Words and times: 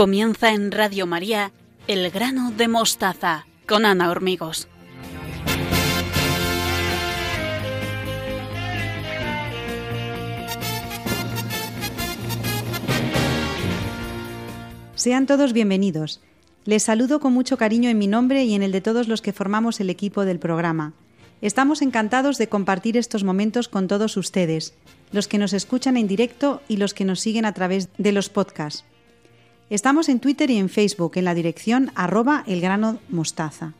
Comienza 0.00 0.54
en 0.54 0.72
Radio 0.72 1.06
María 1.06 1.52
El 1.86 2.10
grano 2.10 2.52
de 2.52 2.68
mostaza 2.68 3.44
con 3.68 3.84
Ana 3.84 4.08
Hormigos. 4.08 4.66
Sean 15.00 15.24
todos 15.24 15.54
bienvenidos. 15.54 16.20
Les 16.66 16.82
saludo 16.82 17.20
con 17.20 17.32
mucho 17.32 17.56
cariño 17.56 17.88
en 17.88 17.96
mi 17.96 18.06
nombre 18.06 18.44
y 18.44 18.52
en 18.52 18.62
el 18.62 18.70
de 18.70 18.82
todos 18.82 19.08
los 19.08 19.22
que 19.22 19.32
formamos 19.32 19.80
el 19.80 19.88
equipo 19.88 20.26
del 20.26 20.38
programa. 20.38 20.92
Estamos 21.40 21.80
encantados 21.80 22.36
de 22.36 22.50
compartir 22.50 22.98
estos 22.98 23.24
momentos 23.24 23.70
con 23.70 23.88
todos 23.88 24.18
ustedes, 24.18 24.74
los 25.10 25.26
que 25.26 25.38
nos 25.38 25.54
escuchan 25.54 25.96
en 25.96 26.06
directo 26.06 26.60
y 26.68 26.76
los 26.76 26.92
que 26.92 27.06
nos 27.06 27.20
siguen 27.20 27.46
a 27.46 27.54
través 27.54 27.88
de 27.96 28.12
los 28.12 28.28
podcasts. 28.28 28.84
Estamos 29.70 30.10
en 30.10 30.20
Twitter 30.20 30.50
y 30.50 30.58
en 30.58 30.68
Facebook 30.68 31.12
en 31.14 31.24
la 31.24 31.34
dirección 31.34 31.92
arroba 31.94 32.44
elgranomostaza. 32.46 33.72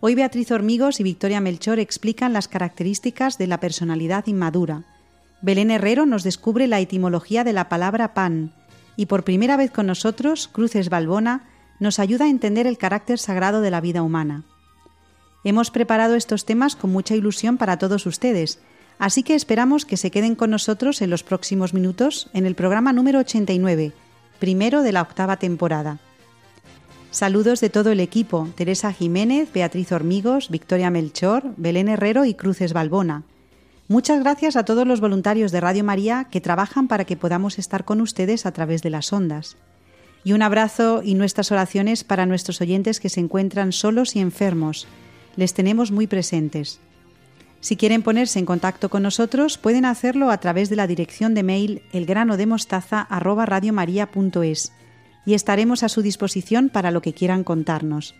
Hoy 0.00 0.16
Beatriz 0.16 0.50
Hormigos 0.50 0.98
y 0.98 1.04
Victoria 1.04 1.40
Melchor 1.40 1.78
explican 1.78 2.32
las 2.32 2.48
características 2.48 3.38
de 3.38 3.46
la 3.46 3.60
personalidad 3.60 4.26
inmadura. 4.26 4.82
Belén 5.40 5.70
Herrero 5.70 6.04
nos 6.04 6.24
descubre 6.24 6.66
la 6.66 6.80
etimología 6.80 7.44
de 7.44 7.52
la 7.52 7.68
palabra 7.68 8.12
pan 8.12 8.50
y 8.96 9.06
por 9.06 9.24
primera 9.24 9.56
vez 9.56 9.70
con 9.70 9.86
nosotros, 9.86 10.48
Cruces 10.48 10.88
Balbona 10.88 11.44
nos 11.80 11.98
ayuda 11.98 12.26
a 12.26 12.28
entender 12.28 12.66
el 12.66 12.78
carácter 12.78 13.18
sagrado 13.18 13.60
de 13.60 13.70
la 13.70 13.80
vida 13.80 14.02
humana. 14.02 14.44
Hemos 15.44 15.70
preparado 15.70 16.14
estos 16.14 16.44
temas 16.44 16.76
con 16.76 16.90
mucha 16.90 17.14
ilusión 17.14 17.58
para 17.58 17.78
todos 17.78 18.06
ustedes, 18.06 18.60
así 18.98 19.22
que 19.22 19.34
esperamos 19.34 19.84
que 19.84 19.96
se 19.96 20.10
queden 20.10 20.34
con 20.34 20.50
nosotros 20.50 21.02
en 21.02 21.10
los 21.10 21.22
próximos 21.22 21.74
minutos 21.74 22.30
en 22.32 22.46
el 22.46 22.54
programa 22.54 22.92
número 22.92 23.18
89, 23.18 23.92
primero 24.38 24.82
de 24.82 24.92
la 24.92 25.02
octava 25.02 25.36
temporada. 25.36 25.98
Saludos 27.10 27.60
de 27.60 27.70
todo 27.70 27.92
el 27.92 28.00
equipo, 28.00 28.48
Teresa 28.56 28.92
Jiménez, 28.92 29.52
Beatriz 29.52 29.92
Hormigos, 29.92 30.50
Victoria 30.50 30.90
Melchor, 30.90 31.44
Belén 31.56 31.88
Herrero 31.88 32.24
y 32.24 32.34
Cruces 32.34 32.72
Balbona. 32.72 33.22
Muchas 33.86 34.20
gracias 34.20 34.56
a 34.56 34.64
todos 34.64 34.86
los 34.86 35.02
voluntarios 35.02 35.52
de 35.52 35.60
Radio 35.60 35.84
María 35.84 36.28
que 36.30 36.40
trabajan 36.40 36.88
para 36.88 37.04
que 37.04 37.18
podamos 37.18 37.58
estar 37.58 37.84
con 37.84 38.00
ustedes 38.00 38.46
a 38.46 38.52
través 38.52 38.82
de 38.82 38.88
las 38.88 39.12
ondas. 39.12 39.58
Y 40.24 40.32
un 40.32 40.40
abrazo 40.40 41.02
y 41.04 41.12
nuestras 41.14 41.52
oraciones 41.52 42.02
para 42.02 42.24
nuestros 42.24 42.62
oyentes 42.62 42.98
que 42.98 43.10
se 43.10 43.20
encuentran 43.20 43.72
solos 43.72 44.16
y 44.16 44.20
enfermos. 44.20 44.86
Les 45.36 45.52
tenemos 45.52 45.90
muy 45.90 46.06
presentes. 46.06 46.80
Si 47.60 47.76
quieren 47.76 48.02
ponerse 48.02 48.38
en 48.38 48.46
contacto 48.46 48.88
con 48.88 49.02
nosotros, 49.02 49.58
pueden 49.58 49.84
hacerlo 49.84 50.30
a 50.30 50.38
través 50.38 50.70
de 50.70 50.76
la 50.76 50.86
dirección 50.86 51.34
de 51.34 51.42
mail 51.42 51.82
elgranodemostaza@radiomaria.es 51.92 54.72
y 55.26 55.34
estaremos 55.34 55.82
a 55.82 55.90
su 55.90 56.00
disposición 56.00 56.70
para 56.70 56.90
lo 56.90 57.02
que 57.02 57.12
quieran 57.12 57.44
contarnos. 57.44 58.14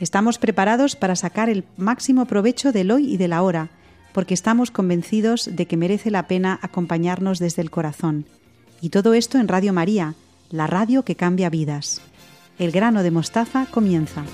Estamos 0.00 0.38
preparados 0.38 0.96
para 0.96 1.14
sacar 1.14 1.48
el 1.48 1.62
máximo 1.76 2.26
provecho 2.26 2.72
del 2.72 2.90
hoy 2.90 3.14
y 3.14 3.16
de 3.16 3.28
la 3.28 3.42
hora 3.42 3.70
porque 4.12 4.34
estamos 4.34 4.70
convencidos 4.70 5.48
de 5.52 5.66
que 5.66 5.76
merece 5.76 6.10
la 6.10 6.26
pena 6.26 6.58
acompañarnos 6.62 7.38
desde 7.38 7.62
el 7.62 7.70
corazón. 7.70 8.26
Y 8.80 8.90
todo 8.90 9.14
esto 9.14 9.38
en 9.38 9.48
Radio 9.48 9.72
María, 9.72 10.14
la 10.50 10.66
radio 10.66 11.04
que 11.04 11.16
cambia 11.16 11.50
vidas. 11.50 12.00
El 12.58 12.72
grano 12.72 13.02
de 13.02 13.10
mostaza 13.10 13.66
comienza. 13.70 14.24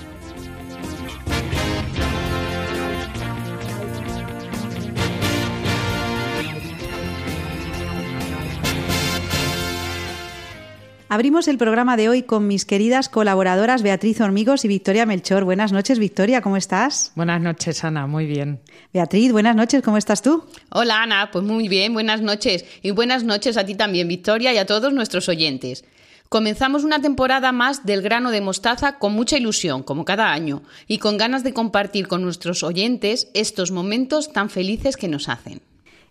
Abrimos 11.11 11.47
el 11.47 11.57
programa 11.57 11.97
de 11.97 12.07
hoy 12.07 12.21
con 12.21 12.45
mis 12.45 12.65
queridas 12.65 13.09
colaboradoras 13.09 13.81
Beatriz 13.81 14.21
Hormigos 14.21 14.63
y 14.63 14.67
Victoria 14.67 15.07
Melchor. 15.07 15.43
Buenas 15.43 15.71
noches, 15.71 15.97
Victoria, 15.97 16.41
¿cómo 16.43 16.55
estás? 16.55 17.13
Buenas 17.15 17.41
noches, 17.41 17.83
Ana, 17.83 18.05
muy 18.05 18.27
bien. 18.27 18.61
Beatriz, 18.93 19.31
buenas 19.31 19.55
noches, 19.55 19.81
¿cómo 19.81 19.97
estás 19.97 20.21
tú? 20.21 20.43
Hola, 20.69 21.01
Ana, 21.01 21.31
pues 21.31 21.43
muy 21.43 21.67
bien, 21.67 21.95
buenas 21.95 22.21
noches. 22.21 22.63
Y 22.83 22.91
buenas 22.91 23.23
noches 23.23 23.57
a 23.57 23.65
ti 23.65 23.73
también, 23.73 24.07
Victoria, 24.07 24.53
y 24.53 24.59
a 24.59 24.67
todos 24.67 24.93
nuestros 24.93 25.27
oyentes. 25.29 25.83
Comenzamos 26.29 26.83
una 26.83 27.01
temporada 27.01 27.51
más 27.51 27.87
del 27.87 28.03
grano 28.03 28.29
de 28.29 28.41
mostaza 28.41 28.99
con 28.99 29.13
mucha 29.13 29.35
ilusión, 29.35 29.81
como 29.81 30.05
cada 30.05 30.31
año, 30.31 30.61
y 30.85 30.99
con 30.99 31.17
ganas 31.17 31.43
de 31.43 31.55
compartir 31.55 32.07
con 32.07 32.21
nuestros 32.21 32.61
oyentes 32.61 33.31
estos 33.33 33.71
momentos 33.71 34.31
tan 34.31 34.51
felices 34.51 34.95
que 34.95 35.07
nos 35.07 35.27
hacen. 35.27 35.63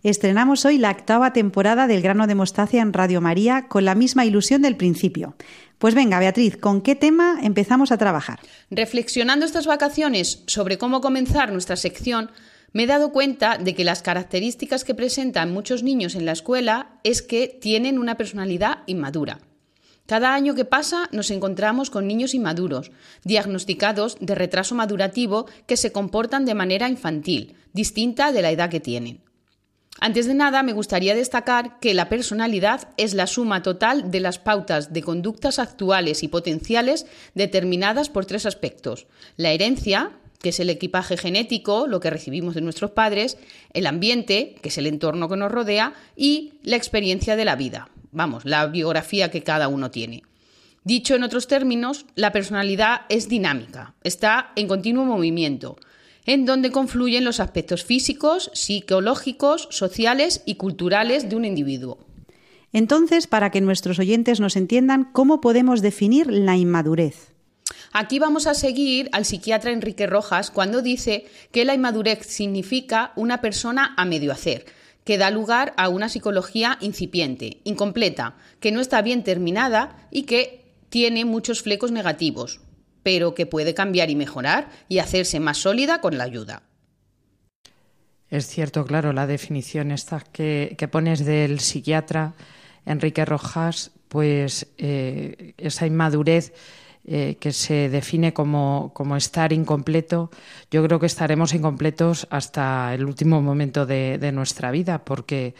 Estrenamos 0.05 0.65
hoy 0.65 0.79
la 0.79 0.93
octava 0.93 1.33
temporada 1.33 1.89
del 1.89 2.03
grano 2.03 2.29
de 2.29 2.37
mostaza 2.37 2.79
en 2.79 2.93
Radio 2.93 3.21
María 3.21 3.67
con 3.67 3.85
la 3.85 3.97
misma 3.97 4.25
ilusión 4.25 4.63
del 4.63 4.77
principio. 4.77 5.35
Pues 5.79 5.97
venga, 5.97 6.21
Beatriz, 6.21 6.57
¿con 6.57 6.83
qué 6.83 6.95
tema 6.95 7.41
empezamos 7.43 7.91
a 7.91 7.99
trabajar? 7.99 8.39
Reflexionando 8.71 9.45
estas 9.45 9.67
vacaciones 9.67 10.45
sobre 10.47 10.79
cómo 10.79 11.01
comenzar 11.01 11.51
nuestra 11.51 11.75
sección, 11.75 12.31
me 12.73 12.85
he 12.85 12.87
dado 12.87 13.11
cuenta 13.11 13.59
de 13.59 13.75
que 13.75 13.83
las 13.83 14.03
características 14.03 14.85
que 14.85 14.95
presentan 14.95 15.53
muchos 15.53 15.83
niños 15.83 16.15
en 16.15 16.27
la 16.27 16.33
escuela 16.33 17.01
es 17.03 17.21
que 17.21 17.59
tienen 17.61 17.99
una 17.99 18.17
personalidad 18.17 18.85
inmadura. 18.87 19.41
Cada 20.07 20.33
año 20.33 20.55
que 20.55 20.65
pasa 20.65 21.09
nos 21.11 21.31
encontramos 21.33 21.91
con 21.91 22.07
niños 22.07 22.35
inmaduros, 22.35 22.93
diagnosticados 23.25 24.17
de 24.21 24.37
retraso 24.37 24.77
madurativo 24.77 25.47
que 25.67 25.77
se 25.77 25.91
comportan 25.91 26.45
de 26.45 26.55
manera 26.55 26.89
infantil, 26.89 27.57
distinta 27.73 28.31
de 28.31 28.43
la 28.43 28.51
edad 28.51 28.71
que 28.71 28.81
tienen. 28.81 29.28
Antes 30.01 30.27
de 30.27 30.35
nada, 30.35 30.63
me 30.63 30.73
gustaría 30.73 31.17
destacar 31.17 31.81
que 31.81 31.93
la 31.93 32.09
personalidad 32.09 32.89
es 32.97 33.15
la 33.15 33.27
suma 33.27 33.63
total 33.63 34.13
de 34.13 34.21
las 34.21 34.39
pautas 34.39 34.93
de 34.93 35.03
conductas 35.03 35.59
actuales 35.59 36.23
y 36.23 36.29
potenciales 36.29 37.07
determinadas 37.35 38.09
por 38.09 38.25
tres 38.25 38.47
aspectos. 38.47 39.09
La 39.37 39.51
herencia, 39.51 40.13
que 40.41 40.51
es 40.51 40.61
el 40.61 40.71
equipaje 40.71 41.17
genético, 41.17 41.89
lo 41.89 41.99
que 41.99 42.11
recibimos 42.11 42.55
de 42.55 42.61
nuestros 42.61 42.93
padres, 42.93 43.39
el 43.73 43.87
ambiente, 43.87 44.55
que 44.63 44.69
es 44.69 44.79
el 44.79 44.87
entorno 44.87 45.29
que 45.29 45.37
nos 45.37 45.51
rodea, 45.51 45.95
y 46.15 46.55
la 46.63 46.77
experiencia 46.77 47.35
de 47.35 47.45
la 47.45 47.57
vida, 47.57 47.89
vamos, 48.13 48.45
la 48.45 48.67
biografía 48.67 49.33
que 49.33 49.43
cada 49.43 49.67
uno 49.67 49.91
tiene. 49.91 50.23
Dicho 50.85 51.17
en 51.17 51.25
otros 51.25 51.49
términos, 51.49 52.07
la 52.15 52.31
personalidad 52.31 53.03
es 53.09 53.29
dinámica, 53.29 53.95
está 54.05 54.53
en 54.55 54.69
continuo 54.69 55.05
movimiento, 55.05 55.77
en 56.28 56.44
donde 56.44 56.71
confluyen 56.71 57.25
los 57.25 57.41
aspectos 57.41 57.84
físicos, 57.84 58.50
psicológicos, 58.53 59.66
sociales 59.71 60.43
y 60.44 60.56
culturales 60.56 61.31
de 61.31 61.37
un 61.37 61.47
individuo. 61.47 61.99
Entonces, 62.71 63.27
para 63.27 63.50
que 63.50 63.62
nuestros 63.62 63.99
oyentes 63.99 64.38
nos 64.38 64.55
entiendan, 64.55 65.09
¿cómo 65.12 65.41
podemos 65.41 65.81
definir 65.81 66.31
la 66.31 66.55
inmadurez? 66.55 67.33
Aquí 67.93 68.19
vamos 68.19 68.47
a 68.47 68.53
seguir 68.53 69.09
al 69.12 69.25
psiquiatra 69.25 69.72
Enrique 69.72 70.06
Rojas 70.06 70.50
cuando 70.50 70.83
dice 70.83 71.25
que 71.50 71.65
la 71.65 71.72
inmadurez 71.72 72.27
significa 72.27 73.12
una 73.17 73.41
persona 73.41 73.94
a 73.97 74.05
medio 74.05 74.31
hacer, 74.31 74.67
que 75.05 75.17
da 75.17 75.31
lugar 75.31 75.72
a 75.78 75.88
una 75.88 76.11
psicología 76.11 76.77
incipiente, 76.83 77.62
incompleta, 77.65 78.37
que 78.61 78.71
no 78.71 78.81
está 78.83 79.00
bien 79.00 79.25
terminada 79.25 80.06
y 80.11 80.25
que 80.25 80.67
tiene 80.91 81.25
muchos 81.25 81.62
flecos 81.62 81.91
negativos, 81.91 82.61
pero 83.03 83.35
que 83.35 83.47
puede 83.47 83.75
cambiar 83.75 84.11
y 84.11 84.17
mejorar 84.17 84.69
y 84.89 84.99
hacerse 84.99 85.41
más 85.41 85.59
sólida 85.59 86.01
con 86.01 86.19
la 86.19 86.25
ayuda. 86.25 86.63
Es 88.31 88.47
cierto, 88.47 88.85
claro, 88.85 89.13
la 89.13 89.27
definición 89.27 89.91
esta 89.91 90.21
que, 90.21 90.77
pones 90.91 91.25
del 91.25 91.61
psiquiatra 91.61 92.35
Enrique 92.85 93.25
Rojas, 93.25 93.91
pues 94.09 94.67
eh, 94.77 95.55
esa 95.57 95.87
inmadurez 95.87 96.53
eh, 97.06 97.39
que 97.41 97.53
se 97.53 97.89
define 97.89 98.35
como, 98.35 98.93
estar 99.17 99.55
incompleto, 99.55 100.31
yo 100.71 100.85
creo 100.85 101.01
que 101.01 101.06
estaremos 101.06 101.55
incompletos 101.55 102.27
hasta 102.29 102.93
el 102.93 103.06
último 103.06 103.41
momento 103.41 103.87
de, 103.87 104.19
de 104.19 104.31
nuestra 104.31 104.71
vida, 104.71 105.05
porque 105.06 105.55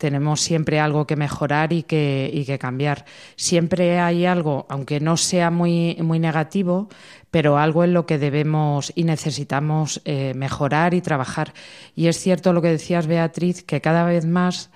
tenemos 0.00 0.40
siempre 0.40 0.80
algo 0.80 1.06
que 1.06 1.14
mejorar 1.14 1.74
y 1.74 1.82
que, 1.82 2.56
cambiar. 2.58 3.04
Siempre 3.36 4.00
hay 4.00 4.24
algo, 4.24 4.64
aunque 4.70 4.98
no 4.98 5.18
sea 5.18 5.50
muy, 5.50 5.98
muy 6.00 6.18
negativo, 6.18 6.88
pero 7.30 7.58
algo 7.58 7.84
en 7.84 7.92
lo 7.92 8.06
que 8.06 8.16
debemos 8.16 8.92
y 8.94 9.04
necesitamos 9.04 10.00
eh, 10.06 10.32
mejorar 10.34 10.94
y 10.94 11.02
trabajar. 11.02 11.52
Y 11.94 12.06
es 12.06 12.18
cierto 12.18 12.54
lo 12.54 12.62
que 12.62 12.68
decías, 12.68 13.06
Beatriz, 13.06 13.62
que 13.62 13.82
cada 13.82 14.04
vez 14.04 14.24
más 14.24 14.70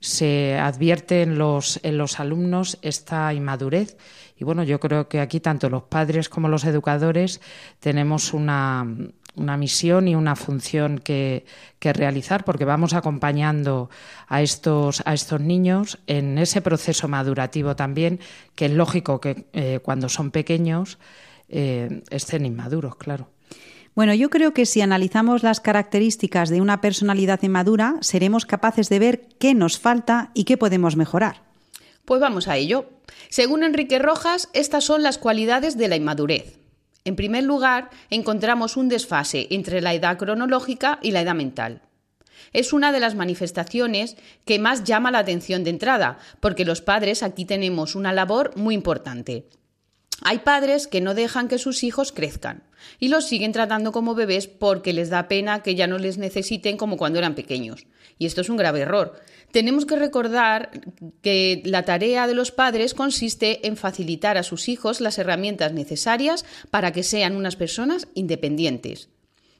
se 0.00 0.58
advierte 0.58 1.26
los, 1.26 1.78
en 1.82 1.98
los 1.98 2.18
alumnos 2.18 2.78
esta 2.80 3.34
inmadurez. 3.34 3.98
Y 4.38 4.44
bueno, 4.44 4.62
yo 4.62 4.80
creo 4.80 5.06
que 5.06 5.20
aquí 5.20 5.38
tanto 5.38 5.68
los 5.68 5.82
padres 5.82 6.30
como 6.30 6.48
los 6.48 6.64
educadores 6.64 7.42
tenemos 7.78 8.32
una, 8.32 8.86
una 9.34 9.56
misión 9.56 10.08
y 10.08 10.14
una 10.14 10.36
función 10.36 10.98
que, 10.98 11.44
realizar, 11.80 12.44
porque 12.44 12.64
vamos 12.64 12.94
acompañando 12.94 13.90
a 14.28 14.42
estos, 14.42 15.02
a 15.04 15.14
estos 15.14 15.40
niños 15.40 15.98
en 16.06 16.38
ese 16.38 16.60
proceso 16.60 17.08
madurativo 17.08 17.74
también, 17.74 18.20
que 18.54 18.66
es 18.66 18.72
lógico 18.72 19.20
que 19.20 19.46
eh, 19.52 19.80
cuando 19.82 20.08
son 20.08 20.30
pequeños 20.30 20.98
eh, 21.48 22.02
estén 22.10 22.46
inmaduros, 22.46 22.96
claro. 22.96 23.28
Bueno, 23.94 24.14
yo 24.14 24.30
creo 24.30 24.54
que 24.54 24.64
si 24.64 24.80
analizamos 24.80 25.42
las 25.42 25.60
características 25.60 26.48
de 26.48 26.62
una 26.62 26.80
personalidad 26.80 27.42
inmadura, 27.42 27.96
seremos 28.00 28.46
capaces 28.46 28.88
de 28.88 28.98
ver 28.98 29.28
qué 29.38 29.54
nos 29.54 29.78
falta 29.78 30.30
y 30.32 30.44
qué 30.44 30.56
podemos 30.56 30.96
mejorar. 30.96 31.42
Pues 32.06 32.20
vamos 32.20 32.48
a 32.48 32.56
ello. 32.56 32.86
Según 33.28 33.64
Enrique 33.64 33.98
Rojas, 33.98 34.48
estas 34.54 34.84
son 34.84 35.02
las 35.02 35.18
cualidades 35.18 35.76
de 35.76 35.88
la 35.88 35.96
inmadurez. 35.96 36.61
En 37.04 37.16
primer 37.16 37.44
lugar, 37.44 37.90
encontramos 38.10 38.76
un 38.76 38.88
desfase 38.88 39.48
entre 39.50 39.80
la 39.80 39.94
edad 39.94 40.18
cronológica 40.18 40.98
y 41.02 41.10
la 41.10 41.22
edad 41.22 41.34
mental. 41.34 41.82
Es 42.52 42.72
una 42.72 42.92
de 42.92 43.00
las 43.00 43.14
manifestaciones 43.14 44.16
que 44.44 44.58
más 44.58 44.84
llama 44.84 45.10
la 45.10 45.18
atención 45.18 45.64
de 45.64 45.70
entrada, 45.70 46.18
porque 46.40 46.64
los 46.64 46.80
padres 46.80 47.22
aquí 47.22 47.44
tenemos 47.44 47.94
una 47.94 48.12
labor 48.12 48.52
muy 48.56 48.74
importante. 48.74 49.48
Hay 50.24 50.38
padres 50.38 50.86
que 50.86 51.00
no 51.00 51.14
dejan 51.14 51.48
que 51.48 51.58
sus 51.58 51.82
hijos 51.82 52.12
crezcan 52.12 52.62
y 53.00 53.08
los 53.08 53.26
siguen 53.26 53.50
tratando 53.50 53.90
como 53.90 54.14
bebés 54.14 54.46
porque 54.46 54.92
les 54.92 55.10
da 55.10 55.26
pena 55.26 55.62
que 55.62 55.74
ya 55.74 55.88
no 55.88 55.98
les 55.98 56.18
necesiten 56.18 56.76
como 56.76 56.96
cuando 56.96 57.18
eran 57.18 57.34
pequeños. 57.34 57.86
Y 58.18 58.26
esto 58.26 58.40
es 58.40 58.48
un 58.48 58.56
grave 58.56 58.80
error. 58.80 59.20
Tenemos 59.52 59.84
que 59.84 59.96
recordar 59.96 60.70
que 61.20 61.62
la 61.64 61.84
tarea 61.84 62.26
de 62.26 62.34
los 62.34 62.50
padres 62.50 62.94
consiste 62.94 63.66
en 63.66 63.76
facilitar 63.76 64.38
a 64.38 64.42
sus 64.42 64.68
hijos 64.68 65.00
las 65.00 65.18
herramientas 65.18 65.72
necesarias 65.72 66.46
para 66.70 66.92
que 66.92 67.02
sean 67.02 67.36
unas 67.36 67.56
personas 67.56 68.08
independientes. 68.14 69.10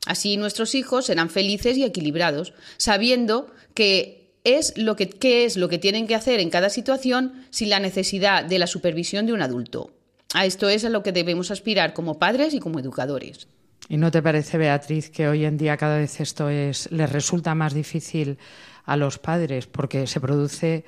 Así 0.06 0.36
nuestros 0.36 0.74
hijos 0.74 1.06
serán 1.06 1.30
felices 1.30 1.76
y 1.76 1.84
equilibrados, 1.84 2.54
sabiendo 2.78 3.52
que 3.74 4.32
es 4.44 4.76
lo 4.76 4.96
que, 4.96 5.10
qué 5.10 5.44
es 5.44 5.56
lo 5.56 5.68
que 5.68 5.78
tienen 5.78 6.06
que 6.06 6.14
hacer 6.14 6.40
en 6.40 6.50
cada 6.50 6.70
situación 6.70 7.44
sin 7.50 7.68
la 7.68 7.78
necesidad 7.78 8.44
de 8.44 8.58
la 8.58 8.66
supervisión 8.66 9.26
de 9.26 9.34
un 9.34 9.42
adulto. 9.42 9.92
A 10.34 10.46
esto 10.46 10.70
es 10.70 10.86
a 10.86 10.88
lo 10.88 11.02
que 11.02 11.12
debemos 11.12 11.50
aspirar 11.50 11.92
como 11.92 12.18
padres 12.18 12.54
y 12.54 12.60
como 12.60 12.80
educadores. 12.80 13.46
¿Y 13.88 13.98
no 13.98 14.10
te 14.10 14.22
parece, 14.22 14.58
Beatriz, 14.58 15.10
que 15.10 15.28
hoy 15.28 15.44
en 15.44 15.58
día 15.58 15.76
cada 15.76 15.98
vez 15.98 16.20
esto 16.20 16.48
es, 16.48 16.90
les 16.90 17.12
resulta 17.12 17.54
más 17.54 17.74
difícil 17.74 18.38
a 18.84 18.96
los 18.96 19.18
padres 19.18 19.66
porque 19.66 20.06
se 20.06 20.20
produce 20.20 20.84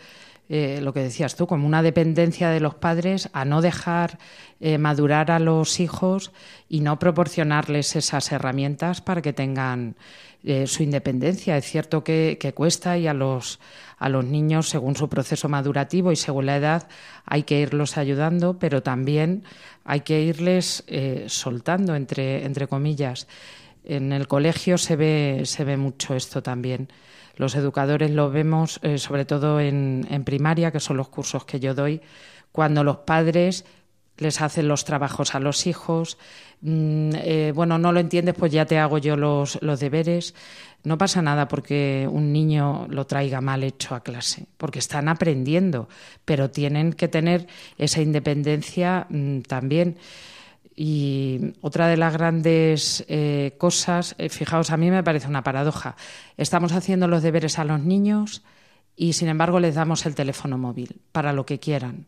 eh, 0.51 0.81
lo 0.83 0.93
que 0.93 1.01
decías 1.01 1.37
tú, 1.37 1.47
como 1.47 1.67
una 1.67 1.83
dependencia 1.83 2.51
de 2.51 2.61
los 2.61 2.75
padres 2.75 3.31
a 3.33 3.47
no 3.47 3.63
dejar 3.63 4.19
eh, 4.61 4.77
madurar 4.77 5.31
a 5.31 5.39
los 5.39 5.81
hijos 5.81 6.33
y 6.69 6.81
no 6.81 6.99
proporcionarles 6.99 7.97
esas 7.97 8.31
herramientas 8.31 9.01
para 9.01 9.23
que 9.23 9.33
tengan 9.33 9.97
eh, 10.45 10.67
su 10.67 10.83
independencia. 10.83 11.57
Es 11.57 11.65
cierto 11.65 12.05
que, 12.05 12.53
cuesta 12.55 12.99
y 12.99 13.07
a 13.07 13.15
los, 13.15 13.59
a 13.97 14.11
los 14.11 14.27
niños, 14.27 14.69
según 14.69 14.97
su 14.97 15.09
proceso 15.09 15.49
madurativo 15.49 16.13
y 16.13 16.17
según 16.17 16.45
la 16.45 16.59
edad, 16.59 16.89
hay 17.25 17.45
que 17.45 17.61
irlos 17.61 17.97
ayudando, 17.97 18.59
pero 18.59 18.83
también 18.83 19.45
hay 19.87 20.01
que 20.01 20.21
irles 20.21 20.85
soltando, 21.27 21.95
entre, 21.95 22.45
entre 22.45 22.69
comillas. 22.69 23.29
En 23.83 24.13
el 24.13 24.29
colegio 24.29 24.77
se 24.77 24.97
ve, 24.97 25.43
se 25.45 25.65
ve 25.65 25.79
mucho 25.79 26.15
esto 26.15 26.43
también. 26.43 26.89
Los 27.37 27.55
educadores 27.55 28.11
lo 28.11 28.31
vemos 28.31 28.79
eh, 28.83 28.99
sobre 28.99 29.25
todo 29.25 29.61
en, 29.61 30.23
primaria, 30.25 30.71
que 30.71 30.81
son 30.81 30.97
los 30.97 31.09
cursos 31.09 31.45
que 31.45 31.61
yo 31.61 31.75
doy, 31.75 32.01
cuando 32.53 32.85
los 32.85 32.99
padres 32.99 33.65
les 34.17 34.41
hacen 34.41 34.69
los 34.69 34.85
trabajos 34.85 35.35
a 35.35 35.41
los 35.41 35.67
hijos. 35.67 36.19
Mm, 36.61 37.11
eh, 37.17 37.53
bueno, 37.55 37.79
no 37.79 37.93
lo 37.93 38.01
entiendes, 38.01 38.35
pues 38.39 38.53
ya 38.53 38.65
te 38.65 38.79
hago 38.79 38.99
yo 38.99 39.17
los, 39.17 39.61
los, 39.61 39.81
deberes. 39.81 40.35
No 40.85 40.97
pasa 40.97 41.21
nada 41.23 41.49
porque 41.49 42.09
un 42.11 42.33
niño 42.33 42.87
lo 42.89 43.07
traiga 43.07 43.41
mal 43.41 43.65
hecho 43.65 43.95
a 43.95 44.03
clase, 44.03 44.47
porque 44.57 44.79
están 44.79 45.09
aprendiendo, 45.09 45.89
pero 46.25 46.51
tienen 46.51 46.93
que 46.93 47.09
tener 47.09 47.49
esa 47.79 48.01
independencia 48.01 49.07
mm, 49.09 49.41
también. 49.41 49.97
Y 50.77 51.53
otra 51.61 51.87
de 51.87 51.97
las 51.97 52.13
grandes 52.15 53.05
eh, 53.09 53.55
cosas, 53.59 54.15
eh, 54.19 54.29
fijaos, 54.29 54.71
a 54.71 54.77
mí 54.77 54.91
me 54.91 55.05
parece 55.05 55.29
una 55.29 55.45
paradoja. 55.45 55.97
Estamos 56.37 56.73
haciendo 56.73 57.07
los 57.07 57.23
deberes 57.23 57.59
a 57.59 57.65
los 57.65 57.81
niños 57.81 58.43
y, 58.97 59.13
sin 59.13 59.29
embargo, 59.29 59.61
les 59.61 59.77
damos 59.77 60.05
el 60.07 60.15
teléfono 60.15 60.59
móvil 60.59 61.01
para 61.13 61.33
lo 61.33 61.47
que 61.47 61.61
quieran. 61.61 62.07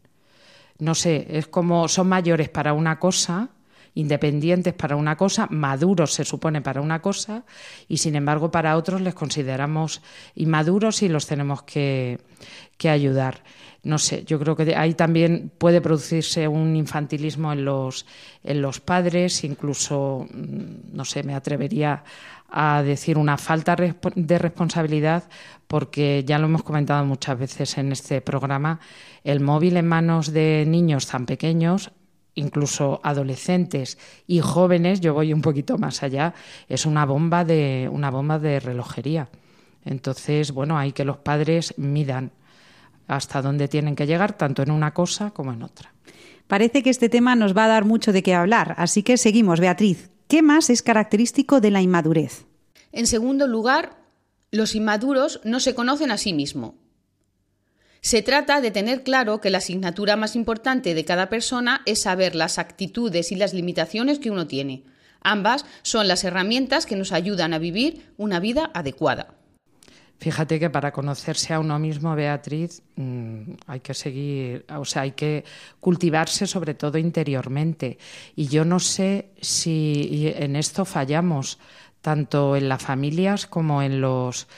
No 0.79 0.95
sé, 0.95 1.27
es 1.31 1.47
como 1.47 1.89
son 1.89 2.09
mayores 2.09 2.49
para 2.49 2.73
una 2.73 2.99
cosa, 2.99 3.51
independientes 3.95 4.75
para 4.75 4.97
una 4.97 5.17
cosa, 5.17 5.47
maduros 5.51 6.13
se 6.13 6.25
supone 6.25 6.61
para 6.61 6.83
una 6.83 7.01
cosa, 7.01 7.45
y 7.89 7.97
sin 7.97 8.15
embargo 8.15 8.51
para 8.51 8.77
otros 8.77 9.01
les 9.01 9.15
consideramos 9.15 10.03
inmaduros 10.35 11.03
y 11.03 11.09
los 11.09 11.27
tenemos 11.27 11.63
que, 11.63 12.21
que 12.77 12.91
ayudar 12.91 13.43
no 13.83 13.99
sé, 13.99 14.25
yo 14.25 14.39
creo 14.39 14.57
que 14.57 14.75
ahí 14.75 14.95
también 14.95 15.51
puede 15.57 15.81
producirse 15.81 16.49
un 16.49 16.77
infantilismo 16.77 17.53
en 17.53 17.65
los, 17.65 18.07
en 18.43 18.63
los 18.63 18.81
padres, 18.81 19.45
incluso, 19.45 20.27
mm, 20.33 20.95
no 20.97 21.05
sé, 21.05 21.23
me 21.23 21.35
atrevería 21.35 22.05
a 22.49 22.83
decir 22.83 23.19
una 23.19 23.37
falta 23.39 23.77
de 23.77 24.39
responsabilidad, 24.39 25.25
porque 25.67 26.25
ya 26.25 26.39
lo 26.39 26.47
hemos 26.47 26.63
comentado 26.63 27.05
muchas 27.05 27.39
veces 27.39 27.77
en 27.79 27.93
este 27.93 28.21
programa, 28.21 28.81
el 29.25 29.41
móvil 29.41 29.77
en 29.77 29.87
manos 29.87 30.33
de 30.33 30.65
niños 30.67 31.07
tan 31.07 31.27
pequeños 31.27 31.91
incluso 32.37 33.01
adolescentes 33.03 33.99
y 34.27 34.41
jóvenes, 34.41 35.01
yo 35.01 35.15
voy 35.15 35.33
un 35.33 35.43
poquito 35.43 35.79
más 35.79 36.03
allá, 36.03 36.35
es 36.69 36.87
una 36.87 37.05
bomba 37.05 37.45
de 37.45 37.89
una 37.91 38.11
bomba 38.11 38.39
de 38.39 38.61
relojería. 38.61 39.29
Entonces, 39.85 40.53
bueno, 40.53 40.79
hay 40.79 40.93
que 40.93 41.05
los 41.05 41.17
padres 41.17 41.75
midan 41.79 42.31
hasta 43.07 43.43
dónde 43.43 43.69
tienen 43.69 43.97
que 43.97 44.07
llegar, 44.07 44.37
tanto 44.37 44.63
en 44.63 44.71
una 44.71 44.95
cosa 44.95 45.31
como 45.31 45.53
en 45.53 45.63
otra. 45.63 45.93
Parece 46.47 46.83
que 46.83 46.91
este 46.91 47.09
tema 47.09 47.35
nos 47.35 47.57
va 47.57 47.65
a 47.65 47.69
dar 47.69 47.85
mucho 47.85 48.13
de 48.13 48.23
qué 48.23 48.35
hablar, 48.35 48.75
así 48.79 49.03
que 49.03 49.17
seguimos, 49.17 49.61
Beatriz. 49.61 50.11
¿Qué 50.29 50.43
más 50.43 50.71
es 50.71 50.83
característico 50.83 51.61
de 51.61 51.71
la 51.71 51.83
inmadurez? 51.83 52.47
En 52.93 53.07
segundo 53.07 53.47
lugar, 53.47 53.97
los 54.51 54.75
inmaduros 54.75 55.41
no 55.45 55.61
se 55.61 55.75
conocen 55.75 56.11
a 56.11 56.19
sí 56.19 56.33
mismos. 56.33 56.75
Se 58.01 58.23
trata 58.23 58.61
de 58.61 58.71
tener 58.71 59.03
claro 59.03 59.41
que 59.41 59.51
la 59.51 59.59
asignatura 59.59 60.17
más 60.17 60.37
importante 60.37 60.95
de 60.95 61.05
cada 61.05 61.29
persona 61.29 61.83
es 61.87 62.03
saber 62.03 62.37
las 62.37 62.59
actitudes 62.59 63.33
y 63.33 63.37
las 63.37 63.53
limitaciones 63.53 64.21
que 64.21 64.31
uno 64.31 64.47
tiene. 64.47 64.85
Ambas 65.21 65.65
son 65.83 66.07
las 66.07 66.23
herramientas 66.23 66.87
que 66.87 66.95
nos 66.95 67.11
ayudan 67.11 67.53
a 67.53 67.59
vivir 67.59 68.13
una 68.17 68.39
vida 68.39 68.71
adecuada. 68.75 69.35
Fíjate 70.19 70.59
que 70.59 70.71
para 70.71 70.93
conocerse 70.93 71.53
a 71.53 71.61
uno 71.61 71.79
mismo, 71.79 72.15
Beatriz, 72.15 72.83
mm, 72.97 73.53
hay 73.67 73.81
que 73.81 73.93
seguir, 73.93 74.65
o 74.75 74.85
sea, 74.85 75.03
hay 75.03 75.13
que 75.13 75.45
cultivarse 75.79 76.47
sobre 76.47 76.75
todo 76.75 76.97
interiormente. 76.97 77.99
Y 78.35 78.49
yo 78.49 78.65
no 78.65 78.81
sé 78.81 79.31
si 79.41 80.33
en 80.35 80.57
esto 80.57 80.87
fallamos, 80.87 81.59
tanto 82.01 82.57
en 82.57 82.69
las 82.69 82.83
familias 82.83 83.47
como 83.47 83.83
en 83.83 84.01
los, 84.01 84.49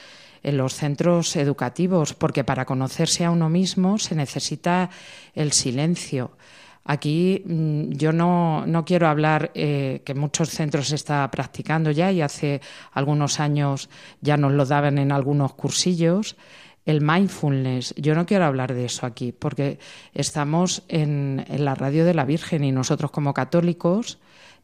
en 0.45 0.57
los 0.57 0.75
centros 0.75 1.35
educativos, 1.35 2.15
porque 2.15 2.45
para 2.45 2.65
conocerse 2.65 3.25
a 3.25 3.33
uno 3.33 3.49
mismo 3.49 3.99
se 3.99 4.15
necesita 4.15 4.91
el 5.35 5.53
silencio. 5.53 6.38
Aquí 6.85 7.43
mm, 7.45 7.91
yo 7.93 8.13
no, 8.13 8.85
quiero 8.87 9.09
hablar 9.09 9.51
eh, 9.55 10.03
que 10.05 10.15
muchos 10.15 10.51
centros 10.51 10.89
se 10.89 10.95
está 10.95 11.31
practicando 11.31 11.91
ya 11.91 12.11
y 12.13 12.23
hace 12.23 12.61
algunos 12.93 13.41
años 13.41 13.91
ya 14.21 14.37
nos 14.37 14.53
lo 14.53 14.65
daban 14.65 14.99
en 14.99 15.13
algunos 15.13 15.55
cursillos. 15.55 16.37
El 16.87 17.03
mindfulness, 17.03 17.95
yo 17.97 18.15
no 18.15 18.25
quiero 18.25 18.47
hablar 18.47 18.73
de 18.73 18.87
eso 18.87 19.05
aquí 19.05 19.33
porque 19.33 19.79
estamos 20.15 20.85
en 20.89 21.45
la 21.49 21.75
radio 21.75 22.07
de 22.07 22.15
la 22.15 22.25
Virgen 22.25 22.65
y 22.65 22.73
nosotros 22.73 23.11
como 23.11 23.35
católicos 23.35 24.19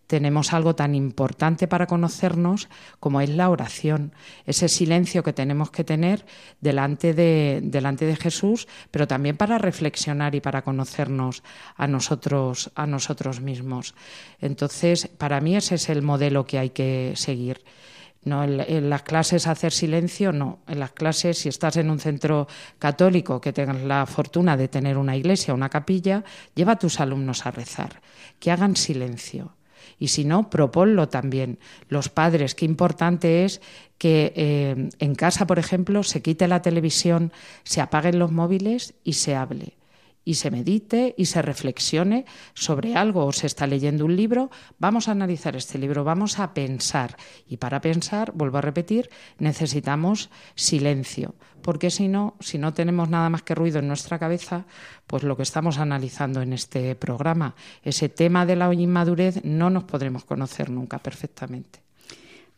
tenemos 0.06 0.52
algo 0.52 0.74
tan 0.74 0.94
importante 0.94 1.66
para 1.68 1.86
conocernos 1.86 2.68
como 3.00 3.20
es 3.20 3.30
la 3.30 3.50
oración, 3.50 4.12
ese 4.46 4.68
silencio 4.68 5.22
que 5.22 5.32
tenemos 5.32 5.70
que 5.70 5.84
tener 5.84 6.26
delante 6.60 7.14
de, 7.14 7.60
delante 7.62 8.04
de 8.06 8.16
Jesús, 8.16 8.68
pero 8.90 9.06
también 9.06 9.36
para 9.36 9.58
reflexionar 9.58 10.34
y 10.34 10.40
para 10.40 10.62
conocernos 10.62 11.42
a 11.76 11.86
nosotros, 11.86 12.70
a 12.74 12.86
nosotros 12.86 13.40
mismos. 13.40 13.94
Entonces, 14.40 15.08
para 15.18 15.40
mí 15.40 15.56
ese 15.56 15.76
es 15.76 15.88
el 15.88 16.02
modelo 16.02 16.44
que 16.46 16.58
hay 16.58 16.70
que 16.70 17.12
seguir. 17.16 17.62
No, 18.24 18.42
en, 18.42 18.88
las 18.88 19.02
clases 19.02 19.46
hacer 19.46 19.70
silencio, 19.70 20.32
no. 20.32 20.60
En 20.66 20.80
las 20.80 20.92
clases, 20.92 21.38
si 21.38 21.50
estás 21.50 21.76
en 21.76 21.90
un 21.90 22.00
centro 22.00 22.48
católico 22.78 23.38
que 23.38 23.52
tengas 23.52 23.82
la 23.82 24.06
fortuna 24.06 24.56
de 24.56 24.68
tener 24.68 24.96
una 24.96 25.14
iglesia, 25.14 25.52
una 25.52 25.68
capilla, 25.68 26.24
lleva 26.54 26.72
a 26.72 26.78
tus 26.78 27.00
alumnos 27.00 27.44
a 27.44 27.50
rezar, 27.50 28.00
que 28.40 28.50
hagan 28.50 28.76
silencio 28.76 29.52
y 29.98 30.08
si 30.08 30.24
no, 30.24 30.50
proponlo 30.50 31.08
también. 31.08 31.58
Los 31.88 32.08
padres, 32.08 32.54
qué 32.54 32.64
importante 32.64 33.44
es 33.44 33.60
que 33.98 34.32
eh, 34.36 34.90
en 34.98 35.14
casa, 35.14 35.46
por 35.46 35.58
ejemplo, 35.58 36.02
se 36.02 36.22
quite 36.22 36.48
la 36.48 36.62
televisión, 36.62 37.32
se 37.62 37.80
apaguen 37.80 38.18
los 38.18 38.32
móviles 38.32 38.94
y 39.04 39.14
se 39.14 39.34
hable. 39.34 39.74
Y 40.24 40.34
se 40.34 40.50
medite 40.50 41.14
y 41.16 41.26
se 41.26 41.42
reflexione 41.42 42.24
sobre 42.54 42.96
algo 42.96 43.26
o 43.26 43.32
se 43.32 43.46
está 43.46 43.66
leyendo 43.66 44.04
un 44.04 44.16
libro, 44.16 44.50
vamos 44.78 45.08
a 45.08 45.12
analizar 45.12 45.56
este 45.56 45.78
libro, 45.78 46.04
vamos 46.04 46.38
a 46.38 46.54
pensar. 46.54 47.16
Y 47.46 47.58
para 47.58 47.80
pensar, 47.80 48.32
vuelvo 48.34 48.58
a 48.58 48.62
repetir, 48.62 49.10
necesitamos 49.38 50.30
silencio, 50.54 51.34
porque 51.62 51.90
si 51.90 52.08
no, 52.08 52.36
si 52.40 52.58
no 52.58 52.74
tenemos 52.74 53.08
nada 53.08 53.30
más 53.30 53.42
que 53.42 53.54
ruido 53.54 53.78
en 53.78 53.88
nuestra 53.88 54.18
cabeza, 54.18 54.64
pues 55.06 55.22
lo 55.22 55.36
que 55.36 55.42
estamos 55.42 55.78
analizando 55.78 56.42
en 56.42 56.52
este 56.52 56.94
programa, 56.94 57.54
ese 57.82 58.08
tema 58.08 58.46
de 58.46 58.56
la 58.56 58.72
inmadurez, 58.72 59.44
no 59.44 59.70
nos 59.70 59.84
podremos 59.84 60.24
conocer 60.24 60.70
nunca 60.70 60.98
perfectamente. 60.98 61.84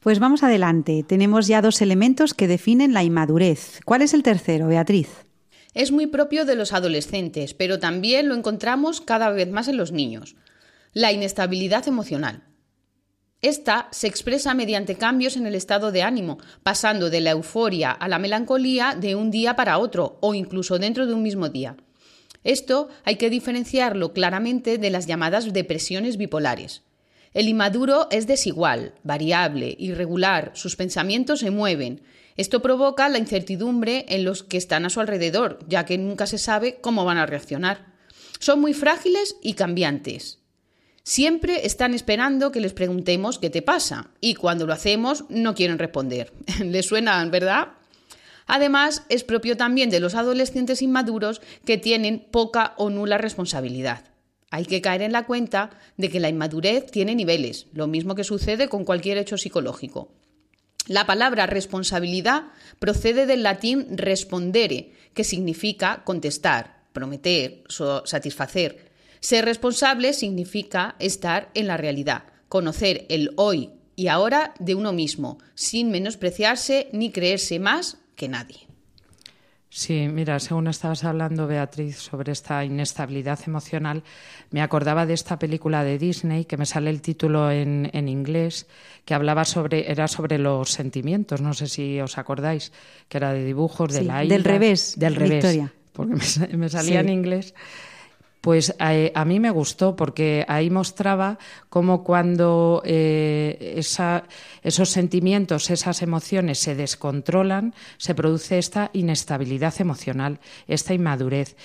Pues 0.00 0.20
vamos 0.20 0.44
adelante. 0.44 1.02
Tenemos 1.02 1.48
ya 1.48 1.60
dos 1.60 1.82
elementos 1.82 2.32
que 2.32 2.46
definen 2.46 2.92
la 2.92 3.02
inmadurez. 3.02 3.80
¿Cuál 3.84 4.02
es 4.02 4.14
el 4.14 4.22
tercero, 4.22 4.68
Beatriz? 4.68 5.26
Es 5.76 5.92
muy 5.92 6.06
propio 6.06 6.46
de 6.46 6.56
los 6.56 6.72
adolescentes, 6.72 7.52
pero 7.52 7.78
también 7.78 8.30
lo 8.30 8.34
encontramos 8.34 9.02
cada 9.02 9.28
vez 9.28 9.50
más 9.50 9.68
en 9.68 9.76
los 9.76 9.92
niños. 9.92 10.34
La 10.94 11.12
inestabilidad 11.12 11.86
emocional. 11.86 12.44
Esta 13.42 13.88
se 13.90 14.06
expresa 14.06 14.54
mediante 14.54 14.94
cambios 14.94 15.36
en 15.36 15.46
el 15.46 15.54
estado 15.54 15.92
de 15.92 16.00
ánimo, 16.00 16.38
pasando 16.62 17.10
de 17.10 17.20
la 17.20 17.32
euforia 17.32 17.90
a 17.90 18.08
la 18.08 18.18
melancolía 18.18 18.96
de 18.98 19.16
un 19.16 19.30
día 19.30 19.54
para 19.54 19.76
otro 19.76 20.16
o 20.22 20.32
incluso 20.32 20.78
dentro 20.78 21.06
de 21.06 21.12
un 21.12 21.22
mismo 21.22 21.50
día. 21.50 21.76
Esto 22.42 22.88
hay 23.04 23.16
que 23.16 23.28
diferenciarlo 23.28 24.14
claramente 24.14 24.78
de 24.78 24.88
las 24.88 25.06
llamadas 25.06 25.52
depresiones 25.52 26.16
bipolares. 26.16 26.85
El 27.36 27.50
inmaduro 27.50 28.08
es 28.10 28.26
desigual, 28.26 28.94
variable, 29.02 29.76
irregular, 29.78 30.52
sus 30.54 30.74
pensamientos 30.74 31.40
se 31.40 31.50
mueven. 31.50 32.00
Esto 32.38 32.62
provoca 32.62 33.10
la 33.10 33.18
incertidumbre 33.18 34.06
en 34.08 34.24
los 34.24 34.42
que 34.42 34.56
están 34.56 34.86
a 34.86 34.88
su 34.88 35.00
alrededor, 35.00 35.58
ya 35.68 35.84
que 35.84 35.98
nunca 35.98 36.26
se 36.26 36.38
sabe 36.38 36.78
cómo 36.80 37.04
van 37.04 37.18
a 37.18 37.26
reaccionar. 37.26 37.92
Son 38.38 38.58
muy 38.58 38.72
frágiles 38.72 39.36
y 39.42 39.52
cambiantes. 39.52 40.38
Siempre 41.02 41.66
están 41.66 41.92
esperando 41.92 42.52
que 42.52 42.60
les 42.60 42.72
preguntemos 42.72 43.38
qué 43.38 43.50
te 43.50 43.60
pasa 43.60 44.08
y 44.18 44.34
cuando 44.34 44.66
lo 44.66 44.72
hacemos 44.72 45.26
no 45.28 45.54
quieren 45.54 45.78
responder. 45.78 46.32
¿Les 46.64 46.86
suenan, 46.86 47.30
verdad? 47.30 47.74
Además, 48.46 49.02
es 49.10 49.24
propio 49.24 49.58
también 49.58 49.90
de 49.90 50.00
los 50.00 50.14
adolescentes 50.14 50.80
inmaduros 50.80 51.42
que 51.66 51.76
tienen 51.76 52.26
poca 52.30 52.72
o 52.78 52.88
nula 52.88 53.18
responsabilidad. 53.18 54.15
Hay 54.50 54.64
que 54.64 54.80
caer 54.80 55.02
en 55.02 55.12
la 55.12 55.26
cuenta 55.26 55.70
de 55.96 56.08
que 56.08 56.20
la 56.20 56.28
inmadurez 56.28 56.90
tiene 56.90 57.14
niveles, 57.14 57.66
lo 57.72 57.86
mismo 57.86 58.14
que 58.14 58.24
sucede 58.24 58.68
con 58.68 58.84
cualquier 58.84 59.18
hecho 59.18 59.36
psicológico. 59.36 60.12
La 60.86 61.04
palabra 61.04 61.46
responsabilidad 61.46 62.44
procede 62.78 63.26
del 63.26 63.42
latín 63.42 63.86
respondere, 63.96 64.92
que 65.14 65.24
significa 65.24 66.02
contestar, 66.04 66.84
prometer, 66.92 67.64
satisfacer. 68.04 68.92
Ser 69.18 69.44
responsable 69.44 70.12
significa 70.12 70.94
estar 71.00 71.50
en 71.54 71.66
la 71.66 71.76
realidad, 71.76 72.24
conocer 72.48 73.04
el 73.08 73.32
hoy 73.36 73.70
y 73.96 74.06
ahora 74.06 74.54
de 74.60 74.76
uno 74.76 74.92
mismo, 74.92 75.38
sin 75.54 75.90
menospreciarse 75.90 76.88
ni 76.92 77.10
creerse 77.10 77.58
más 77.58 77.98
que 78.14 78.28
nadie. 78.28 78.68
Sí, 79.68 80.08
mira, 80.08 80.38
según 80.38 80.68
estabas 80.68 81.04
hablando, 81.04 81.46
Beatriz, 81.46 81.98
sobre 81.98 82.32
esta 82.32 82.64
inestabilidad 82.64 83.38
emocional, 83.46 84.04
me 84.50 84.62
acordaba 84.62 85.06
de 85.06 85.14
esta 85.14 85.38
película 85.38 85.84
de 85.84 85.98
Disney, 85.98 86.44
que 86.44 86.56
me 86.56 86.66
sale 86.66 86.88
el 86.88 87.02
título 87.02 87.50
en, 87.50 87.90
en 87.92 88.08
inglés, 88.08 88.66
que 89.04 89.14
hablaba 89.14 89.44
sobre, 89.44 89.90
era 89.90 90.08
sobre 90.08 90.38
los 90.38 90.70
sentimientos, 90.70 91.40
no 91.40 91.52
sé 91.52 91.66
si 91.66 92.00
os 92.00 92.16
acordáis, 92.16 92.72
que 93.08 93.18
era 93.18 93.32
de 93.32 93.44
dibujos 93.44 93.92
de 93.92 94.04
la 94.04 94.20
Del 94.20 94.44
revés, 94.44 94.94
del 94.98 95.16
revés, 95.16 95.44
Victoria. 95.44 95.72
porque 95.92 96.14
me, 96.56 96.68
salía 96.68 97.00
en 97.00 97.08
inglés 97.08 97.54
pues 98.46 98.76
eh, 98.78 99.10
a, 99.12 99.24
mí 99.24 99.40
me 99.40 99.50
gustó 99.50 99.96
porque 99.96 100.44
ahí 100.46 100.70
mostraba 100.70 101.36
cómo 101.68 102.04
cuando 102.04 102.80
eh, 102.84 103.74
esos 104.62 104.88
sentimientos, 104.88 105.68
esas 105.68 106.00
emociones 106.00 106.60
se 106.60 106.76
descontrolan, 106.76 107.74
se 107.96 108.14
produce 108.14 108.58
esta 108.58 108.90
inestabilidad 108.92 109.74
emocional, 109.80 110.38
esta 110.68 110.94
inmadurez. 110.94 111.56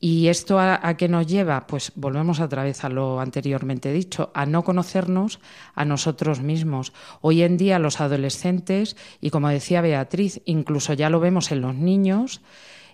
¿Y 0.00 0.28
esto 0.28 0.58
a, 0.58 0.80
a, 0.82 0.96
qué 0.96 1.10
nos 1.10 1.26
lleva? 1.26 1.66
Pues 1.66 1.92
volvemos 1.94 2.40
otra 2.40 2.64
vez 2.64 2.84
a 2.84 2.88
lo 2.88 3.20
anteriormente 3.20 3.92
dicho, 3.92 4.30
a 4.32 4.46
no 4.46 4.64
conocernos 4.64 5.40
a 5.74 5.84
nosotros 5.84 6.40
mismos. 6.40 6.94
Hoy 7.20 7.42
en 7.42 7.58
día 7.58 7.78
los 7.78 8.00
adolescentes, 8.00 8.96
y 9.20 9.28
como 9.28 9.50
decía 9.50 9.82
Beatriz, 9.82 10.40
incluso 10.46 10.94
ya 10.94 11.10
lo 11.10 11.20
vemos 11.20 11.52
en 11.52 11.60
los 11.60 11.74
niños, 11.74 12.40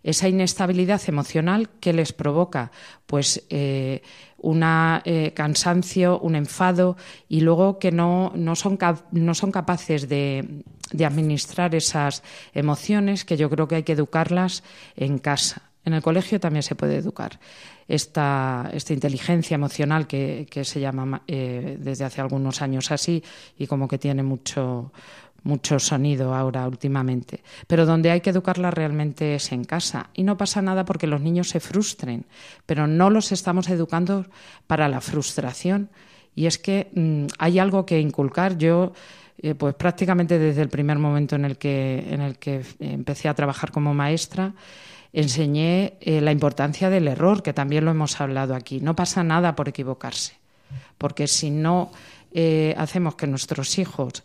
esa 0.06 0.28
inestabilidad 0.28 1.02
emocional 1.08 1.68
que 1.80 1.92
les 1.92 2.12
provoca 2.12 2.70
pues 3.06 3.44
eh, 3.50 4.02
un 4.38 4.62
eh, 4.62 5.32
cansancio, 5.34 6.20
un 6.20 6.36
enfado 6.36 6.96
y 7.28 7.40
luego 7.40 7.80
que 7.80 7.90
no, 7.90 8.30
no, 8.36 8.54
son, 8.54 8.78
no 9.10 9.34
son 9.34 9.50
capaces 9.50 10.08
de, 10.08 10.62
de 10.92 11.04
administrar 11.04 11.74
esas 11.74 12.22
emociones 12.54 13.24
que 13.24 13.36
yo 13.36 13.50
creo 13.50 13.66
que 13.66 13.74
hay 13.74 13.82
que 13.82 13.94
educarlas 13.94 14.62
en 14.94 15.18
casa. 15.18 15.62
En 15.84 15.92
el 15.92 16.02
colegio 16.02 16.38
también 16.38 16.62
se 16.62 16.76
puede 16.76 16.96
educar 16.96 17.40
esta, 17.88 18.70
esta 18.72 18.92
inteligencia 18.92 19.56
emocional 19.56 20.06
que, 20.06 20.46
que 20.48 20.64
se 20.64 20.80
llama 20.80 21.22
eh, 21.26 21.78
desde 21.80 22.04
hace 22.04 22.20
algunos 22.20 22.62
años 22.62 22.90
así 22.92 23.22
y 23.58 23.66
como 23.66 23.88
que 23.88 23.98
tiene 23.98 24.22
mucho, 24.22 24.92
mucho 25.46 25.78
sonido 25.78 26.34
ahora 26.34 26.66
últimamente, 26.66 27.42
pero 27.66 27.86
donde 27.86 28.10
hay 28.10 28.20
que 28.20 28.30
educarla 28.30 28.70
realmente 28.70 29.36
es 29.36 29.52
en 29.52 29.64
casa. 29.64 30.10
Y 30.12 30.24
no 30.24 30.36
pasa 30.36 30.60
nada 30.60 30.84
porque 30.84 31.06
los 31.06 31.20
niños 31.20 31.48
se 31.48 31.60
frustren, 31.60 32.26
pero 32.66 32.86
no 32.86 33.08
los 33.10 33.32
estamos 33.32 33.68
educando 33.68 34.26
para 34.66 34.88
la 34.88 35.00
frustración. 35.00 35.88
Y 36.34 36.46
es 36.46 36.58
que 36.58 36.90
mm, 36.94 37.26
hay 37.38 37.58
algo 37.58 37.86
que 37.86 38.00
inculcar. 38.00 38.58
Yo, 38.58 38.92
eh, 39.38 39.54
pues 39.54 39.74
prácticamente 39.74 40.38
desde 40.38 40.62
el 40.62 40.68
primer 40.68 40.98
momento 40.98 41.36
en 41.36 41.44
el 41.44 41.56
que, 41.56 42.04
en 42.10 42.20
el 42.20 42.38
que 42.38 42.62
empecé 42.80 43.28
a 43.28 43.34
trabajar 43.34 43.70
como 43.70 43.94
maestra, 43.94 44.52
enseñé 45.12 45.94
eh, 46.00 46.20
la 46.20 46.32
importancia 46.32 46.90
del 46.90 47.08
error, 47.08 47.42
que 47.42 47.52
también 47.52 47.84
lo 47.84 47.92
hemos 47.92 48.20
hablado 48.20 48.54
aquí. 48.54 48.80
No 48.80 48.96
pasa 48.96 49.22
nada 49.22 49.54
por 49.54 49.68
equivocarse, 49.68 50.34
porque 50.98 51.28
si 51.28 51.50
no 51.50 51.90
eh, 52.32 52.74
hacemos 52.76 53.14
que 53.14 53.26
nuestros 53.26 53.78
hijos 53.78 54.24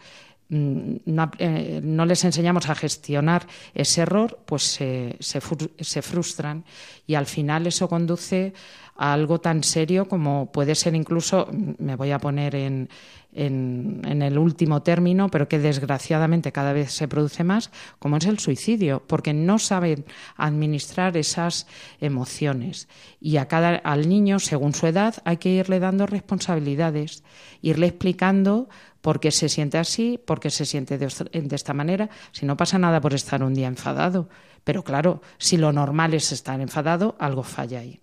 Mm, 0.52 0.96
eh, 1.40 1.80
no, 1.82 2.06
les 2.06 2.26
enseñamos 2.26 2.68
a 2.68 2.76
gestionar 2.76 3.48
ese 3.74 4.02
error, 4.02 4.38
pues 4.46 4.64
se, 4.64 5.16
se, 5.22 6.02
frustran. 6.02 6.66
Y 7.08 7.16
al 7.16 7.26
final 7.26 7.68
eso 7.68 7.88
conduce 7.88 8.54
a 8.98 9.14
algo 9.14 9.40
tan 9.40 9.64
serio 9.64 10.10
como 10.10 10.52
puede 10.52 10.76
ser 10.76 10.94
incluso, 10.94 11.48
mm, 11.50 11.72
me 11.80 11.96
voy 11.96 12.12
a 12.12 12.20
poner 12.20 12.56
en, 12.56 12.90
en, 13.34 14.22
el 14.22 14.38
último 14.38 14.82
término, 14.82 15.30
pero 15.30 15.48
que 15.48 15.60
desgraciadamente 15.60 16.52
cada 16.52 16.74
vez 16.74 16.92
se 16.92 17.08
produce 17.08 17.44
más, 17.44 17.72
como 18.00 18.18
es 18.18 18.26
el 18.26 18.40
suicidio, 18.40 19.04
porque 19.08 19.34
no 19.34 19.60
saben 19.60 20.06
administrar 20.36 21.16
esas 21.18 21.68
emociones. 22.00 22.88
Y 23.20 23.38
a 23.38 23.48
cada, 23.48 23.76
al 23.78 24.10
niño, 24.10 24.40
según 24.40 24.74
su 24.74 24.88
edad, 24.88 25.16
hay 25.26 25.38
que 25.38 25.50
irle 25.50 25.80
dando 25.80 26.06
responsabilidades, 26.06 27.24
irle 27.62 27.88
explicando 27.88 28.70
porque 29.02 29.32
se 29.32 29.50
siente 29.50 29.78
así, 29.78 30.20
porque 30.26 30.50
se 30.50 30.66
siente 30.66 30.98
de, 30.98 31.08
esta 31.56 31.74
manera, 31.74 32.10
si 32.32 32.46
no 32.46 32.56
pasa 32.56 32.78
nada 32.78 33.02
por 33.02 33.14
estar 33.14 33.44
un 33.44 33.54
día 33.54 33.68
enfadado. 33.68 34.30
Pero 34.64 34.84
claro, 34.84 35.22
si 35.40 35.58
lo 35.58 35.72
normal 35.72 36.14
es 36.14 36.32
estar 36.32 36.62
enfadado, 36.62 37.16
algo 37.20 37.42
falla 37.42 37.80
ahí. 37.80 38.00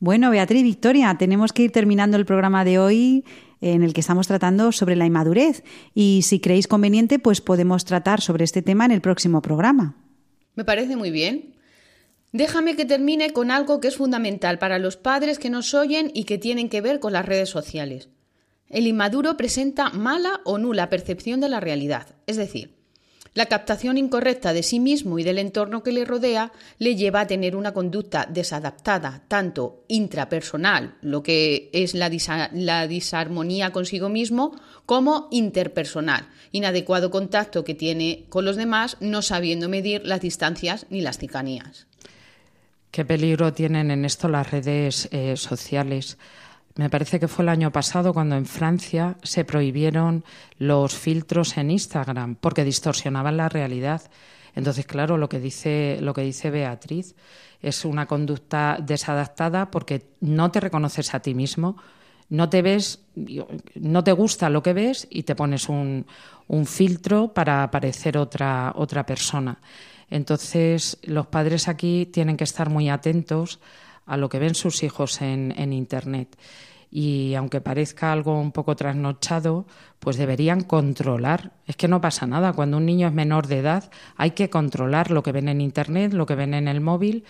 Bueno, 0.00 0.30
Beatriz, 0.30 0.62
Victoria, 0.62 1.14
tenemos 1.16 1.52
que 1.52 1.62
ir 1.62 1.72
terminando 1.72 2.16
el 2.16 2.24
programa 2.24 2.64
de 2.64 2.78
hoy 2.78 3.24
en 3.60 3.82
el 3.82 3.92
que 3.92 4.00
estamos 4.00 4.26
tratando 4.26 4.72
sobre 4.72 4.96
la 4.96 5.06
inmadurez. 5.06 5.64
Y 5.94 6.22
si 6.22 6.40
creéis 6.40 6.68
conveniente, 6.68 7.18
pues 7.18 7.40
podemos 7.40 7.84
tratar 7.84 8.20
sobre 8.20 8.44
este 8.44 8.62
tema 8.62 8.84
en 8.84 8.92
el 8.92 9.00
próximo 9.00 9.42
programa. 9.42 9.96
Me 10.54 10.64
parece 10.64 10.96
muy 10.96 11.10
bien. 11.10 11.54
Déjame 12.32 12.76
que 12.76 12.84
termine 12.84 13.32
con 13.32 13.50
algo 13.50 13.80
que 13.80 13.88
es 13.88 13.96
fundamental 13.96 14.58
para 14.58 14.78
los 14.78 14.96
padres 14.96 15.38
que 15.38 15.50
nos 15.50 15.72
oyen 15.72 16.10
y 16.14 16.24
que 16.24 16.36
tienen 16.36 16.68
que 16.68 16.80
ver 16.80 17.00
con 17.00 17.12
las 17.12 17.24
redes 17.24 17.48
sociales. 17.48 18.10
El 18.68 18.86
inmaduro 18.86 19.36
presenta 19.36 19.90
mala 19.90 20.40
o 20.44 20.58
nula 20.58 20.90
percepción 20.90 21.40
de 21.40 21.48
la 21.48 21.60
realidad, 21.60 22.16
es 22.26 22.36
decir, 22.36 22.77
la 23.38 23.46
captación 23.46 23.98
incorrecta 23.98 24.52
de 24.52 24.64
sí 24.64 24.80
mismo 24.80 25.16
y 25.20 25.22
del 25.22 25.38
entorno 25.38 25.84
que 25.84 25.92
le 25.92 26.04
rodea 26.04 26.50
le 26.80 26.96
lleva 26.96 27.20
a 27.20 27.26
tener 27.28 27.54
una 27.54 27.72
conducta 27.72 28.26
desadaptada, 28.28 29.22
tanto 29.28 29.84
intrapersonal, 29.86 30.96
lo 31.02 31.22
que 31.22 31.70
es 31.72 31.94
la, 31.94 32.08
disarmonía 32.88 33.70
consigo 33.70 34.08
mismo, 34.08 34.60
como 34.86 35.28
interpersonal, 35.30 36.26
inadecuado 36.50 37.12
contacto 37.12 37.62
que 37.62 37.76
tiene 37.76 38.24
con 38.28 38.44
los 38.44 38.56
demás, 38.56 38.96
no 38.98 39.22
sabiendo 39.22 39.68
medir 39.68 40.04
las 40.04 40.20
distancias 40.20 40.86
ni 40.90 41.00
las 41.00 41.18
cercanías. 41.18 41.86
¿Qué 42.90 43.04
peligro 43.04 43.52
tienen 43.52 43.92
en 43.92 44.04
esto 44.04 44.26
las 44.26 44.50
redes 44.50 45.08
eh, 45.12 45.36
sociales? 45.36 46.18
Me 46.78 46.88
parece 46.88 47.18
que 47.18 47.26
fue 47.26 47.42
el 47.42 47.48
año 47.48 47.72
pasado 47.72 48.14
cuando 48.14 48.36
en 48.36 48.46
Francia 48.46 49.16
se 49.24 49.44
prohibieron 49.44 50.22
los 50.58 50.94
filtros 50.94 51.56
en 51.56 51.72
Instagram 51.72 52.36
porque 52.36 52.62
distorsionaban 52.62 53.36
la 53.36 53.48
realidad. 53.48 54.02
Entonces, 54.54 54.86
claro, 54.86 55.18
lo 55.18 55.28
que 55.28 55.40
dice, 55.40 55.98
lo 56.00 56.14
que 56.14 56.22
dice 56.22 56.52
Beatriz 56.52 57.16
es 57.60 57.84
una 57.84 58.06
conducta 58.06 58.78
desadaptada 58.80 59.72
porque 59.72 60.06
no 60.20 60.52
te 60.52 60.60
reconoces 60.60 61.14
a 61.14 61.20
ti 61.20 61.34
mismo, 61.34 61.76
no 62.28 62.48
te 62.48 62.62
ves, 62.62 63.02
no 63.74 64.04
te 64.04 64.12
gusta 64.12 64.48
lo 64.48 64.62
que 64.62 64.72
ves 64.72 65.08
y 65.10 65.24
te 65.24 65.34
pones 65.34 65.68
un, 65.68 66.06
un 66.46 66.64
filtro 66.64 67.34
para 67.34 67.68
parecer 67.72 68.16
otra, 68.16 68.72
otra 68.76 69.04
persona. 69.04 69.58
Entonces, 70.10 70.98
los 71.02 71.26
padres 71.26 71.66
aquí 71.66 72.06
tienen 72.06 72.36
que 72.36 72.44
estar 72.44 72.70
muy 72.70 72.88
atentos 72.88 73.58
a 74.06 74.16
lo 74.16 74.28
que 74.28 74.38
ven 74.38 74.54
sus 74.54 74.84
hijos 74.84 75.20
en, 75.20 75.52
en 75.56 75.72
Internet. 75.72 76.36
Y 76.90 77.34
aunque 77.34 77.60
parezca 77.60 78.12
algo 78.12 78.40
un 78.40 78.52
poco 78.52 78.76
trasnochado, 78.76 79.66
pues 79.98 80.16
deberían 80.16 80.62
controlar. 80.62 81.52
Es 81.66 81.76
que 81.76 81.88
no 81.88 82.00
pasa 82.00 82.26
nada. 82.26 82.52
Cuando 82.52 82.78
un 82.78 82.86
niño 82.86 83.08
es 83.08 83.12
menor 83.12 83.46
de 83.46 83.58
edad, 83.58 83.90
hay 84.16 84.30
que 84.30 84.50
controlar 84.50 85.10
lo 85.10 85.22
que 85.22 85.32
ven 85.32 85.48
en 85.48 85.60
Internet, 85.60 86.12
lo 86.12 86.26
que 86.26 86.34
ven 86.34 86.54
en 86.54 86.68
el 86.68 86.80
móvil, 86.80 87.24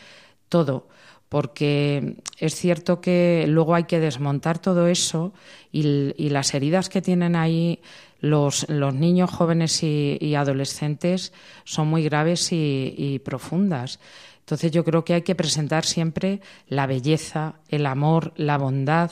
todo 0.48 0.86
porque 1.28 2.16
es 2.38 2.54
cierto 2.54 3.00
que 3.00 3.44
luego 3.48 3.74
hay 3.74 3.84
que 3.84 4.00
desmontar 4.00 4.58
todo 4.58 4.86
eso 4.86 5.32
y, 5.70 5.82
las 6.30 6.54
heridas 6.54 6.88
que 6.88 7.02
tienen 7.02 7.36
ahí 7.36 7.80
los, 8.20 8.68
niños, 8.68 9.30
jóvenes 9.30 9.82
y, 9.82 10.34
adolescentes 10.34 11.32
son 11.64 11.88
muy 11.88 12.02
graves 12.04 12.48
y, 12.50 13.20
profundas. 13.24 14.00
Entonces 14.40 14.72
yo 14.72 14.82
creo 14.84 15.04
que 15.04 15.14
hay 15.14 15.22
que 15.22 15.34
presentar 15.34 15.84
siempre 15.84 16.40
la 16.68 16.86
belleza, 16.86 17.56
el 17.68 17.84
amor, 17.84 18.32
la 18.36 18.56
bondad, 18.56 19.10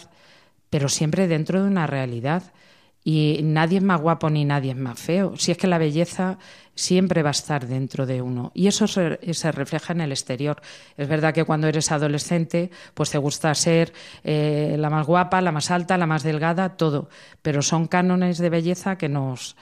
pero 0.71 0.89
siempre 0.89 1.29
dentro 1.29 1.63
de 1.63 1.69
una 1.69 1.87
realidad. 1.87 2.43
Y 3.09 3.39
nadie 3.45 3.79
es 3.79 3.85
más 3.85 4.01
guapo 4.01 4.31
ni 4.31 4.45
nadie 4.45 4.73
es 4.73 4.77
más 4.77 4.99
feo. 4.99 5.37
Si 5.37 5.53
es 5.53 5.59
que 5.59 5.69
la 5.69 5.79
belleza 5.79 6.39
siempre 6.75 7.23
va 7.23 7.31
a 7.31 7.39
estar 7.39 7.67
dentro 7.67 8.05
de 8.05 8.21
uno. 8.21 8.51
Y 8.53 8.67
eso 8.67 8.89
se, 8.89 9.19
refleja 9.53 9.93
en 9.93 10.01
el 10.01 10.11
exterior. 10.11 10.61
Es 10.97 11.09
verdad 11.09 11.33
que 11.33 11.45
cuando 11.45 11.69
eres 11.69 11.91
adolescente, 11.91 12.71
pues 12.95 13.11
te 13.11 13.19
gusta 13.19 13.55
ser 13.55 13.93
eh, 14.25 14.77
la 14.79 14.91
más 14.91 15.07
guapa, 15.07 15.41
la 15.41 15.53
más 15.53 15.71
alta, 15.71 15.97
la 15.97 16.07
más 16.07 16.23
delgada, 16.23 16.77
todo. 16.77 17.09
Pero 17.43 17.63
son 17.63 17.87
cánones 17.87 18.39
de 18.39 18.51
belleza 18.51 18.99
que 18.99 19.09
nos, 19.09 19.57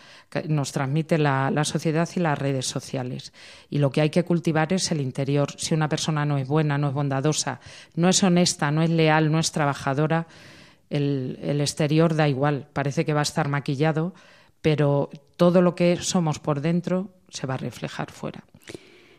nos 0.48 0.72
transmite 0.72 1.18
la, 1.18 1.50
la, 1.50 1.64
sociedad 1.64 2.08
y 2.16 2.20
las 2.20 2.38
redes 2.38 2.66
sociales. 2.66 3.32
Y 3.70 3.78
lo 3.78 3.90
que 3.90 4.00
hay 4.00 4.10
que 4.10 4.24
cultivar 4.24 4.72
es 4.72 4.90
el 4.90 5.00
interior. 5.00 5.52
Si 5.56 5.74
una 5.74 5.88
persona 5.88 6.24
no 6.24 6.36
es 6.36 6.48
buena, 6.48 6.78
no 6.78 6.88
es 6.88 6.94
bondadosa, 6.94 7.60
no 7.94 8.08
es 8.08 8.22
honesta, 8.22 8.70
no 8.70 8.82
es 8.82 8.88
leal, 8.90 9.30
no 9.30 9.38
es 9.38 9.52
trabajadora, 9.52 10.26
el, 10.94 11.60
exterior 11.60 12.14
da 12.14 12.28
igual. 12.28 12.66
Parece 12.72 13.04
que 13.04 13.14
va 13.14 13.20
a 13.20 13.22
estar 13.28 13.48
maquillado, 13.48 14.14
pero 14.62 15.10
todo 15.36 15.62
lo 15.62 15.74
que 15.74 15.96
somos 15.96 16.38
por 16.38 16.60
dentro 16.60 17.10
se 17.28 17.46
va 17.46 17.54
a 17.54 17.58
reflejar 17.58 18.10
fuera. 18.10 18.44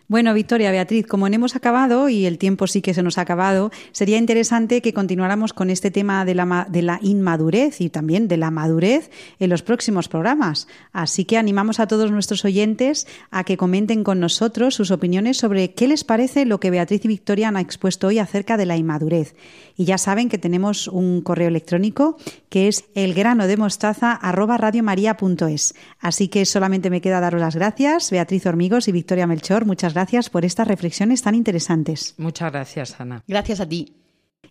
Bueno, 0.07 0.35
Victoria, 0.35 0.69
Beatriz, 0.69 1.07
como 1.07 1.25
hemos 1.25 1.55
acabado 1.55 2.09
y 2.09 2.27
el 2.27 2.37
tiempo 2.37 2.67
sí 2.67 2.83
que 2.83 2.93
se 2.93 3.01
nos 3.01 3.17
ha 3.17 3.21
acabado, 3.21 3.71
sería 3.91 4.19
interesante 4.19 4.83
que 4.83 4.93
continuáramos 4.93 5.51
con 5.51 5.71
este 5.71 5.89
tema 5.89 6.25
de 6.25 6.35
la, 6.35 6.67
de 6.69 6.83
la 6.83 6.99
inmadurez 7.01 7.81
y 7.81 7.89
también 7.89 8.27
de 8.27 8.37
la 8.37 8.51
madurez 8.51 9.09
en 9.39 9.49
los 9.49 9.63
próximos 9.63 10.07
programas. 10.07 10.67
Así 10.91 11.25
que 11.25 11.39
animamos 11.39 11.79
a 11.79 11.87
todos 11.87 12.11
nuestros 12.11 12.45
oyentes 12.45 13.07
a 13.31 13.43
que 13.43 13.57
comenten 13.57 14.03
con 14.03 14.19
nosotros 14.19 14.75
sus 14.75 14.91
opiniones 14.91 15.37
sobre 15.37 15.73
qué 15.73 15.87
les 15.87 16.03
parece 16.03 16.45
lo 16.45 16.59
que 16.59 16.69
Beatriz 16.69 17.03
y 17.03 17.07
Victoria 17.07 17.47
han 17.47 17.57
expuesto 17.57 18.05
hoy 18.05 18.19
acerca 18.19 18.57
de 18.57 18.67
la 18.67 18.77
inmadurez. 18.77 19.33
Y 19.77 19.85
ya 19.85 19.97
saben 19.97 20.29
que 20.29 20.37
tenemos 20.37 20.87
un 20.87 21.21
correo 21.21 21.47
electrónico 21.47 22.17
que 22.49 22.67
es 22.67 22.85
elgranodemostaza@radiomaria.es. 22.95 25.75
Así 25.99 26.27
que 26.27 26.45
solamente 26.45 26.89
me 26.89 27.01
queda 27.01 27.19
daros 27.19 27.41
las 27.41 27.55
gracias, 27.55 28.11
Beatriz 28.11 28.45
Hormigos 28.45 28.87
y 28.87 28.91
Victoria 28.91 29.27
Melchor. 29.27 29.65
Muchas 29.65 29.93
gracias 29.93 30.29
por 30.29 30.45
estas 30.45 30.67
reflexiones 30.67 31.21
tan 31.21 31.35
interesantes. 31.35 32.15
Muchas 32.17 32.51
gracias, 32.51 32.99
Ana. 32.99 33.23
Gracias 33.27 33.59
a 33.59 33.67
ti. 33.67 33.97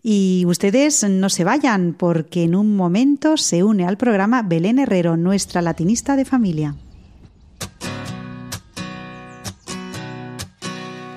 Y 0.03 0.45
ustedes 0.47 1.09
no 1.09 1.31
se 1.31 1.45
vayan 1.45 1.95
porque 1.95 2.45
en 2.45 2.55
un 2.55 2.77
momento 2.77 3.39
se 3.39 3.63
une 3.63 3.87
al 3.87 3.97
programa 3.97 4.43
Belén 4.43 4.79
Herrero, 4.79 5.17
nuestra 5.17 5.63
latinista 5.63 6.17
de 6.17 6.27
familia. 6.27 6.75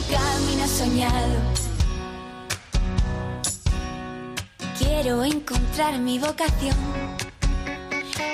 es 0.00 0.06
tu 0.06 0.12
camino 0.12 0.66
soñado? 0.66 1.36
Quiero 4.78 5.24
encontrar 5.24 5.98
mi 5.98 6.18
vocación, 6.18 6.76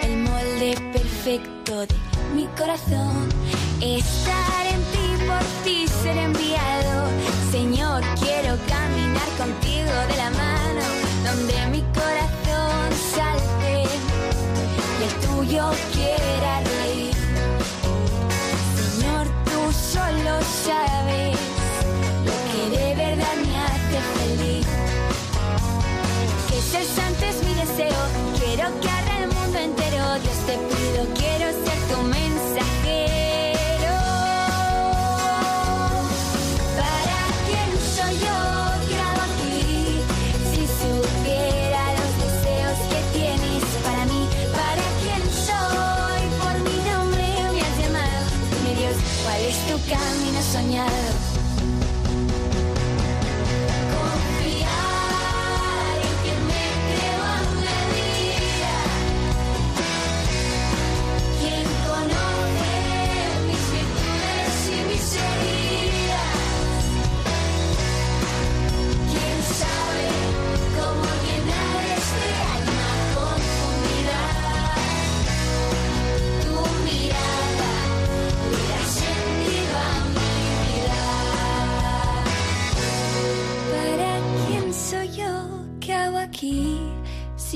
el 0.02 0.16
molde 0.18 0.74
perfecto 0.92 1.87
de 1.87 1.94
mi 2.35 2.46
corazón. 2.59 3.29
Estar 3.81 4.66
en 4.66 4.83
ti, 4.92 5.24
por 5.26 5.64
ti 5.64 5.87
ser 6.02 6.16
enviado. 6.16 7.09
Señor, 7.50 8.02
quiero 8.20 8.57
caminar 8.68 9.29
contigo 9.38 9.92
de 10.09 10.16
la 10.16 10.31
mano, 10.31 10.83
donde 11.24 11.66
mi 11.70 11.83
corazón 11.94 12.90
salte 13.14 13.85
y 14.98 15.05
el 15.05 15.14
tuyo 15.26 15.70
quiera 15.92 16.61
reír. 16.61 17.14
Señor, 18.98 19.26
tú 19.44 19.72
solo 19.72 20.40
sabes 20.64 21.55
ser 26.60 26.84
santo 26.84 27.24
es 27.24 27.42
mi 27.44 27.54
deseo. 27.54 28.00
Quiero 28.38 28.80
que 28.80 28.88
haga 28.88 29.18
el 29.22 29.28
mundo 29.28 29.58
entero. 29.58 30.18
Dios 30.22 30.38
te 30.46 30.54
pido, 30.56 31.06
quiero 31.14 31.46
ser 31.64 31.78
tu 31.90 32.02
mensajero. 32.02 32.86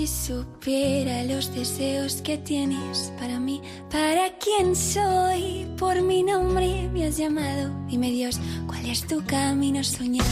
Si 0.01 0.07
supiera 0.07 1.25
los 1.25 1.55
deseos 1.55 2.23
que 2.23 2.39
tienes 2.39 3.13
para 3.21 3.39
mí, 3.39 3.61
para 3.91 4.31
quién 4.39 4.75
soy, 4.75 5.67
por 5.77 6.01
mi 6.01 6.23
nombre 6.23 6.89
me 6.91 7.05
has 7.05 7.19
llamado. 7.19 7.71
Dime 7.87 8.11
Dios, 8.11 8.41
¿cuál 8.67 8.87
es 8.87 9.07
tu 9.07 9.23
camino 9.27 9.85
soñado? 9.85 10.31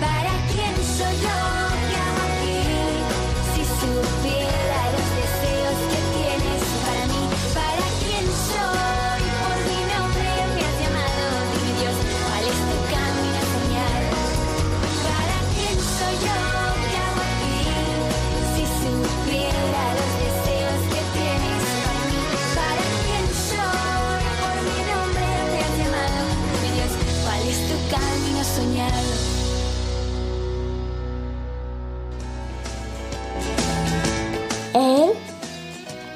¿Para 0.00 0.32
quién 0.52 0.74
soy 0.98 1.22
yo? 1.22 1.51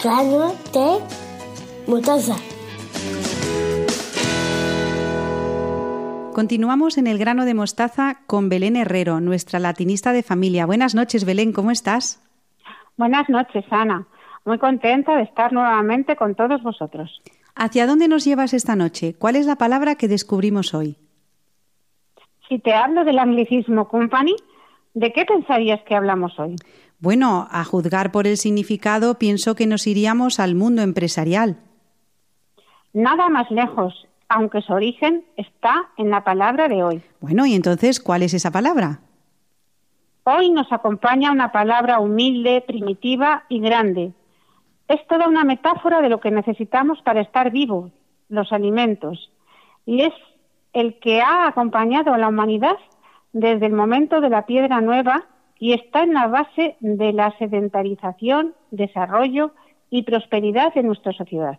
Grano 0.06 0.54
de 0.72 1.90
mostaza. 1.90 2.36
Continuamos 6.32 6.96
en 6.96 7.08
el 7.08 7.18
grano 7.18 7.44
de 7.44 7.54
mostaza 7.54 8.18
con 8.28 8.48
Belén 8.48 8.76
Herrero, 8.76 9.18
nuestra 9.18 9.58
latinista 9.58 10.12
de 10.12 10.22
familia. 10.22 10.64
Buenas 10.64 10.94
noches, 10.94 11.24
Belén, 11.24 11.52
¿cómo 11.52 11.72
estás? 11.72 12.22
Buenas 12.96 13.28
noches, 13.28 13.64
Ana. 13.70 14.06
Muy 14.44 14.58
contenta 14.58 15.16
de 15.16 15.24
estar 15.24 15.52
nuevamente 15.52 16.14
con 16.14 16.36
todos 16.36 16.62
vosotros. 16.62 17.20
¿Hacia 17.56 17.88
dónde 17.88 18.06
nos 18.06 18.24
llevas 18.24 18.54
esta 18.54 18.76
noche? 18.76 19.16
¿Cuál 19.18 19.34
es 19.34 19.46
la 19.46 19.56
palabra 19.56 19.96
que 19.96 20.06
descubrimos 20.06 20.72
hoy? 20.72 20.98
Si 22.48 22.60
te 22.60 22.72
hablo 22.72 23.02
del 23.02 23.18
anglicismo 23.18 23.88
company, 23.88 24.36
¿de 24.94 25.12
qué 25.12 25.24
pensarías 25.24 25.82
que 25.82 25.96
hablamos 25.96 26.38
hoy? 26.38 26.54
Bueno, 26.98 27.46
a 27.50 27.64
juzgar 27.64 28.10
por 28.10 28.26
el 28.26 28.38
significado, 28.38 29.18
pienso 29.18 29.54
que 29.54 29.66
nos 29.66 29.86
iríamos 29.86 30.40
al 30.40 30.54
mundo 30.54 30.82
empresarial. 30.82 31.58
Nada 32.94 33.28
más 33.28 33.50
lejos, 33.50 34.06
aunque 34.28 34.62
su 34.62 34.72
origen 34.72 35.24
está 35.36 35.90
en 35.98 36.10
la 36.10 36.24
palabra 36.24 36.68
de 36.68 36.82
hoy. 36.82 37.02
Bueno, 37.20 37.44
y 37.44 37.54
entonces, 37.54 38.00
¿cuál 38.00 38.22
es 38.22 38.32
esa 38.32 38.50
palabra? 38.50 39.00
Hoy 40.24 40.50
nos 40.50 40.72
acompaña 40.72 41.30
una 41.30 41.52
palabra 41.52 42.00
humilde, 42.00 42.64
primitiva 42.66 43.44
y 43.50 43.60
grande. 43.60 44.12
Es 44.88 45.06
toda 45.06 45.28
una 45.28 45.44
metáfora 45.44 46.00
de 46.00 46.08
lo 46.08 46.20
que 46.20 46.30
necesitamos 46.30 47.00
para 47.02 47.20
estar 47.20 47.50
vivos, 47.50 47.92
los 48.30 48.50
alimentos. 48.52 49.30
Y 49.84 50.00
es 50.00 50.14
el 50.72 50.98
que 50.98 51.20
ha 51.20 51.46
acompañado 51.46 52.14
a 52.14 52.18
la 52.18 52.28
humanidad 52.28 52.76
desde 53.32 53.66
el 53.66 53.72
momento 53.72 54.20
de 54.20 54.30
la 54.30 54.46
piedra 54.46 54.80
nueva 54.80 55.26
y 55.58 55.72
está 55.72 56.02
en 56.02 56.14
la 56.14 56.26
base 56.26 56.76
de 56.80 57.12
la 57.12 57.36
sedentarización, 57.38 58.54
desarrollo 58.70 59.52
y 59.90 60.02
prosperidad 60.02 60.74
de 60.74 60.82
nuestra 60.82 61.12
sociedad. 61.12 61.58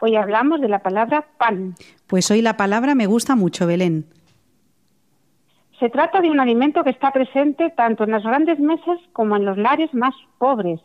Hoy 0.00 0.16
hablamos 0.16 0.60
de 0.60 0.68
la 0.68 0.80
palabra 0.80 1.26
pan. 1.38 1.74
Pues 2.06 2.30
hoy 2.30 2.42
la 2.42 2.56
palabra 2.56 2.94
me 2.94 3.06
gusta 3.06 3.36
mucho, 3.36 3.66
Belén. 3.66 4.06
Se 5.78 5.88
trata 5.90 6.20
de 6.20 6.30
un 6.30 6.40
alimento 6.40 6.84
que 6.84 6.90
está 6.90 7.10
presente 7.10 7.70
tanto 7.70 8.04
en 8.04 8.10
las 8.10 8.22
grandes 8.22 8.58
mesas 8.60 8.98
como 9.12 9.36
en 9.36 9.44
los 9.44 9.56
lares 9.56 9.92
más 9.94 10.14
pobres. 10.38 10.80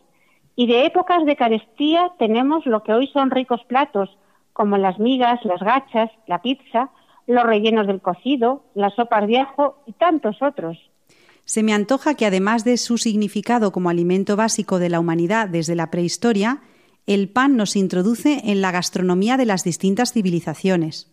Y 0.55 0.67
de 0.67 0.85
épocas 0.85 1.25
de 1.25 1.35
carestía 1.35 2.11
tenemos 2.17 2.65
lo 2.65 2.81
que 2.83 2.93
hoy 2.93 3.07
son 3.07 3.29
ricos 3.29 3.63
platos, 3.65 4.17
como 4.53 4.77
las 4.77 4.97
migas, 4.97 5.43
las 5.45 5.61
gachas, 5.61 6.09
la 6.25 6.41
pizza, 6.41 6.89
los 7.27 7.43
rellenos 7.43 7.85
del 7.85 8.01
cocido, 8.01 8.63
la 8.73 8.89
sopa 8.89 9.21
viejo 9.21 9.83
y 9.85 9.93
tantos 9.93 10.41
otros. 10.41 10.77
Se 11.47 11.63
me 11.63 11.71
antoja 11.71 12.15
que 12.15 12.25
además 12.25 12.65
de 12.65 12.75
su 12.75 12.97
significado 12.97 13.71
como 13.71 13.89
alimento 13.89 14.35
básico 14.35 14.79
de 14.79 14.89
la 14.89 14.99
humanidad 14.99 15.47
desde 15.47 15.75
la 15.75 15.89
prehistoria, 15.89 16.59
el 17.05 17.29
pan 17.29 17.55
nos 17.55 17.77
introduce 17.77 18.51
en 18.51 18.61
la 18.61 18.71
gastronomía 18.71 19.37
de 19.37 19.45
las 19.45 19.63
distintas 19.63 20.11
civilizaciones. 20.11 21.09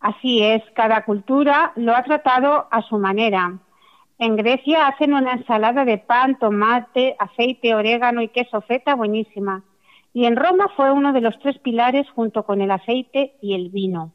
Así 0.00 0.42
es, 0.42 0.62
cada 0.74 1.04
cultura 1.04 1.74
lo 1.76 1.94
ha 1.94 2.02
tratado 2.02 2.66
a 2.70 2.80
su 2.88 2.96
manera. 2.96 3.58
En 4.18 4.36
Grecia 4.36 4.86
hacen 4.86 5.12
una 5.12 5.34
ensalada 5.34 5.84
de 5.84 5.98
pan, 5.98 6.38
tomate, 6.38 7.14
aceite, 7.18 7.74
orégano 7.74 8.22
y 8.22 8.28
queso 8.28 8.62
feta 8.62 8.94
buenísima. 8.94 9.64
Y 10.14 10.24
en 10.24 10.36
Roma 10.36 10.70
fue 10.74 10.90
uno 10.92 11.12
de 11.12 11.20
los 11.20 11.38
tres 11.40 11.58
pilares 11.58 12.08
junto 12.14 12.44
con 12.44 12.62
el 12.62 12.70
aceite 12.70 13.34
y 13.42 13.54
el 13.54 13.68
vino. 13.68 14.12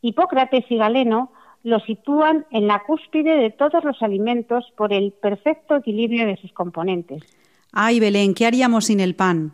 Hipócrates 0.00 0.64
y 0.68 0.76
Galeno 0.76 1.32
lo 1.62 1.80
sitúan 1.80 2.46
en 2.50 2.66
la 2.66 2.80
cúspide 2.80 3.36
de 3.36 3.50
todos 3.50 3.84
los 3.84 4.02
alimentos 4.02 4.64
por 4.76 4.92
el 4.92 5.12
perfecto 5.12 5.76
equilibrio 5.76 6.26
de 6.26 6.36
sus 6.36 6.52
componentes. 6.52 7.22
Ay, 7.72 8.00
Belén, 8.00 8.34
¿qué 8.34 8.46
haríamos 8.46 8.86
sin 8.86 9.00
el 9.00 9.14
pan? 9.14 9.52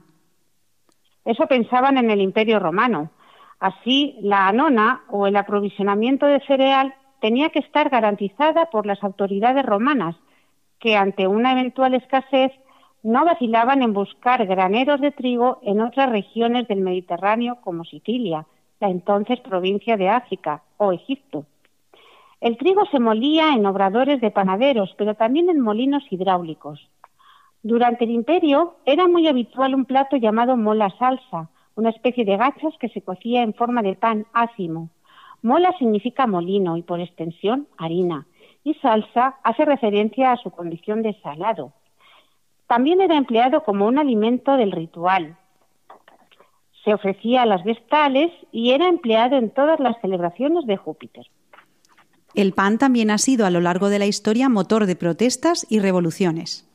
Eso 1.25 1.47
pensaban 1.47 1.99
en 1.99 2.11
el 2.11 2.21
Imperio 2.21 2.61
Romano. 2.61 3.11
Así, 3.59 4.17
la 4.21 4.49
anona 4.49 5.03
o 5.09 5.27
el 5.27 5.37
aprovisionamiento 5.37 6.27
de 6.27 6.41
cereal 6.47 6.95
tenía 7.21 7.51
que 7.51 7.59
estar 7.59 7.89
garantizada 7.91 8.67
por 8.67 8.87
las 8.87 9.03
autoridades 9.03 9.65
romanas, 9.65 10.15
que 10.79 10.97
ante 10.97 11.27
una 11.27 11.53
eventual 11.53 11.95
escasez 11.95 12.53
no 13.03 13.25
vacilaban 13.25 13.83
en 13.83 13.93
buscar 13.93 14.47
graneros 14.47 15.01
de 15.01 15.11
trigo 15.11 15.59
en 15.63 15.81
otras 15.81 16.11
regiones 16.11 16.69
del 16.69 16.81
Mediterráneo 16.81 17.59
como 17.63 17.85
Sicilia, 17.85 18.47
la 18.81 18.89
entonces 18.89 19.41
provincia 19.41 19.97
de 19.97 20.09
África, 20.09 20.63
o 20.77 20.93
Egipto. 20.93 21.47
El 22.41 22.59
trigo 22.59 22.85
se 22.87 23.01
molía 23.01 23.55
en 23.55 23.65
obradores 23.65 24.21
de 24.21 24.31
panaderos, 24.31 24.95
pero 24.99 25.15
también 25.15 25.49
en 25.49 25.61
molinos 25.61 26.05
hidráulicos. 26.11 26.87
Durante 27.63 28.05
el 28.05 28.11
imperio 28.11 28.77
era 28.85 29.09
muy 29.09 29.27
habitual 29.27 29.75
un 29.75 29.87
plato 29.87 30.17
llamado 30.17 30.57
mola 30.57 30.91
salsa, 30.99 31.51
una 31.75 31.91
especie 31.91 32.25
de 32.25 32.37
gachas 32.37 32.75
que 32.79 32.89
se 32.91 33.03
cocía 33.03 33.43
en 33.43 33.55
forma 33.55 33.83
de 33.83 33.95
pan 33.95 34.27
ácimo. 34.33 34.91
Mola 35.43 35.73
significa 35.79 36.27
molino 36.27 36.77
y 36.77 36.83
por 36.83 37.01
extensión 37.01 37.69
harina, 37.79 38.27
y 38.65 38.75
salsa 38.75 39.37
hace 39.43 39.65
referencia 39.65 40.33
a 40.33 40.37
su 40.37 40.51
condición 40.51 41.03
de 41.03 41.15
salado. 41.23 41.73
También 42.67 43.01
era 43.01 43.17
empleado 43.17 43.63
como 43.63 43.87
un 43.87 43.99
alimento 43.99 44.57
del 44.57 44.73
ritual. 44.73 45.37
Se 46.85 46.93
ofrecía 46.93 47.43
a 47.43 47.47
las 47.47 47.65
vestales 47.65 48.31
y 48.53 48.73
era 48.73 48.89
empleado 48.89 49.37
en 49.37 49.51
todas 49.51 49.81
las 49.81 50.01
celebraciones 50.01 50.67
de 50.67 50.77
Júpiter. 50.77 51.27
El 52.37 52.53
pan 52.53 52.77
también 52.77 53.11
ha 53.11 53.17
sido 53.17 53.47
a 53.47 53.51
lo 53.51 53.63
largo 53.63 53.89
de 53.89 53.99
la 53.99 54.05
historia 54.05 54.51
motor 54.51 54.85
de 54.85 54.95
protestas 54.95 55.67
y 55.71 55.81
revoluciones. 55.81 56.69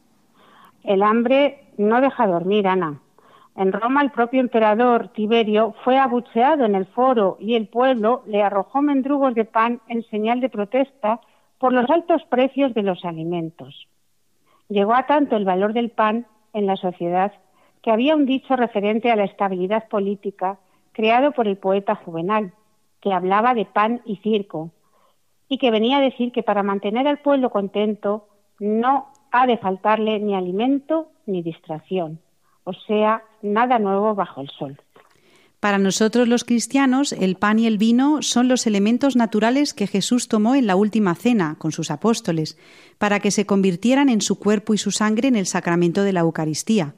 El 0.83 1.03
hambre 1.03 1.65
no 1.77 2.01
deja 2.01 2.25
dormir, 2.25 2.67
Ana. 2.67 2.99
En 3.55 3.71
Roma 3.71 4.01
el 4.01 4.09
propio 4.09 4.41
emperador 4.41 5.09
Tiberio 5.09 5.75
fue 5.83 5.99
abucheado 5.99 6.65
en 6.65 6.73
el 6.73 6.87
foro 6.87 7.37
y 7.39 7.53
el 7.53 7.67
pueblo 7.67 8.23
le 8.25 8.41
arrojó 8.41 8.81
mendrugos 8.81 9.35
de 9.35 9.45
pan 9.45 9.81
en 9.87 10.01
señal 10.09 10.41
de 10.41 10.49
protesta 10.49 11.21
por 11.59 11.73
los 11.73 11.87
altos 11.91 12.23
precios 12.27 12.73
de 12.73 12.81
los 12.81 13.05
alimentos. 13.05 13.87
Llegó 14.67 14.95
a 14.95 15.05
tanto 15.05 15.35
el 15.35 15.45
valor 15.45 15.73
del 15.73 15.91
pan 15.91 16.25
en 16.53 16.65
la 16.65 16.75
sociedad 16.75 17.33
que 17.83 17.91
había 17.91 18.15
un 18.15 18.25
dicho 18.25 18.55
referente 18.55 19.11
a 19.11 19.15
la 19.15 19.25
estabilidad 19.25 19.87
política 19.89 20.57
creado 20.91 21.33
por 21.33 21.47
el 21.47 21.57
poeta 21.57 21.93
Juvenal, 21.93 22.51
que 22.99 23.13
hablaba 23.13 23.53
de 23.53 23.65
pan 23.65 24.01
y 24.05 24.15
circo, 24.17 24.71
y 25.51 25.57
que 25.57 25.69
venía 25.69 25.97
a 25.97 26.01
decir 26.01 26.31
que 26.31 26.43
para 26.43 26.63
mantener 26.63 27.09
al 27.09 27.19
pueblo 27.19 27.49
contento 27.49 28.25
no 28.61 29.07
ha 29.31 29.45
de 29.45 29.57
faltarle 29.57 30.17
ni 30.17 30.33
alimento 30.33 31.09
ni 31.25 31.41
distracción, 31.41 32.19
o 32.63 32.71
sea, 32.71 33.23
nada 33.41 33.77
nuevo 33.77 34.15
bajo 34.15 34.39
el 34.39 34.49
sol. 34.49 34.79
Para 35.59 35.77
nosotros 35.77 36.29
los 36.29 36.45
cristianos, 36.45 37.11
el 37.11 37.35
pan 37.35 37.59
y 37.59 37.67
el 37.67 37.77
vino 37.77 38.21
son 38.21 38.47
los 38.47 38.65
elementos 38.65 39.17
naturales 39.17 39.73
que 39.73 39.87
Jesús 39.87 40.29
tomó 40.29 40.55
en 40.55 40.67
la 40.67 40.77
última 40.77 41.15
cena 41.15 41.57
con 41.59 41.73
sus 41.73 41.91
apóstoles, 41.91 42.57
para 42.97 43.19
que 43.19 43.29
se 43.29 43.45
convirtieran 43.45 44.07
en 44.07 44.21
su 44.21 44.39
cuerpo 44.39 44.73
y 44.73 44.77
su 44.77 44.91
sangre 44.91 45.27
en 45.27 45.35
el 45.35 45.47
sacramento 45.47 46.03
de 46.03 46.13
la 46.13 46.21
Eucaristía. 46.21 46.95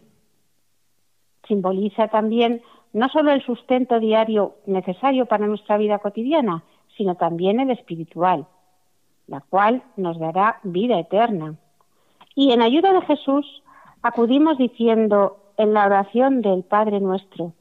Simboliza 1.48 2.08
también 2.10 2.62
no 2.94 3.10
solo 3.10 3.32
el 3.32 3.44
sustento 3.44 4.00
diario 4.00 4.58
necesario 4.68 5.26
para 5.26 5.48
nuestra 5.48 5.80
vida 5.80 5.98
cotidiana, 5.98 6.64
sino 6.98 7.16
también 7.16 7.60
el 7.60 7.72
espiritual, 7.72 8.48
la 9.28 9.42
cual 9.42 9.84
nos 9.98 10.20
dará 10.20 10.60
vida 10.64 11.00
eterna. 11.00 11.56
Y 12.36 12.52
en 12.52 12.62
ayuda 12.62 12.94
de 12.94 13.02
Jesús 13.06 13.64
acudimos 14.02 14.58
diciendo 14.58 15.38
en 15.58 15.74
la 15.74 15.86
oración 15.86 16.42
del 16.42 16.64
Padre 16.64 17.00
nuestro, 17.00 17.54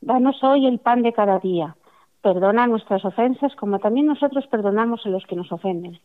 danos 0.00 0.42
hoy 0.42 0.66
el 0.66 0.78
pan 0.78 1.02
de 1.02 1.12
cada 1.12 1.38
día, 1.38 1.76
perdona 2.22 2.66
nuestras 2.66 3.04
ofensas 3.04 3.54
como 3.56 3.78
también 3.78 4.06
nosotros 4.06 4.46
perdonamos 4.46 5.04
a 5.04 5.10
los 5.10 5.24
que 5.26 5.36
nos 5.36 5.52
ofenden. 5.52 6.00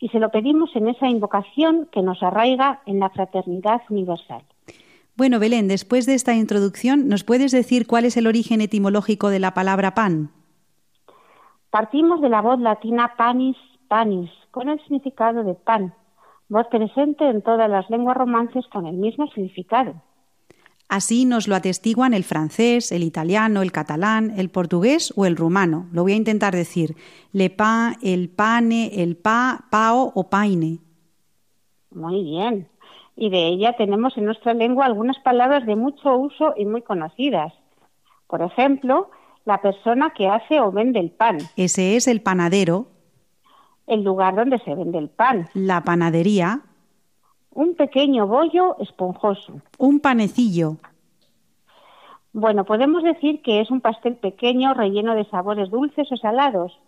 Y 0.00 0.08
se 0.10 0.20
lo 0.20 0.30
pedimos 0.30 0.70
en 0.76 0.88
esa 0.88 1.08
invocación 1.08 1.88
que 1.90 2.02
nos 2.02 2.22
arraiga 2.22 2.80
en 2.86 3.00
la 3.00 3.10
fraternidad 3.10 3.82
universal. 3.90 4.42
Bueno, 5.16 5.40
Belén, 5.40 5.66
después 5.66 6.06
de 6.06 6.14
esta 6.14 6.36
introducción, 6.36 7.08
¿nos 7.08 7.24
puedes 7.24 7.50
decir 7.50 7.88
cuál 7.88 8.04
es 8.04 8.16
el 8.16 8.28
origen 8.28 8.60
etimológico 8.60 9.30
de 9.30 9.40
la 9.40 9.52
palabra 9.52 9.92
pan? 9.96 10.30
Partimos 11.70 12.20
de 12.20 12.28
la 12.28 12.40
voz 12.40 12.58
latina 12.60 13.14
panis, 13.16 13.56
panis, 13.88 14.30
con 14.50 14.68
el 14.68 14.80
significado 14.80 15.44
de 15.44 15.54
pan, 15.54 15.94
voz 16.48 16.66
presente 16.68 17.28
en 17.28 17.42
todas 17.42 17.68
las 17.68 17.88
lenguas 17.90 18.16
romances 18.16 18.66
con 18.68 18.86
el 18.86 18.96
mismo 18.96 19.26
significado. 19.28 19.94
Así 20.88 21.26
nos 21.26 21.48
lo 21.48 21.54
atestiguan 21.54 22.14
el 22.14 22.24
francés, 22.24 22.92
el 22.92 23.02
italiano, 23.02 23.60
el 23.60 23.72
catalán, 23.72 24.32
el 24.38 24.48
portugués 24.48 25.12
o 25.16 25.26
el 25.26 25.36
rumano. 25.36 25.86
Lo 25.92 26.02
voy 26.02 26.12
a 26.12 26.16
intentar 26.16 26.54
decir. 26.54 26.96
Le 27.32 27.50
pain, 27.50 27.96
el 28.02 28.30
pane, 28.30 29.02
el 29.02 29.16
pa, 29.16 29.66
pao 29.70 30.10
o 30.14 30.30
paine. 30.30 30.78
Muy 31.90 32.22
bien. 32.22 32.68
Y 33.16 33.28
de 33.28 33.48
ella 33.48 33.74
tenemos 33.76 34.16
en 34.16 34.24
nuestra 34.24 34.54
lengua 34.54 34.86
algunas 34.86 35.18
palabras 35.18 35.66
de 35.66 35.76
mucho 35.76 36.16
uso 36.16 36.54
y 36.56 36.64
muy 36.64 36.80
conocidas. 36.80 37.52
Por 38.26 38.40
ejemplo, 38.40 39.10
la 39.48 39.60
persona 39.60 40.10
que 40.10 40.28
hace 40.28 40.60
o 40.60 40.70
vende 40.70 41.00
el 41.00 41.10
pan. 41.10 41.38
Ese 41.56 41.96
es 41.96 42.06
el 42.06 42.22
panadero 42.22 42.86
el 43.88 44.04
lugar 44.04 44.36
donde 44.36 44.58
se 44.58 44.74
vende 44.74 44.98
el 44.98 45.08
pan. 45.08 45.48
La 45.54 45.82
panadería. 45.82 46.60
Un 47.50 47.74
pequeño 47.74 48.26
bollo 48.26 48.76
esponjoso. 48.78 49.60
Un 49.78 50.00
panecillo. 50.00 50.76
Bueno, 52.32 52.64
podemos 52.64 53.02
decir 53.02 53.42
que 53.42 53.60
es 53.60 53.70
un 53.70 53.80
pastel 53.80 54.16
pequeño 54.16 54.74
relleno 54.74 55.14
de 55.14 55.24
sabores 55.24 55.70
dulces 55.70 56.06
o 56.12 56.16
salados, 56.16 56.78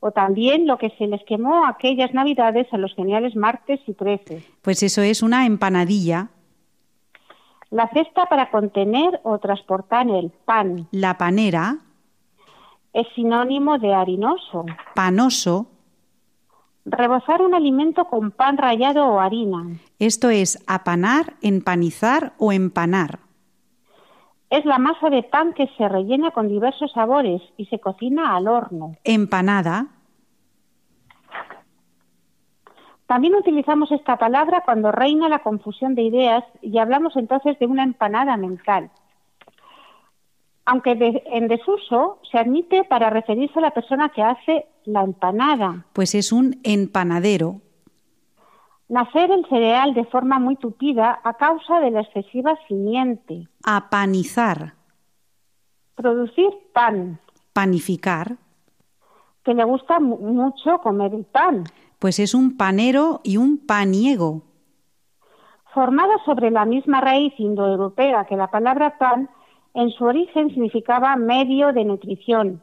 o 0.00 0.10
también 0.10 0.66
lo 0.66 0.76
que 0.76 0.90
se 0.98 1.06
les 1.06 1.24
quemó 1.24 1.66
aquellas 1.66 2.12
navidades 2.12 2.66
a 2.72 2.76
los 2.76 2.94
geniales 2.94 3.34
martes 3.36 3.80
y 3.86 3.94
trece. 3.94 4.44
Pues 4.60 4.82
eso 4.82 5.00
es 5.00 5.22
una 5.22 5.46
empanadilla. 5.46 6.28
La 7.70 7.88
cesta 7.88 8.26
para 8.26 8.50
contener 8.50 9.20
o 9.22 9.38
transportar 9.38 10.08
el 10.08 10.30
pan 10.30 10.88
La 10.90 11.16
panera. 11.16 11.78
Es 12.98 13.06
sinónimo 13.14 13.78
de 13.78 13.94
harinoso. 13.94 14.66
Panoso. 14.94 15.66
Rebozar 16.84 17.42
un 17.42 17.54
alimento 17.54 18.06
con 18.06 18.32
pan 18.32 18.56
rallado 18.56 19.06
o 19.06 19.20
harina. 19.20 19.78
Esto 20.00 20.30
es 20.30 20.64
apanar, 20.66 21.34
empanizar 21.40 22.32
o 22.38 22.50
empanar. 22.50 23.20
Es 24.50 24.64
la 24.64 24.78
masa 24.78 25.10
de 25.10 25.22
pan 25.22 25.52
que 25.52 25.68
se 25.76 25.88
rellena 25.88 26.32
con 26.32 26.48
diversos 26.48 26.90
sabores 26.92 27.40
y 27.56 27.66
se 27.66 27.78
cocina 27.78 28.34
al 28.34 28.48
horno. 28.48 28.96
Empanada. 29.04 29.86
También 33.06 33.36
utilizamos 33.36 33.92
esta 33.92 34.16
palabra 34.16 34.62
cuando 34.64 34.90
reina 34.90 35.28
la 35.28 35.42
confusión 35.44 35.94
de 35.94 36.02
ideas 36.02 36.42
y 36.62 36.78
hablamos 36.78 37.14
entonces 37.16 37.58
de 37.60 37.66
una 37.66 37.84
empanada 37.84 38.36
mental. 38.36 38.90
Aunque 40.70 40.94
de- 40.96 41.22
en 41.26 41.48
desuso 41.48 42.20
se 42.30 42.36
admite 42.38 42.84
para 42.84 43.08
referirse 43.08 43.58
a 43.58 43.62
la 43.62 43.70
persona 43.70 44.10
que 44.10 44.22
hace 44.22 44.66
la 44.84 45.02
empanada. 45.02 45.86
Pues 45.94 46.14
es 46.14 46.30
un 46.30 46.60
empanadero. 46.62 47.62
Nacer 48.90 49.30
el 49.30 49.46
cereal 49.48 49.94
de 49.94 50.04
forma 50.04 50.38
muy 50.38 50.56
tupida 50.56 51.20
a 51.24 51.34
causa 51.34 51.80
de 51.80 51.90
la 51.90 52.00
excesiva 52.02 52.54
simiente. 52.68 53.48
Apanizar. 53.64 54.74
Producir 55.94 56.50
pan, 56.74 57.18
Panificar. 57.52 58.36
que 59.44 59.54
le 59.54 59.64
gusta 59.64 59.98
mu- 60.00 60.18
mucho 60.18 60.78
comer 60.82 61.14
el 61.14 61.24
pan. 61.24 61.64
Pues 61.98 62.18
es 62.18 62.34
un 62.34 62.56
panero 62.58 63.20
y 63.24 63.38
un 63.38 63.58
paniego. 63.66 64.42
Formada 65.72 66.14
sobre 66.26 66.50
la 66.50 66.64
misma 66.66 67.00
raíz 67.00 67.32
indoeuropea 67.38 68.26
que 68.26 68.36
la 68.36 68.50
palabra 68.50 68.98
pan, 68.98 69.28
en 69.78 69.90
su 69.90 70.04
origen 70.04 70.48
significaba 70.48 71.14
medio 71.16 71.72
de 71.72 71.84
nutrición 71.84 72.62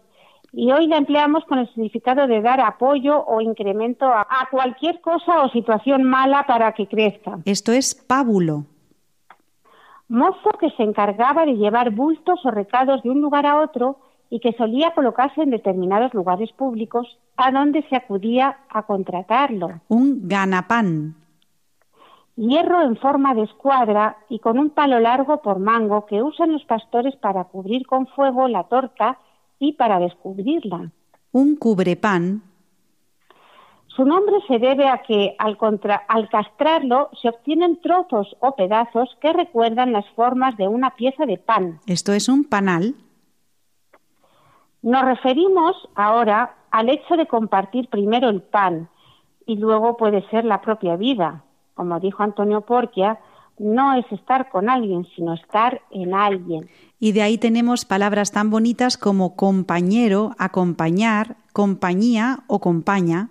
y 0.52 0.72
hoy 0.72 0.88
la 0.88 0.98
empleamos 0.98 1.44
con 1.46 1.60
el 1.60 1.68
significado 1.70 2.28
de 2.28 2.42
dar 2.42 2.60
apoyo 2.62 3.26
o 3.26 3.42
incremento 3.42 4.06
a, 4.06 4.22
a 4.22 4.50
cualquier 4.52 5.02
cosa 5.02 5.42
o 5.42 5.50
situación 5.50 6.04
mala 6.04 6.46
para 6.46 6.74
que 6.74 6.88
crezca. 6.88 7.40
Esto 7.46 7.72
es 7.72 7.96
pábulo. 7.96 8.66
Mozo 10.08 10.52
que 10.60 10.70
se 10.72 10.84
encargaba 10.84 11.46
de 11.46 11.56
llevar 11.56 11.92
bultos 11.92 12.40
o 12.46 12.52
recados 12.52 13.02
de 13.04 13.10
un 13.10 13.22
lugar 13.22 13.46
a 13.46 13.62
otro 13.62 13.98
y 14.30 14.40
que 14.40 14.54
solía 14.54 14.94
colocarse 14.94 15.42
en 15.42 15.52
determinados 15.52 16.14
lugares 16.14 16.52
públicos 16.52 17.08
a 17.38 17.52
donde 17.52 17.84
se 17.90 17.96
acudía 17.96 18.58
a 18.70 18.84
contratarlo. 18.84 19.82
Un 19.88 20.28
ganapán. 20.28 21.16
Hierro 22.36 22.82
en 22.82 22.98
forma 22.98 23.34
de 23.34 23.44
escuadra 23.44 24.18
y 24.30 24.40
con 24.40 24.60
un 24.60 24.70
palo 24.70 25.00
largo 25.00 25.42
por 25.42 25.60
mango 25.60 26.06
que 26.06 26.22
usan 26.22 26.52
los 26.52 26.66
pastores 26.66 27.16
para 27.16 27.46
cubrir 27.46 27.86
con 27.88 28.08
fuego 28.08 28.48
la 28.48 28.64
torta 28.66 29.18
y 29.60 29.74
para 29.74 30.00
descubrirla. 30.00 30.92
Un 31.32 31.56
cubrepan. 31.56 32.42
Su 33.88 34.04
nombre 34.04 34.36
se 34.50 34.60
debe 34.60 34.90
a 34.90 34.98
que 35.04 35.36
al, 35.40 35.56
contra- 35.56 36.04
al 36.10 36.28
castrarlo 36.28 37.10
se 37.22 37.30
obtienen 37.30 37.80
trozos 37.80 38.36
o 38.42 38.54
pedazos 38.56 39.10
que 39.22 39.32
recuerdan 39.32 39.94
las 39.94 40.06
formas 40.16 40.58
de 40.58 40.68
una 40.68 40.96
pieza 40.96 41.26
de 41.26 41.38
pan. 41.38 41.80
Esto 41.88 42.12
es 42.12 42.28
un 42.28 42.44
panal. 42.44 42.96
Nos 44.82 45.02
referimos 45.04 45.76
ahora 45.96 46.56
al 46.72 46.90
hecho 46.90 47.16
de 47.16 47.26
compartir 47.26 47.88
primero 47.90 48.28
el 48.30 48.42
pan 48.42 48.90
y 49.46 49.56
luego 49.56 49.96
puede 49.96 50.28
ser 50.30 50.44
la 50.44 50.60
propia 50.62 50.98
vida. 50.98 51.44
Como 51.76 52.00
dijo 52.00 52.24
Antonio 52.24 52.62
Porquia, 52.62 53.20
no 53.58 53.94
es 53.94 54.06
estar 54.12 54.50
con 54.50 54.70
alguien, 54.70 55.06
sino 55.16 55.34
estar 55.34 55.82
en 55.92 56.14
alguien. 56.14 56.70
Y 57.00 57.12
de 57.12 57.22
ahí 57.22 57.38
tenemos 57.38 57.86
palabras 57.86 58.32
tan 58.32 58.50
bonitas 58.50 58.98
como 58.98 59.36
compañero, 59.36 60.32
acompañar, 60.38 61.38
compañía 61.54 62.40
o 62.48 62.60
compaña. 62.60 63.30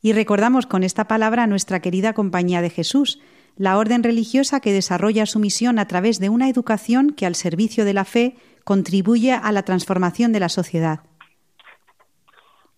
Y 0.00 0.12
recordamos 0.12 0.66
con 0.66 0.82
esta 0.82 1.06
palabra 1.06 1.44
a 1.44 1.46
nuestra 1.46 1.80
querida 1.80 2.12
Compañía 2.12 2.60
de 2.60 2.70
Jesús, 2.70 3.20
la 3.56 3.78
orden 3.78 4.02
religiosa 4.02 4.60
que 4.60 4.72
desarrolla 4.72 5.26
su 5.26 5.38
misión 5.38 5.78
a 5.78 5.86
través 5.86 6.18
de 6.18 6.30
una 6.30 6.48
educación 6.48 7.10
que 7.10 7.26
al 7.26 7.34
servicio 7.34 7.84
de 7.84 7.94
la 7.94 8.04
fe 8.04 8.36
contribuye 8.64 9.32
a 9.32 9.52
la 9.52 9.62
transformación 9.62 10.32
de 10.32 10.40
la 10.40 10.48
sociedad. 10.48 11.00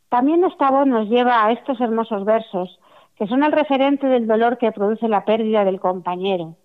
También 0.09 0.45
esta 0.45 0.71
voz 0.71 0.87
nos 0.87 1.09
lleva 1.09 1.47
a 1.47 1.53
estos 1.53 1.81
hermosos 1.81 2.25
versos, 2.25 2.79
que 3.17 3.27
son 3.27 3.43
el 3.45 3.53
referente 3.53 4.07
del 4.07 4.27
dolor 4.27 4.59
que 4.59 4.73
produce 4.73 5.09
la 5.09 5.25
pérdida 5.25 5.65
del 5.65 5.81
compañero. 5.81 6.57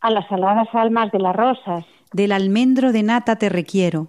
A 0.00 0.10
las 0.10 0.30
aladas 0.30 0.68
almas 0.72 1.10
de 1.12 1.18
las 1.18 1.34
rosas, 1.34 1.84
Del 2.12 2.32
almendro 2.32 2.92
de 2.92 3.02
nata 3.02 3.36
te 3.36 3.48
requiero, 3.48 4.08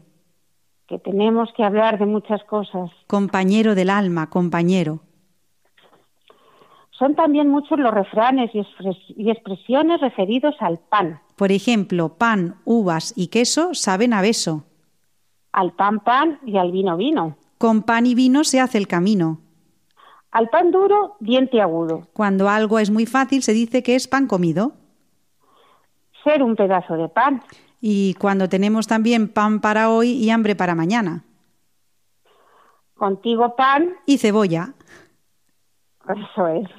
que 0.87 0.97
tenemos 0.99 1.49
que 1.55 1.63
hablar 1.63 1.99
de 1.99 2.05
muchas 2.05 2.43
cosas. 2.45 2.89
compañero 3.07 3.75
del 3.75 3.89
alma, 3.89 4.29
compañero. 4.29 5.01
Son 6.91 7.15
también 7.15 7.49
muchos 7.49 7.79
los 7.79 7.93
refranes 7.93 8.49
y, 8.53 8.59
expres- 8.59 9.13
y 9.15 9.29
expresiones 9.29 10.01
referidos 10.01 10.55
al 10.59 10.79
pan. 10.79 11.21
Por 11.37 11.51
ejemplo, 11.51 12.15
pan, 12.17 12.55
uvas 12.65 13.13
y 13.15 13.27
queso 13.27 13.73
saben 13.73 14.11
a 14.13 14.21
beso. 14.21 14.65
Al 15.53 15.71
pan 15.73 16.01
pan 16.01 16.39
y 16.45 16.57
al 16.57 16.71
vino 16.71 16.97
vino. 16.97 17.37
Con 17.57 17.83
pan 17.83 18.05
y 18.05 18.15
vino 18.15 18.43
se 18.43 18.59
hace 18.59 18.77
el 18.77 18.87
camino. 18.87 19.39
Al 20.31 20.49
pan 20.49 20.71
duro, 20.71 21.15
diente 21.19 21.59
agudo. 21.61 22.07
Cuando 22.13 22.49
algo 22.49 22.77
es 22.79 22.91
muy 22.91 23.05
fácil 23.05 23.41
se 23.41 23.53
dice 23.53 23.81
que 23.83 23.95
es 23.95 24.07
pan 24.07 24.27
comido. 24.27 24.73
Ser 26.23 26.43
un 26.43 26.55
pedazo 26.55 26.95
de 26.95 27.07
pan. 27.09 27.41
Y 27.81 28.13
cuando 28.15 28.47
tenemos 28.49 28.87
también 28.87 29.29
pan 29.29 29.61
para 29.61 29.89
hoy 29.89 30.11
y 30.11 30.29
hambre 30.29 30.55
para 30.55 30.75
mañana. 30.75 31.23
Contigo 32.95 33.55
pan, 33.55 33.95
Y 34.05 34.17
cebolla. 34.17 34.73
eso 36.07 36.47
es. 36.47 36.69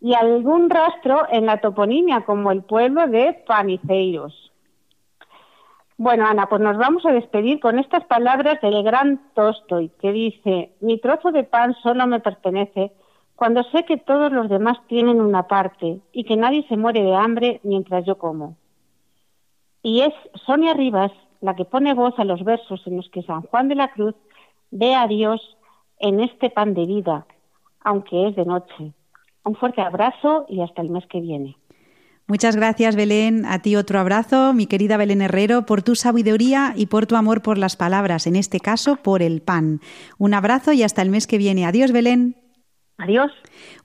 Y 0.00 0.14
algún 0.14 0.70
rastro 0.70 1.22
en 1.30 1.46
la 1.46 1.60
toponimia, 1.60 2.24
como 2.24 2.52
el 2.52 2.62
pueblo 2.62 3.06
de 3.08 3.42
Paniceiros. 3.46 4.43
Bueno, 5.96 6.26
Ana, 6.26 6.48
pues 6.48 6.60
nos 6.60 6.76
vamos 6.76 7.06
a 7.06 7.12
despedir 7.12 7.60
con 7.60 7.78
estas 7.78 8.04
palabras 8.06 8.60
del 8.60 8.82
gran 8.82 9.20
Tolstoy, 9.34 9.90
que 10.00 10.10
dice, 10.10 10.72
mi 10.80 10.98
trozo 10.98 11.30
de 11.30 11.44
pan 11.44 11.74
solo 11.82 12.06
me 12.08 12.18
pertenece 12.18 12.92
cuando 13.36 13.62
sé 13.64 13.84
que 13.84 13.96
todos 13.96 14.32
los 14.32 14.48
demás 14.48 14.78
tienen 14.88 15.20
una 15.20 15.46
parte 15.46 16.00
y 16.12 16.24
que 16.24 16.36
nadie 16.36 16.66
se 16.68 16.76
muere 16.76 17.02
de 17.02 17.14
hambre 17.14 17.60
mientras 17.62 18.04
yo 18.06 18.18
como. 18.18 18.56
Y 19.82 20.00
es 20.00 20.12
Sonia 20.46 20.74
Rivas 20.74 21.12
la 21.40 21.54
que 21.54 21.64
pone 21.64 21.94
voz 21.94 22.18
a 22.18 22.24
los 22.24 22.42
versos 22.42 22.84
en 22.86 22.96
los 22.96 23.08
que 23.10 23.22
San 23.22 23.42
Juan 23.42 23.68
de 23.68 23.74
la 23.74 23.92
Cruz 23.92 24.14
ve 24.70 24.94
a 24.94 25.06
Dios 25.06 25.40
en 25.98 26.20
este 26.20 26.50
pan 26.50 26.74
de 26.74 26.86
vida, 26.86 27.26
aunque 27.80 28.28
es 28.28 28.34
de 28.34 28.46
noche. 28.46 28.94
Un 29.44 29.54
fuerte 29.54 29.82
abrazo 29.82 30.46
y 30.48 30.62
hasta 30.62 30.80
el 30.80 30.90
mes 30.90 31.06
que 31.06 31.20
viene. 31.20 31.56
Muchas 32.26 32.56
gracias, 32.56 32.96
Belén. 32.96 33.44
A 33.44 33.60
ti 33.60 33.76
otro 33.76 33.98
abrazo, 33.98 34.54
mi 34.54 34.66
querida 34.66 34.96
Belén 34.96 35.20
Herrero, 35.20 35.66
por 35.66 35.82
tu 35.82 35.94
sabiduría 35.94 36.72
y 36.74 36.86
por 36.86 37.06
tu 37.06 37.16
amor 37.16 37.42
por 37.42 37.58
las 37.58 37.76
palabras, 37.76 38.26
en 38.26 38.36
este 38.36 38.60
caso 38.60 38.96
por 38.96 39.20
el 39.20 39.42
pan. 39.42 39.80
Un 40.16 40.32
abrazo 40.32 40.72
y 40.72 40.82
hasta 40.82 41.02
el 41.02 41.10
mes 41.10 41.26
que 41.26 41.36
viene. 41.36 41.66
Adiós, 41.66 41.92
Belén. 41.92 42.36
Adiós. 42.96 43.30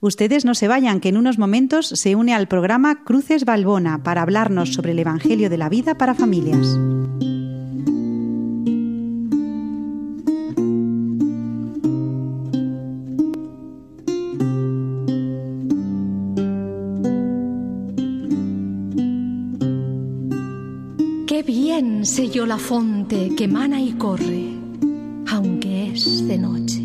Ustedes 0.00 0.44
no 0.44 0.54
se 0.54 0.68
vayan, 0.68 1.00
que 1.00 1.10
en 1.10 1.18
unos 1.18 1.38
momentos 1.38 1.88
se 1.88 2.14
une 2.14 2.32
al 2.32 2.48
programa 2.48 3.04
Cruces 3.04 3.44
Balbona 3.44 4.02
para 4.02 4.22
hablarnos 4.22 4.72
sobre 4.72 4.92
el 4.92 5.00
Evangelio 5.00 5.50
de 5.50 5.58
la 5.58 5.68
vida 5.68 5.98
para 5.98 6.14
familias. 6.14 6.78
Qué 21.30 21.44
bien 21.44 22.02
yo 22.32 22.44
la 22.44 22.58
fonte 22.58 23.36
que 23.36 23.46
mana 23.46 23.80
y 23.80 23.92
corre, 23.92 24.48
aunque 25.28 25.92
es 25.92 26.26
de 26.26 26.36
noche. 26.36 26.82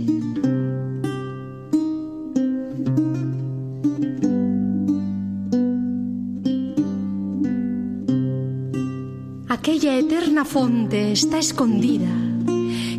Aquella 9.49 9.97
eterna 9.97 10.45
fonte 10.45 11.13
está 11.13 11.39
escondida. 11.39 12.13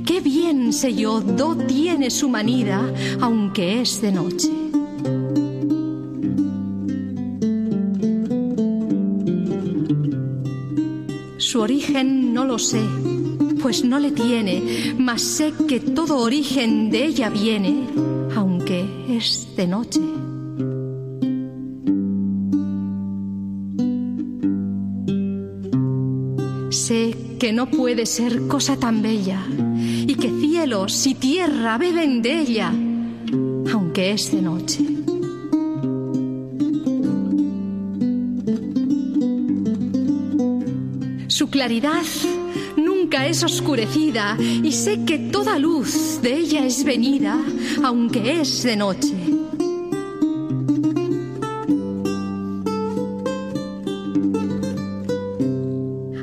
Qué 0.04 0.20
bien 0.20 0.72
yo 0.72 1.20
do 1.20 1.54
tiene 1.54 2.10
su 2.10 2.28
manida, 2.28 2.92
aunque 3.20 3.82
es 3.82 4.02
de 4.02 4.10
noche. 4.10 4.65
Su 11.46 11.60
origen 11.60 12.34
no 12.34 12.44
lo 12.44 12.58
sé, 12.58 12.80
pues 13.62 13.84
no 13.84 14.00
le 14.00 14.10
tiene, 14.10 14.96
mas 14.98 15.22
sé 15.22 15.52
que 15.68 15.78
todo 15.78 16.18
origen 16.18 16.90
de 16.90 17.06
ella 17.06 17.30
viene, 17.30 17.86
aunque 18.34 18.84
es 19.08 19.46
de 19.56 19.68
noche. 19.68 20.00
Sé 26.70 27.14
que 27.38 27.52
no 27.52 27.70
puede 27.70 28.06
ser 28.06 28.48
cosa 28.48 28.76
tan 28.76 29.00
bella 29.00 29.40
y 29.78 30.16
que 30.16 30.28
cielos 30.40 31.06
y 31.06 31.14
tierra 31.14 31.78
beben 31.78 32.22
de 32.22 32.40
ella, 32.40 32.72
aunque 33.72 34.10
es 34.10 34.32
de 34.32 34.42
noche. 34.42 34.95
Claridad 41.56 42.04
nunca 42.76 43.26
es 43.26 43.42
oscurecida 43.42 44.36
y 44.38 44.72
sé 44.72 45.06
que 45.06 45.18
toda 45.18 45.58
luz 45.58 46.20
de 46.20 46.34
ella 46.34 46.66
es 46.66 46.84
venida, 46.84 47.42
aunque 47.82 48.42
es 48.42 48.62
de 48.62 48.76
noche. 48.76 49.14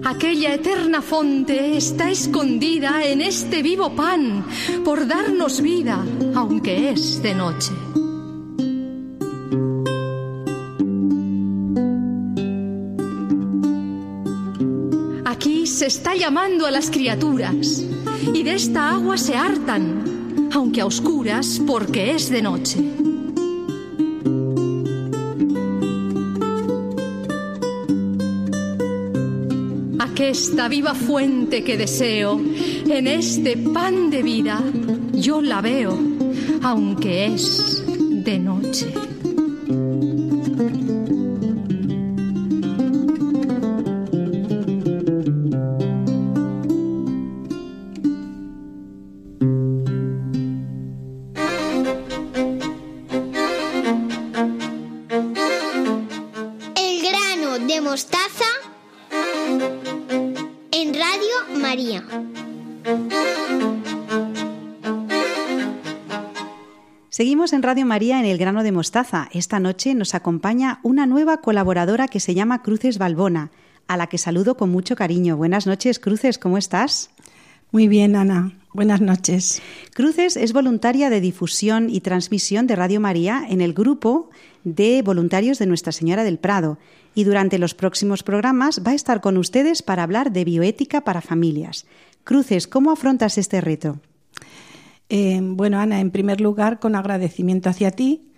Aquella 0.04 0.54
eterna 0.54 1.02
fonte 1.02 1.78
está 1.78 2.12
escondida 2.12 3.04
en 3.04 3.22
este 3.22 3.64
vivo 3.64 3.96
pan 3.96 4.46
por 4.86 5.08
darnos 5.08 5.62
vida, 5.62 6.06
aunque 6.36 6.92
es 6.92 7.24
de 7.24 7.34
noche. 7.34 7.72
Se 15.84 15.88
está 15.88 16.16
llamando 16.16 16.66
a 16.66 16.72
las 16.72 16.90
criaturas 16.90 17.84
y 18.34 18.44
de 18.44 18.54
esta 18.54 18.92
agua 18.92 19.18
se 19.18 19.36
hartan, 19.36 20.50
aunque 20.54 20.80
a 20.80 20.86
oscuras 20.86 21.62
porque 21.68 22.12
es 22.12 22.30
de 22.30 22.42
noche. 22.42 22.80
Aquesta 30.00 30.70
viva 30.70 30.96
fuente 30.96 31.66
que 31.66 31.76
deseo, 31.76 32.40
en 32.88 33.06
este 33.06 33.58
pan 33.58 34.10
de 34.10 34.24
vida, 34.24 34.64
yo 35.12 35.42
la 35.42 35.60
veo, 35.60 36.00
aunque 36.62 37.26
es 37.26 37.83
mostaza 57.94 58.46
en 60.72 60.94
Radio 60.96 61.62
María. 61.62 62.04
Seguimos 67.10 67.54
en 67.54 67.62
Radio 67.62 67.86
María 67.86 68.20
en 68.20 68.26
el 68.26 68.40
grano 68.40 68.64
de 68.64 68.72
mostaza. 68.72 69.30
Esta 69.32 69.60
noche 69.60 69.94
nos 69.94 70.16
acompaña 70.16 70.80
una 70.82 71.06
nueva 71.06 71.42
colaboradora 71.42 72.08
que 72.08 72.20
se 72.20 72.34
llama 72.34 72.64
Cruces 72.64 72.98
Balbona, 72.98 73.52
a 73.88 73.96
la 73.96 74.08
que 74.08 74.18
saludo 74.18 74.58
con 74.58 74.72
mucho 74.72 74.96
cariño. 74.96 75.38
Buenas 75.38 75.68
noches, 75.68 76.00
Cruces, 76.00 76.40
¿cómo 76.40 76.58
estás? 76.58 77.12
Muy 77.72 77.88
bien, 77.88 78.16
Ana. 78.16 78.54
Buenas 78.74 79.02
noches. 79.02 79.62
Cruces 79.94 80.36
es 80.36 80.52
voluntaria 80.52 81.12
de 81.12 81.22
difusión 81.22 81.92
y 81.92 82.02
transmisión 82.02 82.66
de 82.66 82.76
Radio 82.76 83.00
María 83.00 83.46
en 83.48 83.62
el 83.62 83.76
grupo 83.76 84.32
de 84.64 85.04
voluntarios 85.04 85.60
de 85.60 85.68
Nuestra 85.68 85.92
Señora 85.92 86.24
del 86.24 86.40
Prado 86.40 86.80
y 87.16 87.24
durante 87.24 87.60
los 87.60 87.74
próximos 87.74 88.24
programas 88.24 88.82
va 88.86 88.92
a 88.92 88.96
estar 88.96 89.22
con 89.22 89.38
ustedes 89.38 89.82
para 89.82 90.04
hablar 90.04 90.32
de 90.32 90.46
bioética 90.46 91.02
para 91.02 91.22
familias. 91.22 91.86
Cruces, 92.24 92.68
¿cómo 92.68 92.92
afrontas 92.92 93.38
este 93.38 93.62
reto? 93.62 94.00
Eh, 95.10 95.40
bueno, 95.42 95.80
Ana, 95.80 96.00
en 96.00 96.12
primer 96.12 96.42
lugar, 96.42 96.80
con 96.80 96.96
agradecimiento 96.96 97.70
hacia 97.70 97.92
ti, 97.92 98.32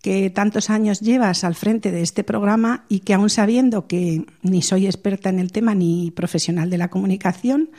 que 0.00 0.30
tantos 0.30 0.70
años 0.70 1.00
llevas 1.00 1.44
al 1.44 1.54
frente 1.54 1.92
de 1.92 2.02
este 2.02 2.24
programa 2.24 2.84
y 2.88 3.00
que 3.00 3.14
aún 3.14 3.30
sabiendo 3.30 3.86
que 3.86 4.26
ni 4.42 4.62
soy 4.62 4.86
experta 4.86 5.28
en 5.28 5.38
el 5.38 5.52
tema 5.52 5.74
ni 5.74 6.10
profesional 6.10 6.70
de 6.70 6.78
la 6.78 6.88
comunicación, 6.88 7.70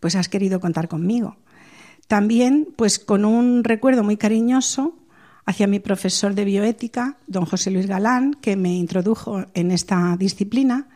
pues 0.00 0.16
has 0.16 0.28
querido 0.28 0.58
contar 0.58 0.88
conmigo. 0.88 1.36
También, 2.08 2.68
pues 2.76 2.98
con 2.98 3.24
un 3.24 3.62
recuerdo 3.62 4.02
muy 4.02 4.16
cariñoso 4.16 4.96
hacia 5.44 5.66
mi 5.66 5.80
profesor 5.80 6.34
de 6.34 6.44
bioética, 6.44 7.18
don 7.26 7.44
José 7.44 7.70
Luis 7.70 7.86
Galán, 7.86 8.34
que 8.34 8.56
me 8.56 8.74
introdujo 8.74 9.44
en 9.54 9.70
esta 9.70 10.16
disciplina. 10.16 10.88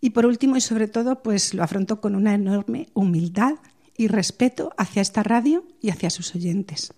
Y 0.00 0.10
por 0.10 0.26
último 0.26 0.56
y 0.56 0.60
sobre 0.60 0.88
todo, 0.88 1.22
pues 1.22 1.52
lo 1.54 1.62
afronto 1.62 2.00
con 2.00 2.14
una 2.14 2.34
enorme 2.34 2.88
humildad 2.94 3.54
y 3.96 4.08
respeto 4.08 4.72
hacia 4.78 5.02
esta 5.02 5.22
radio 5.22 5.64
y 5.82 5.90
hacia 5.90 6.08
sus 6.08 6.34
oyentes. 6.34 6.94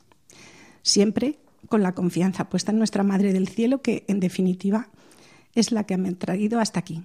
Siempre 0.83 1.39
con 1.69 1.83
la 1.83 1.95
confianza 1.95 2.49
puesta 2.49 2.71
en 2.71 2.79
nuestra 2.79 3.03
Madre 3.03 3.33
del 3.33 3.49
Cielo, 3.49 3.83
que 3.83 4.05
en 4.07 4.21
definitiva 4.21 4.89
es 5.55 5.73
la 5.73 5.85
que 5.85 5.97
me 5.97 6.11
ha 6.11 6.15
traído 6.15 6.61
hasta 6.61 6.81
aquí. 6.81 7.03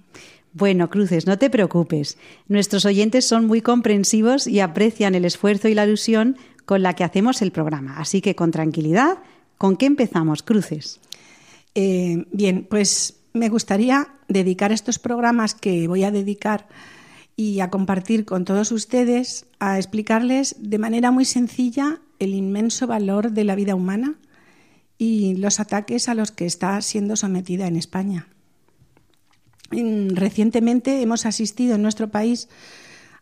Bueno, 0.52 0.88
Cruces, 0.88 1.26
no 1.26 1.38
te 1.38 1.50
preocupes. 1.50 2.16
Nuestros 2.48 2.84
oyentes 2.84 3.26
son 3.26 3.46
muy 3.46 3.60
comprensivos 3.60 4.46
y 4.46 4.60
aprecian 4.60 5.14
el 5.14 5.24
esfuerzo 5.24 5.68
y 5.68 5.74
la 5.74 5.84
ilusión 5.84 6.36
con 6.64 6.82
la 6.82 6.94
que 6.94 7.04
hacemos 7.04 7.42
el 7.42 7.52
programa. 7.52 7.98
Así 7.98 8.20
que 8.20 8.34
con 8.34 8.50
tranquilidad, 8.50 9.18
¿con 9.58 9.76
qué 9.76 9.86
empezamos, 9.86 10.42
Cruces? 10.42 11.00
Eh, 11.74 12.26
bien, 12.32 12.66
pues 12.68 13.20
me 13.32 13.48
gustaría 13.48 14.08
dedicar 14.28 14.72
estos 14.72 14.98
programas 14.98 15.54
que 15.54 15.86
voy 15.88 16.04
a 16.04 16.10
dedicar 16.10 16.66
y 17.36 17.60
a 17.60 17.70
compartir 17.70 18.24
con 18.24 18.44
todos 18.44 18.72
ustedes, 18.72 19.46
a 19.60 19.78
explicarles 19.78 20.56
de 20.58 20.78
manera 20.78 21.10
muy 21.10 21.24
sencilla 21.24 22.00
el 22.18 22.34
inmenso 22.34 22.86
valor 22.86 23.30
de 23.30 23.44
la 23.44 23.54
vida 23.54 23.74
humana 23.74 24.16
y 24.98 25.36
los 25.36 25.60
ataques 25.60 26.08
a 26.08 26.14
los 26.14 26.32
que 26.32 26.46
está 26.46 26.80
siendo 26.82 27.14
sometida 27.14 27.68
en 27.68 27.76
España. 27.76 28.26
Recientemente 29.70 31.00
hemos 31.02 31.26
asistido 31.26 31.76
en 31.76 31.82
nuestro 31.82 32.10
país 32.10 32.48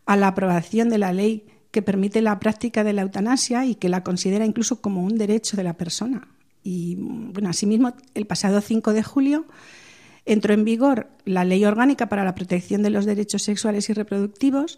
a 0.05 0.15
la 0.15 0.29
aprobación 0.29 0.89
de 0.89 0.97
la 0.97 1.13
ley 1.13 1.45
que 1.71 1.81
permite 1.81 2.21
la 2.21 2.39
práctica 2.39 2.83
de 2.83 2.93
la 2.93 3.01
eutanasia 3.01 3.65
y 3.65 3.75
que 3.75 3.89
la 3.89 4.03
considera 4.03 4.45
incluso 4.45 4.81
como 4.81 5.03
un 5.03 5.17
derecho 5.17 5.57
de 5.57 5.63
la 5.63 5.73
persona. 5.73 6.27
Y 6.63 6.95
bueno, 6.97 7.49
asimismo, 7.49 7.93
el 8.13 8.25
pasado 8.25 8.61
5 8.61 8.93
de 8.93 9.03
julio 9.03 9.45
entró 10.25 10.53
en 10.53 10.65
vigor 10.65 11.09
la 11.25 11.45
Ley 11.45 11.63
Orgánica 11.65 12.09
para 12.09 12.23
la 12.23 12.35
Protección 12.35 12.83
de 12.83 12.89
los 12.89 13.05
Derechos 13.05 13.43
Sexuales 13.43 13.89
y 13.89 13.93
Reproductivos, 13.93 14.77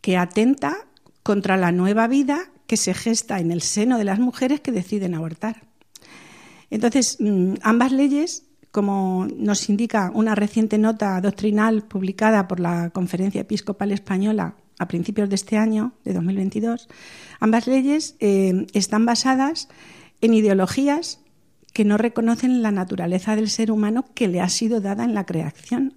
que 0.00 0.16
atenta 0.16 0.86
contra 1.22 1.56
la 1.56 1.72
nueva 1.72 2.08
vida 2.08 2.50
que 2.66 2.76
se 2.76 2.94
gesta 2.94 3.38
en 3.38 3.50
el 3.50 3.60
seno 3.60 3.98
de 3.98 4.04
las 4.04 4.18
mujeres 4.18 4.60
que 4.60 4.72
deciden 4.72 5.14
abortar. 5.14 5.64
Entonces, 6.70 7.18
ambas 7.62 7.92
leyes 7.92 8.44
como 8.70 9.28
nos 9.36 9.68
indica 9.68 10.10
una 10.14 10.34
reciente 10.34 10.78
nota 10.78 11.20
doctrinal 11.20 11.82
publicada 11.82 12.48
por 12.48 12.58
la 12.58 12.88
Conferencia 12.88 13.42
Episcopal 13.42 13.92
Española 13.92 14.56
a 14.82 14.88
principios 14.88 15.28
de 15.28 15.36
este 15.36 15.56
año, 15.56 15.92
de 16.04 16.12
2022, 16.12 16.88
ambas 17.40 17.66
leyes 17.66 18.16
eh, 18.20 18.66
están 18.72 19.06
basadas 19.06 19.68
en 20.20 20.34
ideologías 20.34 21.20
que 21.72 21.84
no 21.84 21.96
reconocen 21.96 22.62
la 22.62 22.70
naturaleza 22.70 23.34
del 23.36 23.48
ser 23.48 23.70
humano 23.70 24.04
que 24.14 24.28
le 24.28 24.40
ha 24.40 24.48
sido 24.48 24.80
dada 24.80 25.04
en 25.04 25.14
la 25.14 25.24
creación 25.24 25.94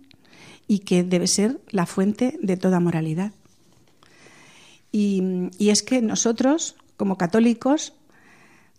y 0.67 0.79
que 0.79 1.03
debe 1.03 1.27
ser 1.27 1.59
la 1.69 1.85
fuente 1.85 2.37
de 2.41 2.57
toda 2.57 2.79
moralidad. 2.79 3.33
Y, 4.91 5.49
y 5.57 5.69
es 5.69 5.83
que 5.83 6.01
nosotros, 6.01 6.75
como 6.95 7.17
católicos, 7.17 7.93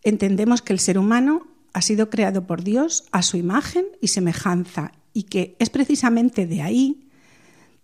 entendemos 0.02 0.62
que 0.62 0.72
el 0.72 0.78
ser 0.78 0.98
humano 0.98 1.46
ha 1.74 1.82
sido 1.82 2.09
creado 2.09 2.46
por 2.46 2.62
Dios 2.62 3.04
a 3.12 3.22
su 3.22 3.36
imagen 3.36 3.84
y 4.00 4.09
semejanza 4.09 4.92
y 5.12 5.24
que 5.24 5.57
es 5.59 5.68
precisamente 5.68 6.46
de 6.46 6.62
ahí 6.62 7.05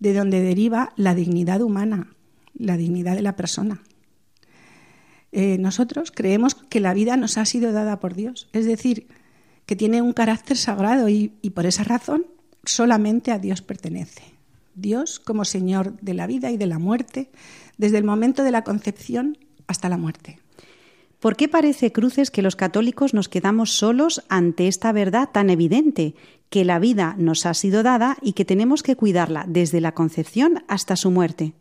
de 0.02 0.14
donde 0.14 0.42
deriva 0.42 0.92
la 0.96 1.14
dignidad 1.14 1.62
humana, 1.62 2.08
la 2.54 2.76
dignidad 2.76 3.14
de 3.14 3.22
la 3.22 3.36
persona. 3.36 3.82
Eh, 5.30 5.58
nosotros 5.58 6.10
creemos 6.10 6.56
que 6.56 6.80
la 6.80 6.92
vida 6.92 7.16
nos 7.16 7.38
ha 7.38 7.44
sido 7.44 7.70
dada 7.70 8.00
por 8.00 8.14
Dios, 8.14 8.48
es 8.52 8.66
decir, 8.66 9.06
que 9.64 9.76
tiene 9.76 10.02
un 10.02 10.12
carácter 10.12 10.56
sagrado 10.56 11.08
y, 11.08 11.34
y 11.40 11.50
por 11.50 11.66
esa 11.66 11.84
razón 11.84 12.26
solamente 12.64 13.30
a 13.30 13.38
Dios 13.38 13.62
pertenece. 13.62 14.24
Dios 14.74 15.20
como 15.20 15.44
Señor 15.44 15.96
de 16.00 16.14
la 16.14 16.26
vida 16.26 16.50
y 16.50 16.56
de 16.56 16.66
la 16.66 16.80
muerte, 16.80 17.30
desde 17.78 17.98
el 17.98 18.04
momento 18.04 18.42
de 18.42 18.50
la 18.50 18.64
concepción 18.64 19.38
hasta 19.68 19.88
la 19.88 19.98
muerte. 19.98 20.40
¿Por 21.20 21.36
qué 21.36 21.46
parece, 21.46 21.92
Cruces, 21.92 22.32
que 22.32 22.42
los 22.42 22.56
católicos 22.56 23.14
nos 23.14 23.28
quedamos 23.28 23.70
solos 23.70 24.24
ante 24.28 24.66
esta 24.66 24.90
verdad 24.90 25.28
tan 25.32 25.48
evidente, 25.48 26.16
que 26.52 26.66
la 26.66 26.78
vida 26.78 27.14
nos 27.16 27.46
ha 27.46 27.54
sido 27.54 27.82
dada 27.82 28.18
y 28.20 28.34
que 28.34 28.44
tenemos 28.44 28.82
que 28.82 28.94
cuidarla 28.94 29.46
desde 29.48 29.80
la 29.80 29.94
concepción 29.94 30.62
hasta 30.68 30.96
su 30.96 31.10
muerte? 31.10 31.54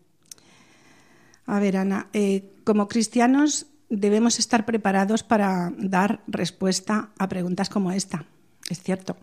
A 1.45 1.59
ver, 1.61 1.77
Ana, 1.77 2.07
eh, 2.11 2.51
como 2.65 2.89
cristianos 2.89 3.67
debemos 3.89 4.37
estar 4.37 4.65
preparados 4.65 5.23
para 5.23 5.71
dar 5.77 6.21
respuesta 6.27 7.11
a 7.17 7.29
preguntas 7.29 7.69
como 7.69 7.93
esta. 7.93 8.25
Es 8.69 8.83
cierto. 8.83 9.15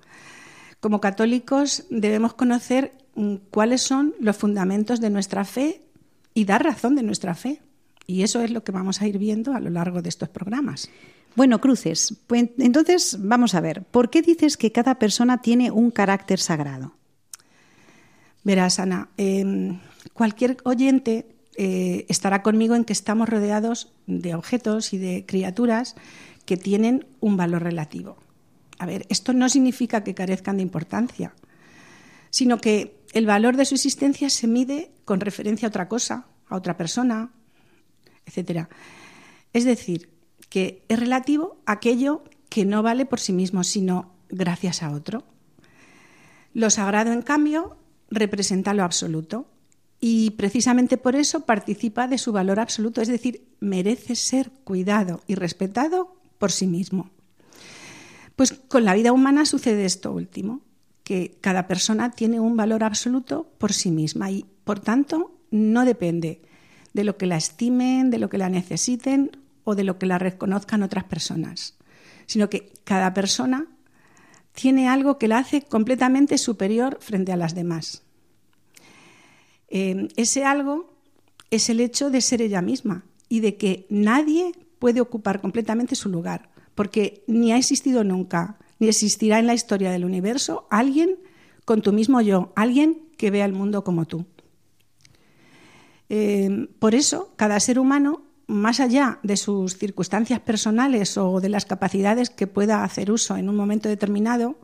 Como 0.80 1.02
católicos 1.02 1.84
debemos 1.90 2.32
conocer 2.32 2.94
mm, 3.14 3.34
cuáles 3.50 3.82
son 3.82 4.14
los 4.20 4.38
fundamentos 4.38 5.02
de 5.02 5.10
nuestra 5.10 5.44
fe 5.44 5.82
y 6.32 6.46
dar 6.46 6.64
razón 6.64 6.96
de 6.96 7.02
nuestra 7.02 7.34
fe. 7.34 7.60
Y 8.10 8.22
eso 8.22 8.40
es 8.40 8.50
lo 8.50 8.64
que 8.64 8.72
vamos 8.72 9.02
a 9.02 9.06
ir 9.06 9.18
viendo 9.18 9.52
a 9.52 9.60
lo 9.60 9.68
largo 9.68 10.00
de 10.00 10.08
estos 10.08 10.30
programas. 10.30 10.88
Bueno, 11.36 11.60
Cruces, 11.60 12.16
pues 12.26 12.48
entonces 12.56 13.18
vamos 13.20 13.54
a 13.54 13.60
ver, 13.60 13.82
¿por 13.82 14.08
qué 14.08 14.22
dices 14.22 14.56
que 14.56 14.72
cada 14.72 14.98
persona 14.98 15.42
tiene 15.42 15.70
un 15.70 15.90
carácter 15.90 16.40
sagrado? 16.40 16.94
Verás, 18.44 18.78
Ana, 18.78 19.10
em, 19.18 19.80
cualquier 20.14 20.56
oyente 20.64 21.36
eh, 21.54 22.06
estará 22.08 22.42
conmigo 22.42 22.74
en 22.74 22.84
que 22.84 22.94
estamos 22.94 23.28
rodeados 23.28 23.92
de 24.06 24.34
objetos 24.34 24.94
y 24.94 24.98
de 24.98 25.26
criaturas 25.26 25.94
que 26.46 26.56
tienen 26.56 27.06
un 27.20 27.36
valor 27.36 27.62
relativo. 27.62 28.16
A 28.78 28.86
ver, 28.86 29.04
esto 29.10 29.34
no 29.34 29.50
significa 29.50 30.02
que 30.02 30.14
carezcan 30.14 30.56
de 30.56 30.62
importancia, 30.62 31.34
sino 32.30 32.58
que 32.58 33.02
el 33.12 33.26
valor 33.26 33.58
de 33.58 33.66
su 33.66 33.74
existencia 33.74 34.30
se 34.30 34.46
mide 34.46 34.92
con 35.04 35.20
referencia 35.20 35.66
a 35.66 35.68
otra 35.68 35.88
cosa, 35.88 36.24
a 36.48 36.56
otra 36.56 36.78
persona, 36.78 37.32
etc. 38.28 38.68
Es 39.52 39.64
decir, 39.64 40.10
que 40.48 40.84
es 40.88 40.98
relativo 40.98 41.58
aquello 41.66 42.24
que 42.48 42.64
no 42.64 42.82
vale 42.82 43.06
por 43.06 43.20
sí 43.20 43.32
mismo, 43.32 43.64
sino 43.64 44.12
gracias 44.28 44.82
a 44.82 44.90
otro. 44.90 45.24
Lo 46.54 46.70
sagrado, 46.70 47.12
en 47.12 47.22
cambio, 47.22 47.76
representa 48.10 48.74
lo 48.74 48.84
absoluto 48.84 49.46
y 50.00 50.30
precisamente 50.30 50.96
por 50.96 51.16
eso 51.16 51.40
participa 51.40 52.08
de 52.08 52.18
su 52.18 52.32
valor 52.32 52.60
absoluto, 52.60 53.02
es 53.02 53.08
decir, 53.08 53.48
merece 53.60 54.14
ser 54.14 54.50
cuidado 54.64 55.22
y 55.26 55.34
respetado 55.34 56.16
por 56.38 56.52
sí 56.52 56.66
mismo. 56.66 57.10
Pues 58.36 58.52
con 58.52 58.84
la 58.84 58.94
vida 58.94 59.12
humana 59.12 59.44
sucede 59.44 59.84
esto 59.84 60.12
último, 60.12 60.60
que 61.02 61.38
cada 61.40 61.66
persona 61.66 62.10
tiene 62.10 62.38
un 62.38 62.56
valor 62.56 62.84
absoluto 62.84 63.50
por 63.58 63.72
sí 63.72 63.90
misma 63.90 64.30
y, 64.30 64.46
por 64.64 64.78
tanto, 64.78 65.32
no 65.50 65.84
depende 65.84 66.42
de 66.92 67.04
lo 67.04 67.16
que 67.16 67.26
la 67.26 67.36
estimen, 67.36 68.10
de 68.10 68.18
lo 68.18 68.28
que 68.28 68.38
la 68.38 68.48
necesiten 68.48 69.30
o 69.64 69.74
de 69.74 69.84
lo 69.84 69.98
que 69.98 70.06
la 70.06 70.18
reconozcan 70.18 70.82
otras 70.82 71.04
personas, 71.04 71.76
sino 72.26 72.48
que 72.48 72.72
cada 72.84 73.14
persona 73.14 73.66
tiene 74.52 74.88
algo 74.88 75.18
que 75.18 75.28
la 75.28 75.38
hace 75.38 75.62
completamente 75.62 76.38
superior 76.38 76.98
frente 77.00 77.32
a 77.32 77.36
las 77.36 77.54
demás. 77.54 78.02
Eh, 79.68 80.08
ese 80.16 80.44
algo 80.44 80.94
es 81.50 81.68
el 81.68 81.80
hecho 81.80 82.10
de 82.10 82.20
ser 82.20 82.42
ella 82.42 82.62
misma 82.62 83.04
y 83.28 83.40
de 83.40 83.56
que 83.56 83.86
nadie 83.90 84.52
puede 84.78 85.00
ocupar 85.00 85.40
completamente 85.40 85.94
su 85.94 86.08
lugar, 86.08 86.50
porque 86.74 87.22
ni 87.26 87.52
ha 87.52 87.58
existido 87.58 88.04
nunca, 88.04 88.58
ni 88.78 88.88
existirá 88.88 89.38
en 89.38 89.46
la 89.46 89.54
historia 89.54 89.90
del 89.90 90.04
universo 90.04 90.66
alguien 90.70 91.18
con 91.64 91.82
tu 91.82 91.92
mismo 91.92 92.20
yo, 92.20 92.52
alguien 92.56 93.02
que 93.16 93.30
vea 93.30 93.44
el 93.44 93.52
mundo 93.52 93.84
como 93.84 94.06
tú. 94.06 94.24
Eh, 96.08 96.68
por 96.78 96.94
eso, 96.94 97.32
cada 97.36 97.60
ser 97.60 97.78
humano, 97.78 98.22
más 98.46 98.80
allá 98.80 99.18
de 99.22 99.36
sus 99.36 99.76
circunstancias 99.76 100.40
personales 100.40 101.16
o 101.18 101.40
de 101.40 101.50
las 101.50 101.66
capacidades 101.66 102.30
que 102.30 102.46
pueda 102.46 102.82
hacer 102.82 103.10
uso 103.10 103.36
en 103.36 103.48
un 103.48 103.56
momento 103.56 103.88
determinado, 103.88 104.58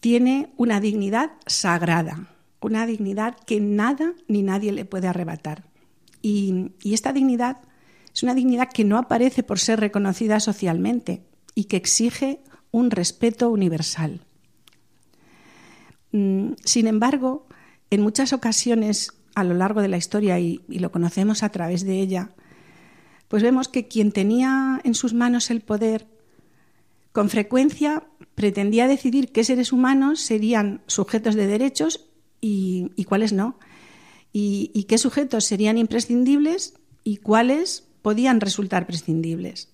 tiene 0.00 0.52
una 0.56 0.80
dignidad 0.80 1.32
sagrada, 1.46 2.28
una 2.60 2.86
dignidad 2.86 3.36
que 3.46 3.60
nada 3.60 4.12
ni 4.28 4.42
nadie 4.42 4.72
le 4.72 4.84
puede 4.84 5.08
arrebatar. 5.08 5.64
Y, 6.22 6.72
y 6.82 6.94
esta 6.94 7.12
dignidad 7.12 7.58
es 8.14 8.22
una 8.22 8.34
dignidad 8.34 8.70
que 8.72 8.84
no 8.84 8.98
aparece 8.98 9.42
por 9.42 9.58
ser 9.58 9.80
reconocida 9.80 10.38
socialmente 10.38 11.24
y 11.54 11.64
que 11.64 11.76
exige 11.76 12.40
un 12.70 12.90
respeto 12.90 13.50
universal. 13.50 14.20
Mm, 16.12 16.52
sin 16.64 16.86
embargo, 16.86 17.46
en 17.90 18.00
muchas 18.02 18.32
ocasiones 18.32 19.12
a 19.34 19.44
lo 19.44 19.54
largo 19.54 19.82
de 19.82 19.88
la 19.88 19.96
historia 19.96 20.38
y, 20.38 20.62
lo 20.68 20.92
conocemos 20.92 21.42
a 21.42 21.48
través 21.50 21.84
de 21.84 22.00
ella, 22.00 22.30
pues 23.28 23.42
vemos 23.42 23.68
que 23.68 23.88
quien 23.88 24.12
tenía 24.12 24.80
en 24.84 24.94
sus 24.94 25.14
manos 25.14 25.50
el 25.50 25.60
poder 25.60 26.06
con 27.12 27.28
frecuencia 27.28 28.04
pretendía 28.34 28.88
decidir 28.88 29.32
qué 29.32 29.44
seres 29.44 29.72
humanos 29.72 30.20
serían 30.20 30.82
sujetos 30.86 31.34
de 31.34 31.46
derechos 31.46 32.08
y, 32.40 32.90
cuáles 33.08 33.32
no, 33.32 33.58
y, 34.32 34.84
qué 34.88 34.98
sujetos 34.98 35.44
serían 35.44 35.78
imprescindibles 35.78 36.74
y 37.02 37.18
cuáles 37.18 37.84
podían 38.02 38.40
resultar 38.40 38.86
prescindibles. 38.86 39.70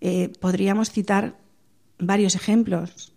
Eh, 0.00 0.32
podríamos 0.40 0.90
citar 0.90 1.38
varios 1.98 2.34
ejemplos 2.34 3.12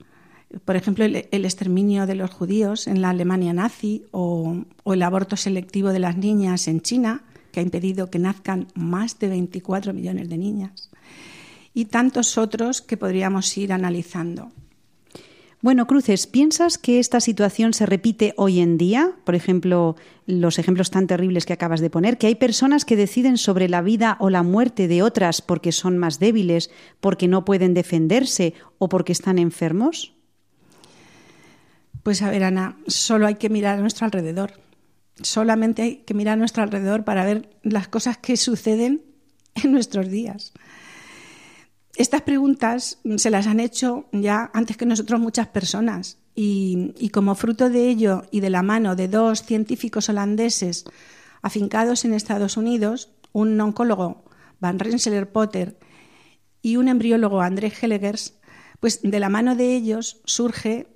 por 0.66 0.76
ejemplo, 0.76 1.06
el, 1.06 1.45
exterminio 1.45 2.06
de 2.06 2.16
los 2.16 2.32
judíos 2.32 2.88
en 2.88 3.02
la 3.02 3.10
Alemania 3.10 3.54
nazi 3.54 4.04
o, 4.12 4.64
el 4.86 5.02
aborto 5.02 5.38
selectivo 5.38 5.89
de 5.89 5.99
las 5.99 6.18
niñas 6.18 6.68
en 6.68 6.82
China, 6.82 7.24
que 7.52 7.60
ha 7.60 7.64
impedido 7.64 8.10
que 8.10 8.20
nazcan 8.20 8.68
más 8.76 9.20
de 9.20 9.30
24 9.30 9.93
millones 9.93 10.30
de 10.30 10.38
niñas, 10.38 10.89
y 11.74 11.86
tantos 11.86 12.38
otros 12.38 12.82
que 12.82 12.97
podríamos 12.97 13.58
ir 13.58 13.72
analizando. 13.72 14.52
Bueno, 15.62 15.86
Cruces, 15.86 16.26
¿piensas 16.26 16.80
que 16.80 16.99
esta 16.99 17.20
situación 17.20 17.74
se 17.74 17.86
repite 17.86 18.34
hoy 18.36 18.62
en 18.62 18.80
día? 18.80 19.12
Por 19.24 19.36
ejemplo, 19.36 19.95
los 20.26 20.58
ejemplos 20.58 20.89
tan 20.89 21.06
terribles 21.06 21.45
que 21.45 21.54
acabas 21.54 21.82
de 21.82 21.91
poner, 21.91 22.18
que 22.18 22.26
hay 22.26 22.36
personas 22.36 22.84
que 22.84 22.95
deciden 22.95 23.38
sobre 23.38 23.70
la 23.70 23.84
vida 23.84 24.18
o 24.20 24.32
la 24.32 24.41
muerte 24.41 24.88
de 24.88 25.04
otras 25.04 25.43
porque 25.43 25.72
son 25.72 25.99
más 25.99 26.18
débiles, 26.18 26.72
porque 26.99 27.28
no 27.28 27.45
pueden 27.45 27.76
defenderse 27.76 28.56
o 28.80 28.89
porque 28.89 29.12
están 29.12 29.38
enfermos. 29.38 30.16
Pues 32.04 32.22
a 32.22 32.30
ver, 32.30 32.43
Ana, 32.43 32.78
solo 32.88 33.28
hay 33.28 33.36
que 33.36 33.49
mirar 33.49 33.78
a 33.78 33.82
nuestro 33.82 34.06
alrededor. 34.06 34.54
Solamente 35.22 35.82
hay 35.82 35.95
que 35.97 36.14
mirar 36.14 36.34
a 36.34 36.38
nuestro 36.38 36.64
alrededor 36.64 37.04
para 37.04 37.26
ver 37.26 37.49
las 37.64 37.88
cosas 37.88 38.18
que 38.18 38.38
suceden 38.38 39.04
en 39.56 39.72
nuestros 39.72 40.10
días. 40.10 40.54
Estas 41.95 42.22
preguntas 42.22 42.99
se 43.18 43.30
las 43.30 43.47
han 43.47 43.60
hecho 43.60 44.06
ya 44.12 44.49
antes 44.54 44.78
que 44.78 44.86
nosotros 44.86 45.20
muchas 45.20 45.47
personas 45.47 46.18
y, 46.34 47.10
como 47.10 47.36
fruto 47.36 47.70
de 47.70 47.89
ello 47.89 48.24
y 48.32 48.39
de 48.39 48.49
la 48.49 48.64
mano 48.64 48.95
de 48.95 49.08
dos 49.08 49.43
científicos 49.43 50.10
holandeses 50.10 50.86
afincados 51.41 52.06
en 52.06 52.14
Estados 52.14 52.56
Unidos, 52.56 53.12
un 53.34 53.60
oncólogo, 53.60 54.24
Van 54.60 54.80
Rensselaer 54.80 55.32
Potter, 55.32 55.78
y 56.62 56.78
un 56.78 56.88
embriólogo, 56.88 57.41
André 57.41 57.74
Hellegers, 57.82 58.36
pues 58.80 59.02
de 59.02 59.20
la 59.20 59.30
mano 59.30 59.56
de 59.56 59.76
ellos 59.76 60.22
surge 60.26 60.88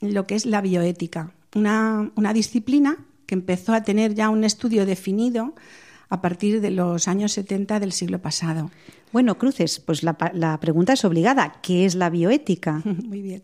lo 0.00 0.26
que 0.26 0.34
es 0.34 0.46
la 0.46 0.60
bioética, 0.60 1.32
una, 1.54 2.32
disciplina 2.32 2.96
que 3.26 3.34
empezó 3.34 3.72
a 3.74 3.82
tener 3.82 4.14
ya 4.14 4.30
un 4.30 4.44
estudio 4.44 4.86
definido 4.86 5.54
a 6.08 6.20
partir 6.20 6.60
de 6.60 6.70
los 6.70 7.06
años 7.06 7.32
70 7.32 7.80
del 7.80 7.92
siglo 7.92 8.20
pasado. 8.20 8.70
Bueno, 9.12 9.38
Cruces, 9.38 9.80
pues 9.80 10.02
la, 10.02 10.16
la, 10.32 10.58
pregunta 10.58 10.92
es 10.92 11.04
obligada. 11.04 11.60
¿Qué 11.62 11.84
es 11.84 11.94
la 11.94 12.10
bioética? 12.10 12.82
Muy 12.84 13.22
bien. 13.22 13.42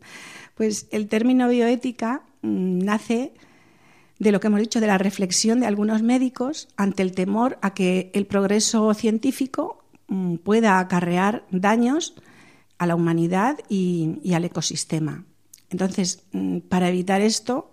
Pues 0.54 0.88
el 0.90 1.08
término 1.08 1.48
bioética 1.48 2.22
mm, 2.42 2.78
nace 2.78 3.32
de 4.18 4.32
lo 4.32 4.40
que 4.40 4.46
hemos 4.46 4.60
dicho, 4.60 4.80
de 4.80 4.86
la 4.86 4.98
reflexión 4.98 5.60
de 5.60 5.66
algunos 5.66 6.02
médicos 6.02 6.68
ante 6.76 7.02
el 7.02 7.12
temor 7.12 7.58
a 7.60 7.74
que 7.74 8.10
el 8.14 8.26
progreso 8.26 8.92
científico 8.94 9.84
mm, 10.08 10.36
pueda 10.36 10.80
acarrear 10.80 11.44
daños 11.50 12.14
a 12.78 12.86
la 12.86 12.94
humanidad 12.94 13.58
y 13.68 14.32
al 14.34 14.44
ecosistema. 14.44 15.24
Entonces, 15.70 16.24
mm, 16.32 16.58
para 16.58 16.88
evitar 16.88 17.20
esto, 17.20 17.70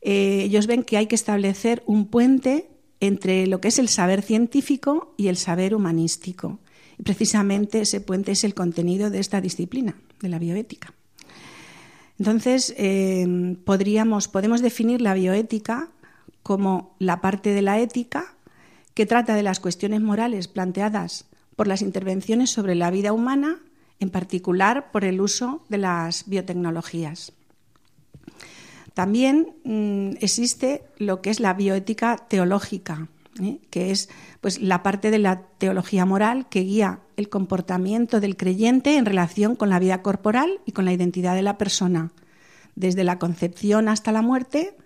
eh, 0.00 0.42
ellos 0.44 0.66
ven 0.66 0.82
que 0.82 0.96
hay 0.96 1.06
que 1.06 1.14
establecer 1.14 1.82
un 1.86 2.06
puente 2.06 2.68
entre 3.00 3.46
lo 3.46 3.60
que 3.60 3.68
es 3.68 3.78
el 3.78 3.88
saber 3.88 4.22
científico 4.22 5.14
y 5.16 5.28
el 5.28 5.36
saber 5.36 5.74
humanístico. 5.74 6.58
Y 6.98 7.02
precisamente 7.02 7.80
ese 7.80 8.00
puente 8.00 8.32
es 8.32 8.44
el 8.44 8.54
contenido 8.54 9.10
de 9.10 9.20
esta 9.20 9.40
disciplina, 9.40 9.96
de 10.20 10.28
la 10.28 10.38
bioética. 10.38 10.92
Entonces, 12.18 12.74
eh, 12.76 13.56
podríamos, 13.64 14.28
podemos 14.28 14.60
definir 14.60 15.00
la 15.00 15.14
bioética 15.14 15.88
como 16.42 16.94
la 16.98 17.20
parte 17.20 17.54
de 17.54 17.62
la 17.62 17.80
ética 17.80 18.34
que 18.94 19.06
trata 19.06 19.34
de 19.34 19.42
las 19.42 19.60
cuestiones 19.60 20.02
morales 20.02 20.48
planteadas 20.48 21.26
por 21.56 21.66
las 21.66 21.80
intervenciones 21.80 22.50
sobre 22.50 22.74
la 22.74 22.90
vida 22.90 23.12
humana 23.12 23.58
en 24.00 24.10
particular 24.10 24.90
por 24.90 25.04
el 25.04 25.20
uso 25.20 25.62
de 25.68 25.78
las 25.78 26.28
biotecnologías. 26.28 27.32
También 28.94 29.54
mm, 29.64 30.16
existe 30.20 30.82
lo 30.98 31.20
que 31.22 31.30
es 31.30 31.40
la 31.40 31.54
bioética 31.54 32.16
teológica, 32.16 33.08
¿eh? 33.40 33.58
que 33.70 33.90
es 33.90 34.08
pues, 34.40 34.60
la 34.60 34.82
parte 34.82 35.10
de 35.10 35.18
la 35.18 35.42
teología 35.58 36.04
moral 36.04 36.48
que 36.48 36.60
guía 36.60 37.00
el 37.16 37.28
comportamiento 37.28 38.20
del 38.20 38.36
creyente 38.36 38.96
en 38.96 39.06
relación 39.06 39.54
con 39.54 39.70
la 39.70 39.78
vida 39.78 40.02
corporal 40.02 40.60
y 40.66 40.72
con 40.72 40.84
la 40.84 40.92
identidad 40.92 41.34
de 41.34 41.42
la 41.42 41.58
persona, 41.58 42.10
desde 42.74 43.04
la 43.04 43.18
concepción 43.18 43.88
hasta 43.88 44.12
la 44.12 44.22
muerte, 44.22 44.76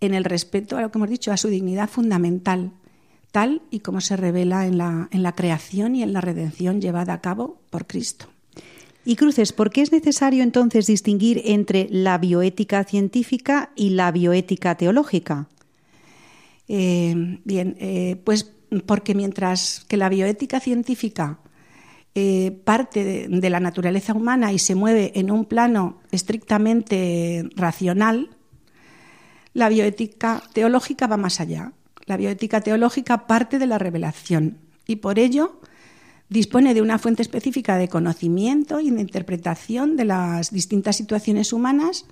en 0.00 0.14
el 0.14 0.24
respeto 0.24 0.76
a 0.76 0.82
lo 0.82 0.90
que 0.90 0.98
hemos 0.98 1.10
dicho, 1.10 1.32
a 1.32 1.36
su 1.36 1.48
dignidad 1.48 1.88
fundamental, 1.88 2.72
tal 3.32 3.62
y 3.70 3.80
como 3.80 4.00
se 4.00 4.16
revela 4.16 4.66
en 4.66 4.78
la, 4.78 5.08
en 5.10 5.22
la 5.22 5.34
creación 5.34 5.96
y 5.96 6.02
en 6.02 6.12
la 6.12 6.20
redención 6.20 6.80
llevada 6.80 7.14
a 7.14 7.20
cabo 7.20 7.60
por 7.70 7.86
Cristo. 7.86 8.28
Y 9.08 9.16
Cruces, 9.16 9.54
¿por 9.54 9.70
qué 9.70 9.80
es 9.80 9.90
necesario 9.90 10.42
entonces 10.42 10.86
distinguir 10.86 11.40
entre 11.46 11.88
la 11.90 12.18
bioética 12.18 12.84
científica 12.84 13.70
y 13.74 13.88
la 13.88 14.12
bioética 14.12 14.74
teológica? 14.74 15.48
Eh, 16.68 17.40
bien, 17.42 17.74
eh, 17.80 18.20
pues 18.22 18.52
porque 18.84 19.14
mientras 19.14 19.86
que 19.88 19.96
la 19.96 20.10
bioética 20.10 20.60
científica 20.60 21.38
eh, 22.14 22.60
parte 22.66 23.28
de, 23.30 23.48
la 23.48 23.60
naturaleza 23.60 24.12
humana 24.12 24.52
y 24.52 24.58
se 24.58 24.74
mueve 24.74 25.12
en 25.14 25.30
un 25.30 25.46
plano 25.46 26.02
estrictamente 26.12 27.48
racional, 27.56 28.36
la 29.54 29.70
bioética 29.70 30.42
teológica 30.52 31.06
va 31.06 31.16
más 31.16 31.40
allá. 31.40 31.72
La 32.04 32.18
bioética 32.18 32.60
teológica 32.60 33.26
parte 33.26 33.58
de 33.58 33.68
la 33.68 33.78
revelación 33.78 34.58
y 34.86 34.96
por 34.96 35.18
ello 35.18 35.62
dispone 36.28 36.74
de 36.74 36.82
una 36.82 36.98
fuente 36.98 37.22
específica 37.22 37.76
de 37.76 37.88
conocimiento 37.88 38.80
y 38.80 38.90
de 38.90 39.00
interpretación 39.00 39.96
de 39.96 40.04
las 40.04 40.50
distintas 40.50 40.96
situaciones 40.96 41.52
humanas, 41.52 42.06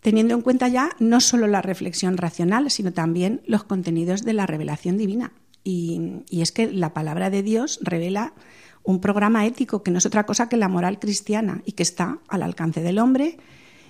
teniendo 0.00 0.34
en 0.34 0.42
cuenta 0.42 0.68
ya 0.68 0.90
no 0.98 1.20
solo 1.20 1.46
la 1.46 1.62
reflexión 1.62 2.16
racional, 2.16 2.70
sino 2.70 2.92
también 2.92 3.42
los 3.46 3.64
contenidos 3.64 4.22
de 4.24 4.32
la 4.32 4.46
revelación 4.46 4.96
divina. 4.96 5.32
Y, 5.64 6.24
y, 6.28 6.42
es 6.42 6.50
que 6.50 6.72
la 6.72 6.92
palabra 6.92 7.30
de 7.30 7.42
Dios 7.42 7.78
revela 7.82 8.34
un 8.82 9.00
programa 9.00 9.46
ético 9.46 9.84
que 9.84 9.92
no 9.92 9.98
es 9.98 10.06
otra 10.06 10.26
cosa 10.26 10.48
que 10.48 10.56
la 10.56 10.68
moral 10.68 10.98
cristiana 10.98 11.62
y 11.64 11.72
que 11.72 11.84
está 11.84 12.18
al 12.28 12.42
alcance 12.42 12.82
del 12.82 12.98
hombre 12.98 13.38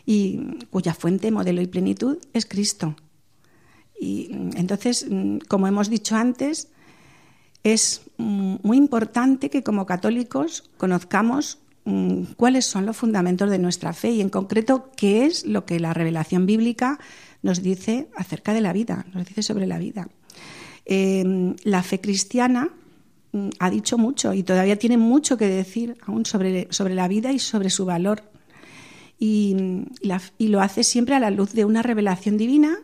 y 0.04 0.58
cuya 0.70 0.92
fuente, 0.92 1.30
modelo 1.30 1.62
y 1.62 1.66
plenitud 1.66 2.18
es 2.34 2.44
Cristo. 2.44 2.96
Y 3.98 4.30
entonces, 4.56 5.06
como 5.48 5.66
hemos 5.66 5.88
dicho 5.88 6.16
antes, 6.16 6.68
es 7.64 8.02
mm, 8.16 8.56
muy 8.62 8.76
importante 8.76 9.50
que 9.50 9.62
como 9.62 9.86
católicos 9.86 10.64
conozcamos 10.76 11.58
mm, 11.84 12.22
cuáles 12.36 12.66
son 12.66 12.86
los 12.86 12.96
fundamentos 12.96 13.50
de 13.50 13.58
nuestra 13.58 13.92
fe 13.92 14.10
y 14.10 14.20
en 14.20 14.30
concreto 14.30 14.90
qué 14.96 15.26
es 15.26 15.46
lo 15.46 15.64
que 15.64 15.80
la 15.80 15.94
revelación 15.94 16.46
bíblica 16.46 16.98
nos 17.42 17.62
dice 17.62 18.08
acerca 18.16 18.54
de 18.54 18.60
la 18.60 18.72
vida, 18.72 19.06
nos 19.14 19.26
dice 19.26 19.42
sobre 19.42 19.66
la 19.66 19.78
vida. 19.78 20.08
Em, 20.84 21.54
la 21.62 21.82
fe 21.82 22.00
cristiana 22.00 22.70
mm, 23.32 23.48
ha 23.58 23.70
dicho 23.70 23.98
mucho 23.98 24.34
y 24.34 24.42
todavía 24.42 24.78
tiene 24.78 24.98
mucho 24.98 25.36
que 25.36 25.46
decir 25.46 25.96
aún 26.06 26.26
sobre, 26.26 26.68
sobre 26.70 26.94
la 26.94 27.08
vida 27.08 27.32
y 27.32 27.38
sobre 27.38 27.70
su 27.70 27.84
valor. 27.84 28.24
Y, 29.18 29.86
y 30.36 30.48
lo 30.48 30.60
hace 30.60 30.82
siempre 30.82 31.14
a 31.14 31.20
la 31.20 31.30
luz 31.30 31.52
de 31.52 31.64
una 31.64 31.82
revelación 31.82 32.36
divina 32.36 32.76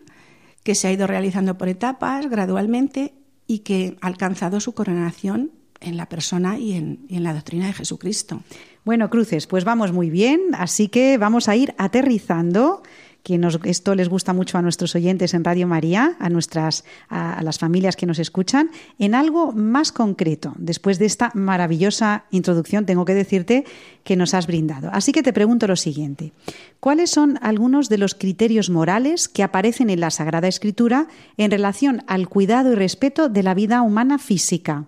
que 0.62 0.76
se 0.76 0.86
ha 0.86 0.92
ido 0.92 1.08
realizando 1.08 1.58
por 1.58 1.68
etapas, 1.68 2.30
gradualmente, 2.30 3.12
y 3.48 3.60
que 3.60 3.96
ha 4.00 4.06
alcanzado 4.06 4.60
su 4.60 4.74
coronación 4.74 5.50
en 5.80 5.96
la 5.96 6.08
persona 6.08 6.58
y 6.58 6.74
en, 6.74 7.00
y 7.08 7.16
en, 7.16 7.24
la 7.24 7.34
doctrina 7.34 7.66
de 7.66 7.72
Jesucristo. 7.72 8.42
Bueno, 8.84 9.10
Cruces, 9.10 9.46
pues 9.46 9.64
vamos 9.64 9.92
muy 9.92 10.10
bien, 10.10 10.40
así 10.52 10.88
que 10.88 11.18
vamos 11.18 11.48
a 11.48 11.56
ir 11.56 11.74
aterrizando 11.78 12.82
que 13.60 13.70
esto 13.70 13.94
les 13.94 14.08
gusta 14.08 14.32
mucho 14.32 14.56
a 14.56 14.62
nuestros 14.62 14.94
oyentes 14.94 15.34
en 15.34 15.44
Radio 15.44 15.66
María, 15.66 16.16
a 16.18 16.30
nuestras 16.30 16.84
a, 17.10 17.42
las 17.42 17.58
familias 17.58 17.94
que 17.94 18.06
nos 18.06 18.18
escuchan, 18.18 18.70
en 18.98 19.14
algo 19.14 19.52
más 19.52 19.92
concreto. 19.92 20.54
Después 20.56 20.98
de 20.98 21.04
esta 21.04 21.30
maravillosa 21.34 22.24
introducción, 22.30 22.86
tengo 22.86 23.04
que 23.04 23.14
decirte 23.14 23.64
que 24.02 24.16
nos 24.16 24.32
has 24.32 24.46
brindado. 24.46 24.88
Así 24.92 25.12
que 25.12 25.22
te 25.22 25.34
pregunto 25.34 25.66
lo 25.66 25.76
siguiente: 25.76 26.32
¿Cuáles 26.80 27.10
son 27.10 27.38
algunos 27.42 27.88
de 27.88 27.98
los 27.98 28.14
criterios 28.14 28.70
morales 28.70 29.28
que 29.28 29.42
aparecen 29.42 29.90
en 29.90 30.00
la 30.00 30.10
Sagrada 30.10 30.48
Escritura 30.48 31.08
en 31.36 31.50
relación 31.50 32.04
al 32.06 32.28
cuidado 32.28 32.72
y 32.72 32.76
respeto 32.76 33.28
de 33.28 33.42
la 33.42 33.54
vida 33.54 33.82
humana 33.82 34.18
física? 34.18 34.86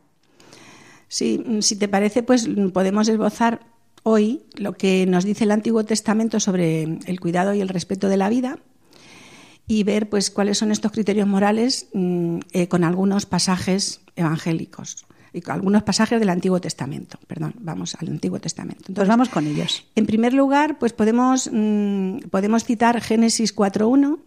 Sí, 1.08 1.44
si 1.60 1.76
te 1.76 1.88
parece, 1.88 2.22
pues 2.22 2.48
podemos 2.72 3.08
esbozar 3.08 3.60
hoy 4.02 4.42
lo 4.54 4.74
que 4.74 5.06
nos 5.06 5.24
dice 5.24 5.44
el 5.44 5.50
Antiguo 5.50 5.84
Testamento 5.84 6.40
sobre 6.40 6.82
el 6.82 7.20
cuidado 7.20 7.54
y 7.54 7.60
el 7.60 7.68
respeto 7.68 8.08
de 8.08 8.16
la 8.16 8.28
vida 8.28 8.58
y 9.66 9.84
ver 9.84 10.08
pues 10.08 10.30
cuáles 10.30 10.58
son 10.58 10.72
estos 10.72 10.90
criterios 10.92 11.28
morales 11.28 11.88
mm, 11.92 12.38
eh, 12.52 12.68
con 12.68 12.82
algunos 12.82 13.26
pasajes 13.26 14.00
evangélicos 14.16 15.06
y 15.32 15.42
con 15.42 15.54
algunos 15.54 15.84
pasajes 15.84 16.18
del 16.18 16.28
Antiguo 16.28 16.60
Testamento. 16.60 17.18
Perdón, 17.28 17.54
vamos 17.60 17.94
al 17.94 18.08
Antiguo 18.08 18.40
Testamento. 18.40 18.86
Entonces, 18.88 18.96
pues 18.96 19.08
vamos 19.08 19.28
con 19.28 19.46
ellos. 19.46 19.86
En 19.94 20.06
primer 20.06 20.34
lugar, 20.34 20.78
pues 20.78 20.92
podemos, 20.92 21.48
mm, 21.52 22.28
podemos 22.30 22.64
citar 22.64 23.00
Génesis 23.00 23.54
4.1, 23.54 24.18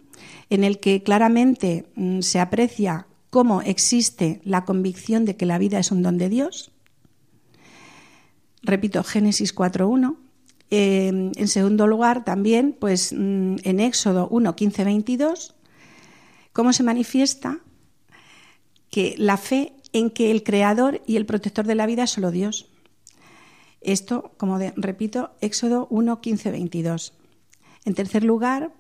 en 0.50 0.64
el 0.64 0.80
que 0.80 1.04
claramente 1.04 1.88
mm, 1.96 2.22
se 2.22 2.40
aprecia 2.40 3.08
cómo 3.30 3.62
existe 3.62 4.40
la 4.46 4.64
convicción 4.64 5.26
de 5.26 5.36
que 5.36 5.46
la 5.46 5.58
vida 5.58 5.80
es 5.80 5.92
un 5.92 6.04
don 6.04 6.18
de 6.18 6.30
Dios 6.30 6.73
repito, 8.64 9.04
Génesis 9.04 9.54
4.1. 9.54 10.18
Eh, 10.72 11.32
en 11.36 11.48
segundo 11.48 11.86
lugar, 11.86 12.26
también, 12.26 12.76
pues 12.80 13.14
mm, 13.14 13.58
en 13.64 13.80
Éxodo 13.80 14.28
1, 14.30 14.56
15, 14.56 14.84
22, 14.84 15.56
cómo 16.52 16.74
se 16.74 16.84
manifiesta 16.84 17.60
que 18.90 19.16
la 19.18 19.38
fe 19.38 19.74
en 19.92 20.10
que 20.10 20.32
el 20.32 20.44
creador 20.44 21.02
y 21.06 21.18
el 21.18 21.26
protector 21.26 21.66
de 21.68 21.76
la 21.76 21.86
vida 21.86 22.04
es 22.04 22.12
solo 22.12 22.32
Dios. 22.32 22.72
Esto, 23.82 24.32
como 24.38 24.58
repito, 24.76 25.32
Éxodo 25.42 25.88
1, 25.90 26.22
15, 26.22 26.52
22. 26.52 27.14
En 27.86 27.94
tercer 27.94 28.24
lugar, 28.24 28.72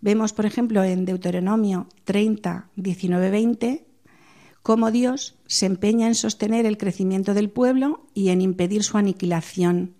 vemos, 0.00 0.32
por 0.32 0.46
ejemplo, 0.46 0.84
en 0.84 1.04
Deuteronomio 1.04 1.88
30, 2.04 2.68
19, 2.76 3.30
20, 3.30 3.86
cómo 4.62 4.90
Dios 4.90 5.36
se 5.46 5.66
empeña 5.66 6.06
en 6.06 6.14
sostener 6.14 6.66
el 6.66 6.78
crecimiento 6.78 7.34
del 7.34 7.50
pueblo 7.50 8.06
y 8.14 8.28
en 8.28 8.42
impedir 8.42 8.82
su 8.84 8.98
aniquilación, 8.98 9.94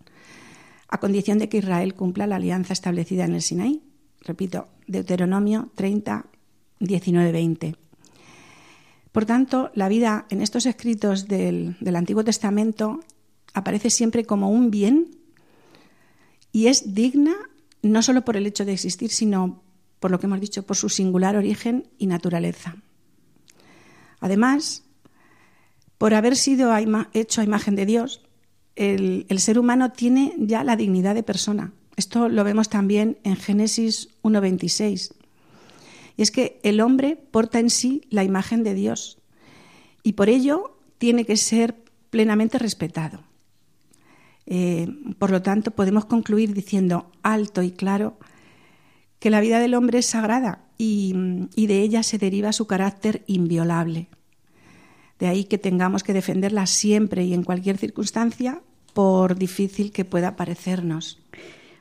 a 0.89 0.99
condición 0.99 1.39
de 1.39 1.49
que 1.49 1.59
Israel 1.59 1.95
cumpla 1.95 2.27
la 2.27 2.37
alianza 2.37 2.73
establecida 2.73 3.25
en 3.25 3.35
el 3.35 3.43
Sinaí. 3.43 3.83
Repito, 4.21 4.69
Deuteronomio 4.87 5.71
30, 5.75 6.27
19, 6.81 7.33
20. 7.33 7.77
Por 9.13 9.25
tanto, 9.25 9.71
la 9.75 9.89
vida 9.89 10.27
en 10.31 10.41
estos 10.41 10.67
escritos 10.67 11.27
del, 11.27 11.77
del 11.81 11.97
Antiguo 11.97 12.23
Testamento 12.23 13.01
aparece 13.55 13.91
siempre 13.91 14.25
como 14.25 14.51
un 14.51 14.71
bien 14.71 15.09
y 16.53 16.67
es 16.67 16.95
digna 16.95 17.35
no 17.83 18.03
solo 18.03 18.25
por 18.25 18.37
el 18.37 18.47
hecho 18.47 18.65
de 18.65 18.73
existir, 18.73 19.11
sino 19.11 19.63
por 20.01 20.11
lo 20.11 20.21
que 20.21 20.27
hemos 20.27 20.41
dicho, 20.41 20.65
por 20.65 20.77
su 20.77 20.89
singular 20.89 21.37
origen 21.37 21.89
y 21.99 22.07
naturaleza. 22.07 22.77
Además, 24.21 24.85
por 25.99 26.15
haber 26.15 26.37
sido 26.37 26.73
hecho 27.13 27.41
a 27.41 27.45
imagen 27.45 27.77
de 27.77 27.87
Dios, 27.87 28.23
el, 28.77 29.39
ser 29.39 29.59
humano 29.59 29.93
tiene 29.93 30.35
ya 30.39 30.65
la 30.65 30.77
dignidad 30.77 31.15
de 31.15 31.23
persona. 31.23 31.73
Esto 31.97 32.29
lo 32.29 32.45
vemos 32.45 32.69
también 32.69 33.19
en 33.25 33.37
Génesis 33.37 34.09
1.26. 34.23 35.13
Y 36.17 36.23
es 36.23 36.31
que 36.31 36.59
el 36.63 36.81
hombre 36.81 37.17
porta 37.17 37.59
en 37.59 37.71
sí 37.71 38.03
la 38.11 38.25
imagen 38.25 38.63
de 38.63 38.75
Dios 38.75 39.19
y 40.03 40.15
por 40.15 40.29
ello 40.29 40.79
tiene 40.99 41.25
que 41.25 41.37
ser 41.37 41.77
plenamente 42.09 42.59
respetado. 42.59 43.23
Eh, 44.47 44.89
por 45.19 45.31
lo 45.31 45.43
tanto, 45.43 45.71
podemos 45.71 46.07
concluir 46.07 46.55
diciendo 46.55 47.11
alto 47.23 47.63
y 47.63 47.71
claro 47.71 48.19
que 49.19 49.31
la 49.31 49.41
vida 49.41 49.59
del 49.61 49.75
hombre 49.75 49.99
es 49.99 50.07
sagrada 50.07 50.65
y, 50.83 51.67
de 51.67 51.83
ella 51.83 52.03
se 52.03 52.17
deriva 52.17 52.53
su 52.53 52.67
carácter 52.67 53.23
inviolable. 53.27 54.09
De 55.19 55.27
ahí 55.27 55.45
que 55.45 55.59
tengamos 55.59 56.03
que 56.03 56.15
defenderla 56.15 56.67
siempre 56.67 57.25
y 57.25 57.35
en 57.35 57.43
cualquier 57.43 57.77
circunstancia, 57.77 58.63
por 58.95 59.37
difícil 59.37 59.93
que 59.93 60.07
pueda 60.07 60.37
parecernos. 60.37 61.19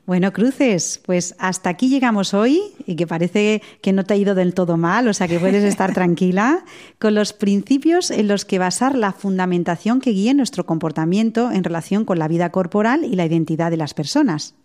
Bueno, 0.06 0.34
Cruces, 0.34 1.02
pues 1.06 1.36
hasta 1.40 1.70
aquí 1.70 1.88
llegamos 1.88 2.34
hoy 2.34 2.60
y 2.86 2.96
que 2.98 3.08
parece 3.08 3.62
que 3.82 3.94
no 3.94 4.04
te 4.04 4.16
ha 4.16 4.18
ido 4.18 4.36
del 4.36 4.54
todo 4.54 4.76
mal, 4.76 5.08
o 5.08 5.14
sea 5.14 5.30
que 5.30 5.40
puedes 5.40 5.64
estar 5.64 5.94
tranquila 6.00 6.66
con 7.00 7.16
los 7.16 7.32
principios 7.32 8.12
en 8.12 8.28
los 8.28 8.44
que 8.44 8.60
basar 8.60 8.98
la 8.98 9.14
fundamentación 9.14 10.02
que 10.02 10.12
guíe 10.12 10.34
nuestro 10.34 10.66
comportamiento 10.66 11.52
en 11.52 11.64
relación 11.64 12.04
con 12.04 12.20
la 12.20 12.28
vida 12.28 12.52
corporal 12.52 13.06
y 13.06 13.16
la 13.16 13.26
identidad 13.26 13.72
de 13.72 13.78
las 13.78 13.94
personas. 13.94 14.56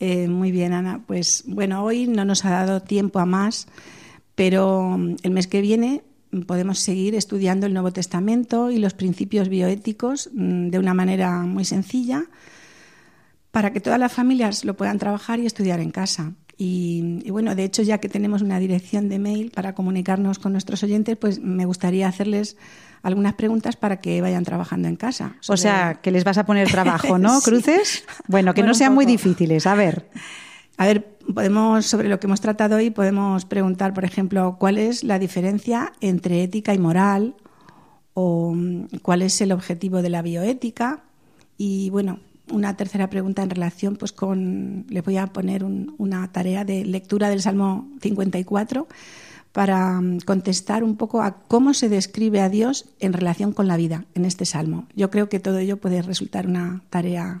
Eh, 0.00 0.28
muy 0.28 0.50
bien, 0.50 0.72
Ana. 0.72 1.02
Pues 1.06 1.44
bueno, 1.46 1.84
hoy 1.84 2.06
no 2.06 2.24
nos 2.24 2.44
ha 2.46 2.50
dado 2.50 2.80
tiempo 2.80 3.18
a 3.18 3.26
más, 3.26 3.68
pero 4.34 4.96
mm, 4.98 5.16
el 5.22 5.30
mes 5.30 5.46
que 5.46 5.60
viene 5.60 6.02
podemos 6.46 6.78
seguir 6.78 7.14
estudiando 7.14 7.66
el 7.66 7.74
Nuevo 7.74 7.92
Testamento 7.92 8.70
y 8.70 8.78
los 8.78 8.94
principios 8.94 9.48
bioéticos 9.48 10.30
mm, 10.32 10.68
de 10.68 10.78
una 10.78 10.94
manera 10.94 11.40
muy 11.40 11.64
sencilla 11.66 12.24
para 13.50 13.72
que 13.72 13.80
todas 13.80 13.98
las 13.98 14.12
familias 14.12 14.64
lo 14.64 14.74
puedan 14.74 14.98
trabajar 14.98 15.38
y 15.38 15.46
estudiar 15.46 15.80
en 15.80 15.90
casa. 15.90 16.32
Y, 16.56 17.20
y, 17.24 17.30
bueno, 17.30 17.54
de 17.54 17.64
hecho, 17.64 17.82
ya 17.82 17.98
que 17.98 18.08
tenemos 18.08 18.42
una 18.42 18.58
dirección 18.58 19.08
de 19.08 19.18
mail 19.18 19.50
para 19.50 19.74
comunicarnos 19.74 20.38
con 20.38 20.52
nuestros 20.52 20.82
oyentes, 20.82 21.16
pues 21.16 21.40
me 21.40 21.64
gustaría 21.64 22.06
hacerles 22.06 22.56
algunas 23.02 23.34
preguntas 23.34 23.76
para 23.76 23.98
que 24.00 24.20
vayan 24.20 24.44
trabajando 24.44 24.88
en 24.88 24.96
casa. 24.96 25.36
O 25.48 25.56
sea, 25.56 26.00
que 26.02 26.10
les 26.10 26.24
vas 26.24 26.38
a 26.38 26.46
poner 26.46 26.70
trabajo, 26.70 27.18
¿no, 27.18 27.40
Cruces? 27.44 28.04
Bueno, 28.26 28.54
que 28.54 28.62
no 28.62 28.74
sean 28.74 28.94
muy 28.94 29.06
difíciles. 29.06 29.66
A 29.66 29.74
ver. 29.74 30.10
A 30.76 30.86
ver, 30.86 31.18
podemos, 31.34 31.86
sobre 31.86 32.08
lo 32.08 32.18
que 32.18 32.26
hemos 32.26 32.40
tratado 32.40 32.76
hoy, 32.76 32.90
podemos 32.90 33.44
preguntar, 33.44 33.92
por 33.92 34.04
ejemplo, 34.04 34.56
cuál 34.58 34.78
es 34.78 35.04
la 35.04 35.18
diferencia 35.18 35.92
entre 36.00 36.42
ética 36.42 36.72
y 36.72 36.78
moral 36.78 37.34
o 38.14 38.52
mm, 38.54 38.86
cuál 39.02 39.22
es 39.22 39.40
el 39.40 39.52
objetivo 39.52 40.02
de 40.02 40.10
la 40.10 40.22
bioética. 40.22 41.02
Y 41.58 41.90
bueno, 41.90 42.20
una 42.50 42.76
tercera 42.76 43.10
pregunta 43.10 43.42
en 43.42 43.50
relación 43.50 43.96
pues 43.96 44.12
con, 44.12 44.86
les 44.88 45.04
voy 45.04 45.16
a 45.16 45.26
poner 45.26 45.64
una 45.64 46.32
tarea 46.32 46.64
de 46.64 46.84
lectura 46.84 47.28
del 47.28 47.42
Salmo 47.42 47.88
54 48.00 48.88
para 49.52 50.00
mm, 50.00 50.20
contestar 50.20 50.84
un 50.84 50.96
poco 50.96 51.22
a 51.22 51.36
cómo 51.48 51.74
se 51.74 51.88
describe 51.88 52.40
a 52.40 52.48
Dios 52.48 52.86
en 53.00 53.12
relación 53.12 53.52
con 53.52 53.68
la 53.68 53.76
vida 53.76 54.04
en 54.14 54.24
este 54.24 54.46
salmo. 54.46 54.86
Yo 54.94 55.10
creo 55.10 55.28
que 55.28 55.40
todo 55.40 55.58
ello 55.58 55.76
puede 55.76 56.02
resultar 56.02 56.46
una 56.46 56.82
tarea 56.90 57.38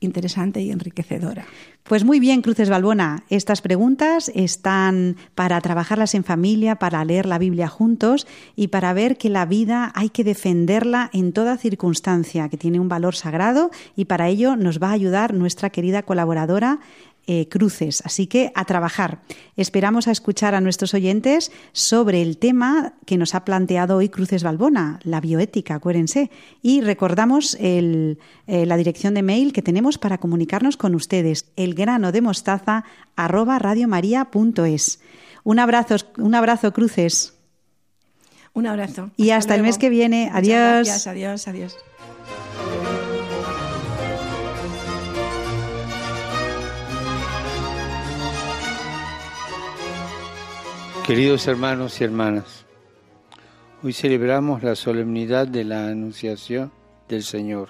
interesante 0.00 0.60
y 0.60 0.70
enriquecedora. 0.70 1.46
Pues 1.82 2.04
muy 2.04 2.18
bien, 2.18 2.40
Cruces 2.40 2.70
Balbona. 2.70 3.24
Estas 3.28 3.60
preguntas 3.60 4.30
están 4.34 5.16
para 5.34 5.60
trabajarlas 5.60 6.14
en 6.14 6.24
familia, 6.24 6.76
para 6.76 7.04
leer 7.04 7.26
la 7.26 7.38
Biblia 7.38 7.68
juntos 7.68 8.26
y 8.56 8.68
para 8.68 8.92
ver 8.94 9.18
que 9.18 9.28
la 9.28 9.44
vida 9.44 9.92
hay 9.94 10.08
que 10.08 10.24
defenderla 10.24 11.10
en 11.12 11.32
toda 11.32 11.58
circunstancia, 11.58 12.48
que 12.48 12.56
tiene 12.56 12.80
un 12.80 12.88
valor 12.88 13.16
sagrado 13.16 13.70
y 13.96 14.06
para 14.06 14.28
ello 14.28 14.56
nos 14.56 14.82
va 14.82 14.88
a 14.88 14.92
ayudar 14.92 15.34
nuestra 15.34 15.68
querida 15.70 16.02
colaboradora 16.02 16.80
eh, 17.26 17.48
cruces. 17.48 18.02
Así 18.04 18.26
que 18.26 18.52
a 18.54 18.64
trabajar. 18.64 19.20
Esperamos 19.56 20.08
a 20.08 20.10
escuchar 20.10 20.54
a 20.54 20.60
nuestros 20.60 20.94
oyentes 20.94 21.52
sobre 21.72 22.20
el 22.22 22.38
tema 22.38 22.94
que 23.06 23.16
nos 23.16 23.34
ha 23.34 23.44
planteado 23.44 23.96
hoy 23.96 24.08
Cruces 24.08 24.42
Balbona, 24.42 25.00
la 25.04 25.20
bioética, 25.20 25.76
acuérdense. 25.76 26.30
Y 26.62 26.80
recordamos 26.82 27.56
el, 27.60 28.18
eh, 28.46 28.66
la 28.66 28.76
dirección 28.76 29.14
de 29.14 29.22
mail 29.22 29.52
que 29.52 29.62
tenemos 29.62 29.98
para 29.98 30.18
comunicarnos 30.18 30.76
con 30.76 30.94
ustedes, 30.94 31.46
elgrano 31.56 32.12
de 32.12 32.20
mostaza 32.20 32.84
arroba 33.16 33.58
radiomaria.es. 33.58 35.00
Un 35.44 35.58
abrazo, 35.58 35.96
un 36.18 36.34
abrazo, 36.34 36.72
Cruces. 36.72 37.34
Un 38.54 38.66
abrazo. 38.66 39.10
Y 39.16 39.30
hasta, 39.30 39.54
el 39.54 39.62
mes 39.62 39.78
que 39.78 39.90
viene. 39.90 40.30
adiós. 40.32 40.86
Gracias, 40.86 41.06
adiós, 41.06 41.48
adiós. 41.48 41.76
Queridos 51.04 51.46
hermanos 51.48 52.00
y 52.00 52.04
hermanas, 52.04 52.64
hoy 53.82 53.92
celebramos 53.92 54.62
la 54.62 54.74
solemnidad 54.74 55.46
de 55.46 55.62
la 55.62 55.88
Anunciación 55.88 56.72
del 57.10 57.22
Señor. 57.22 57.68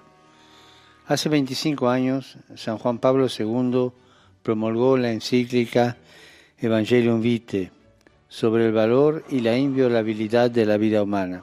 Hace 1.09 1.29
25 1.31 1.89
años, 1.89 2.39
San 2.55 2.79
Juan 2.79 2.99
Pablo 2.99 3.27
II 3.27 3.91
promulgó 4.41 4.97
la 4.97 5.11
encíclica 5.11 5.97
Evangelium 6.59 7.21
Vitae 7.21 7.73
sobre 8.29 8.67
el 8.67 8.73
valor 8.73 9.25
y 9.29 9.41
la 9.41 9.59
inviolabilidad 9.59 10.49
de 10.49 10.67
la 10.67 10.77
vida 10.77 11.03
humana. 11.03 11.43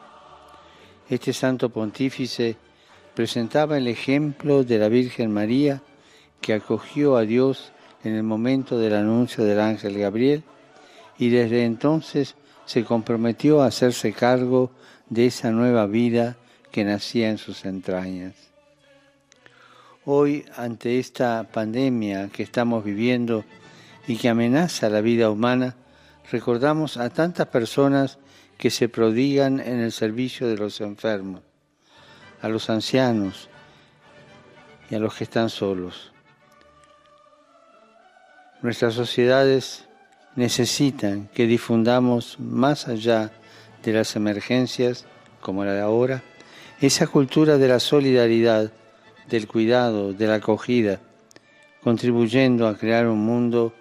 Este 1.09 1.33
santo 1.33 1.71
pontífice 1.71 2.55
presentaba 3.13 3.77
el 3.77 3.89
ejemplo 3.89 4.63
de 4.63 4.79
la 4.79 4.87
Virgen 4.87 5.33
María 5.33 5.83
que 6.39 6.53
acogió 6.53 7.17
a 7.17 7.23
Dios 7.23 7.73
en 8.05 8.15
el 8.15 8.23
momento 8.23 8.77
del 8.77 8.95
anuncio 8.95 9.43
del 9.43 9.59
ángel 9.59 9.99
Gabriel 9.99 10.45
y 11.17 11.29
desde 11.29 11.65
entonces 11.65 12.35
se 12.65 12.83
comprometió 12.83 13.61
a 13.61 13.67
hacerse 13.67 14.13
cargo 14.13 14.71
de 15.09 15.25
esa 15.25 15.51
nueva 15.51 15.87
vida 15.87 16.37
que 16.71 16.83
nacía 16.83 17.29
en 17.29 17.37
sus 17.37 17.65
entrañas. 17.65 18.33
Hoy, 20.05 20.45
ante 20.55 20.99
esta 20.99 21.47
pandemia 21.51 22.29
que 22.29 22.43
estamos 22.43 22.83
viviendo 22.83 23.43
y 24.07 24.17
que 24.17 24.29
amenaza 24.29 24.89
la 24.89 25.01
vida 25.01 25.29
humana, 25.29 25.75
recordamos 26.31 26.97
a 26.97 27.09
tantas 27.09 27.47
personas 27.47 28.17
que 28.57 28.69
se 28.69 28.89
prodigan 28.89 29.59
en 29.59 29.79
el 29.79 29.91
servicio 29.91 30.47
de 30.47 30.57
los 30.57 30.81
enfermos, 30.81 31.41
a 32.41 32.49
los 32.49 32.69
ancianos 32.69 33.49
y 34.89 34.95
a 34.95 34.99
los 34.99 35.13
que 35.13 35.25
están 35.25 35.49
solos. 35.49 36.11
Nuestras 38.61 38.93
sociedades 38.93 39.87
necesitan 40.35 41.27
que 41.33 41.47
difundamos 41.47 42.39
más 42.39 42.87
allá 42.87 43.31
de 43.83 43.93
las 43.93 44.15
emergencias 44.15 45.05
como 45.41 45.65
la 45.65 45.73
de 45.73 45.81
ahora, 45.81 46.23
esa 46.79 47.07
cultura 47.07 47.57
de 47.57 47.67
la 47.67 47.79
solidaridad, 47.79 48.71
del 49.29 49.47
cuidado, 49.47 50.13
de 50.13 50.27
la 50.27 50.35
acogida, 50.35 50.99
contribuyendo 51.83 52.67
a 52.67 52.77
crear 52.77 53.07
un 53.07 53.19
mundo 53.25 53.73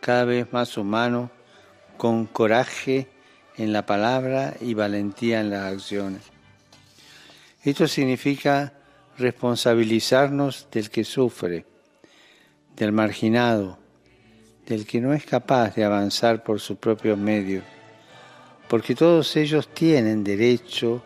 cada 0.00 0.24
vez 0.24 0.52
más 0.52 0.76
humano, 0.76 1.30
con 1.96 2.26
coraje 2.26 3.08
en 3.56 3.72
la 3.72 3.84
palabra 3.84 4.54
y 4.60 4.74
valentía 4.74 5.40
en 5.40 5.50
las 5.50 5.72
acciones. 5.72 6.22
Esto 7.64 7.88
significa 7.88 8.72
responsabilizarnos 9.18 10.68
del 10.70 10.90
que 10.90 11.02
sufre, 11.02 11.66
del 12.76 12.92
marginado, 12.92 13.78
del 14.68 14.86
que 14.86 15.00
no 15.00 15.14
es 15.14 15.24
capaz 15.24 15.74
de 15.74 15.84
avanzar 15.84 16.44
por 16.44 16.60
su 16.60 16.76
propio 16.76 17.16
medio, 17.16 17.62
porque 18.68 18.94
todos 18.94 19.34
ellos 19.36 19.68
tienen 19.68 20.22
derecho 20.22 21.02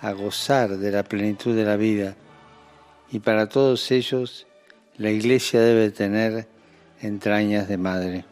a 0.00 0.10
gozar 0.12 0.76
de 0.76 0.90
la 0.90 1.04
plenitud 1.04 1.54
de 1.54 1.64
la 1.64 1.76
vida 1.76 2.16
y 3.12 3.20
para 3.20 3.48
todos 3.48 3.92
ellos 3.92 4.48
la 4.96 5.10
Iglesia 5.10 5.60
debe 5.60 5.90
tener 5.90 6.48
entrañas 7.00 7.68
de 7.68 7.78
madre. 7.78 8.24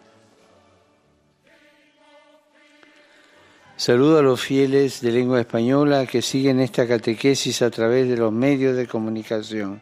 Saludo 3.76 4.18
a 4.18 4.22
los 4.22 4.40
fieles 4.40 5.00
de 5.00 5.12
lengua 5.12 5.38
española 5.38 6.06
que 6.06 6.22
siguen 6.22 6.58
esta 6.58 6.88
catequesis 6.88 7.62
a 7.62 7.70
través 7.70 8.08
de 8.08 8.16
los 8.16 8.32
medios 8.32 8.76
de 8.76 8.88
comunicación. 8.88 9.80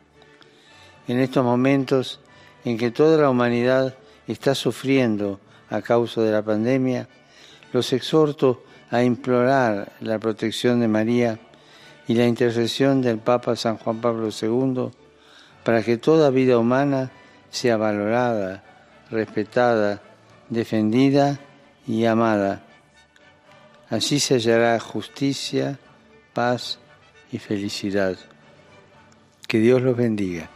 En 1.09 1.20
estos 1.20 1.43
momentos 1.43 2.20
en 2.66 2.76
que 2.76 2.91
toda 2.91 3.16
la 3.16 3.30
humanidad 3.30 3.95
está 4.27 4.55
sufriendo 4.55 5.41
a 5.70 5.83
causa 5.83 6.22
de 6.22 6.33
la 6.33 6.43
pandemia, 6.43 7.09
los 7.72 7.93
exhorto 7.93 8.62
a 8.91 9.03
implorar 9.03 9.93
la 10.01 10.18
protección 10.18 10.81
de 10.81 10.89
María 10.89 11.39
y 12.07 12.14
la 12.14 12.27
intercesión 12.27 13.03
del 13.03 13.18
Papa 13.18 13.57
San 13.57 13.77
Juan 13.79 14.01
Pablo 14.01 14.29
II 14.31 14.91
para 15.64 15.83
que 15.83 15.97
toda 15.97 16.31
vida 16.31 16.59
humana 16.59 17.11
sea 17.51 17.77
valorada, 17.77 18.62
respetada, 19.11 20.03
defendida 20.49 21.41
y 21.87 22.05
amada. 22.05 22.62
Así 23.89 24.20
se 24.20 24.35
hallará 24.35 24.79
justicia, 24.81 25.79
paz 26.33 26.79
y 27.33 27.39
felicidad. 27.39 28.16
Que 29.47 29.59
Dios 29.59 29.83
los 29.83 29.97
bendiga. 29.97 30.51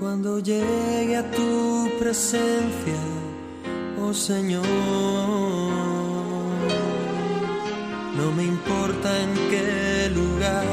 Cuando 0.00 0.38
llegue 0.38 1.14
a 1.14 1.30
tu 1.30 1.90
presencia, 1.98 3.00
oh 4.00 4.14
Señor, 4.14 4.64
no 8.16 8.32
me 8.34 8.44
importa 8.44 9.08
en 9.20 9.34
qué 9.50 10.10
lugar 10.14 10.64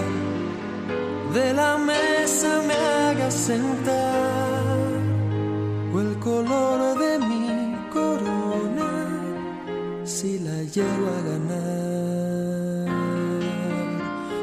de 1.34 1.54
la 1.54 1.78
mesa 1.78 2.62
me 2.66 2.74
hagas 2.74 3.34
sentar 3.34 4.64
o 5.94 6.00
el 6.00 6.18
color 6.20 6.98
de 6.98 7.20
mi 7.20 7.76
corona 7.92 8.92
si 10.06 10.40
la 10.40 10.64
llevo 10.64 11.06
a 11.18 11.22
ganar. 11.30 12.48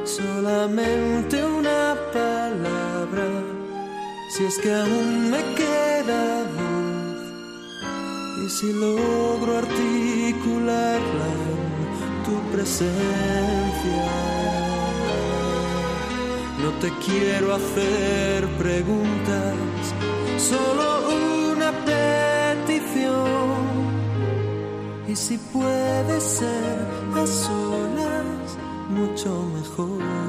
Solamente 0.05 1.43
un 1.43 1.54
si 4.37 4.45
es 4.47 4.59
que 4.59 4.75
aún 4.75 5.31
me 5.31 5.39
queda 5.55 6.43
voz 6.57 7.23
y 8.45 8.51
si 8.51 8.73
logro 8.73 9.59
articularla 9.59 11.29
en 11.51 12.25
tu 12.27 12.35
presencia. 12.51 14.05
No 16.63 16.71
te 16.81 16.91
quiero 17.05 17.55
hacer 17.55 18.49
preguntas, 18.59 19.55
solo 20.39 20.87
una 21.53 21.71
petición. 21.91 23.15
Y 25.07 25.15
si 25.15 25.39
puede 25.39 26.21
ser 26.21 26.89
a 27.15 27.25
solas, 27.25 28.59
mucho 28.91 29.31
mejor. 29.55 30.24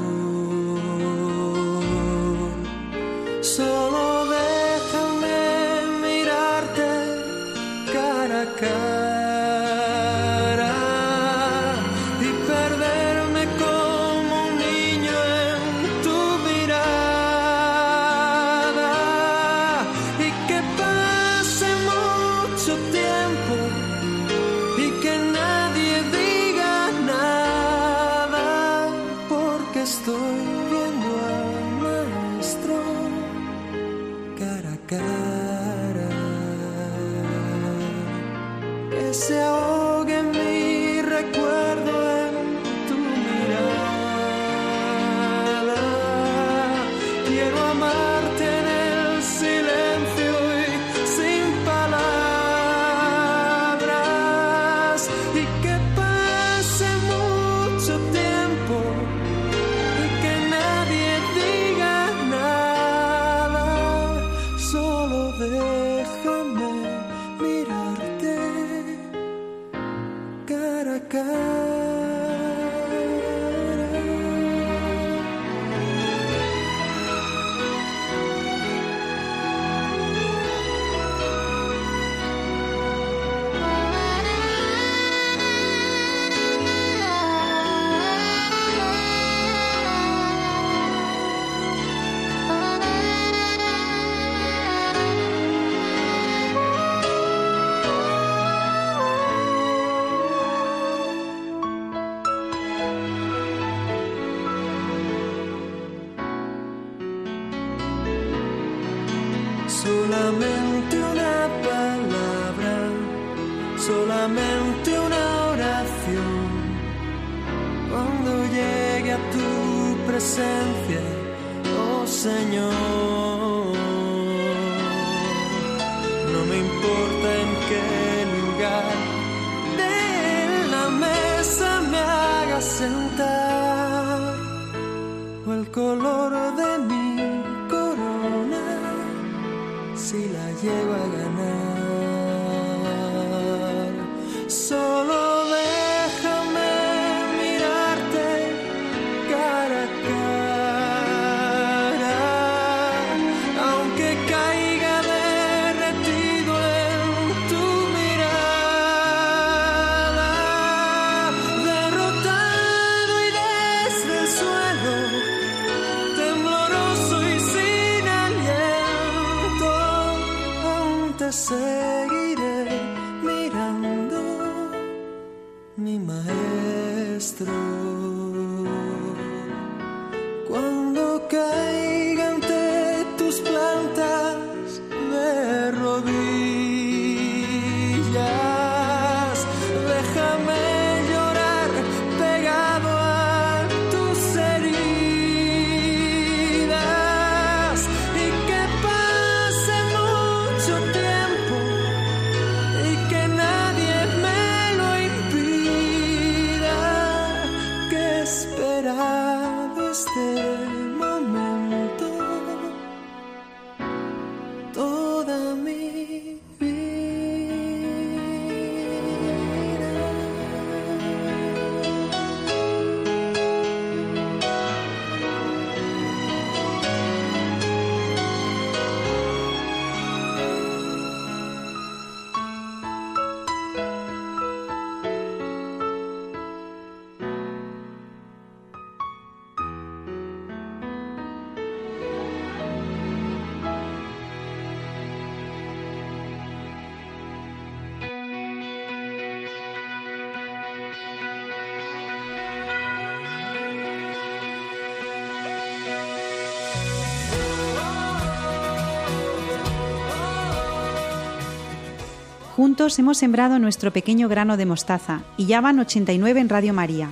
Juntos 262.56 262.98
hemos 263.00 263.18
sembrado 263.18 263.60
nuestro 263.60 263.92
pequeño 263.92 264.30
grano 264.30 264.56
de 264.56 264.66
mostaza 264.66 265.24
y 265.36 265.46
ya 265.46 265.60
van 265.60 265.78
89 265.78 266.40
en 266.40 266.48
Radio 266.48 266.74
María. 266.74 267.10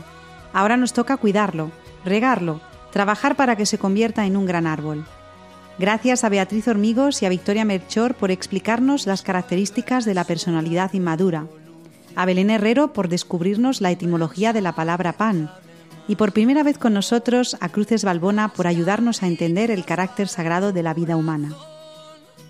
Ahora 0.54 0.78
nos 0.78 0.94
toca 0.94 1.18
cuidarlo, 1.18 1.70
regarlo, 2.06 2.62
trabajar 2.94 3.36
para 3.36 3.58
que 3.58 3.66
se 3.66 3.78
convierta 3.78 4.26
en 4.26 4.38
un 4.38 4.46
gran 4.46 4.68
árbol. 4.68 5.04
Gracias 5.78 6.24
a 6.24 6.30
Beatriz 6.30 6.70
Hormigos 6.70 7.22
y 7.22 7.26
a 7.26 7.30
Victoria 7.30 7.66
Merchor 7.66 8.14
por 8.14 8.32
explicarnos 8.32 9.06
las 9.06 9.22
características 9.22 10.06
de 10.06 10.14
la 10.14 10.24
personalidad 10.24 10.94
inmadura. 10.94 11.48
A 12.16 12.26
Belén 12.26 12.50
Herrero 12.50 12.94
por 12.94 13.10
descubrirnos 13.10 13.82
la 13.82 13.92
etimología 13.92 14.54
de 14.54 14.62
la 14.62 14.76
palabra 14.76 15.12
pan. 15.12 15.52
Y 16.08 16.16
por 16.16 16.32
primera 16.32 16.64
vez 16.64 16.78
con 16.78 16.94
nosotros 16.94 17.58
a 17.60 17.68
Cruces 17.68 18.06
Balbona 18.06 18.54
por 18.54 18.66
ayudarnos 18.66 19.24
a 19.24 19.28
entender 19.28 19.72
el 19.72 19.84
carácter 19.84 20.30
sagrado 20.30 20.72
de 20.72 20.84
la 20.84 20.94
vida 20.94 21.18
humana. 21.18 21.50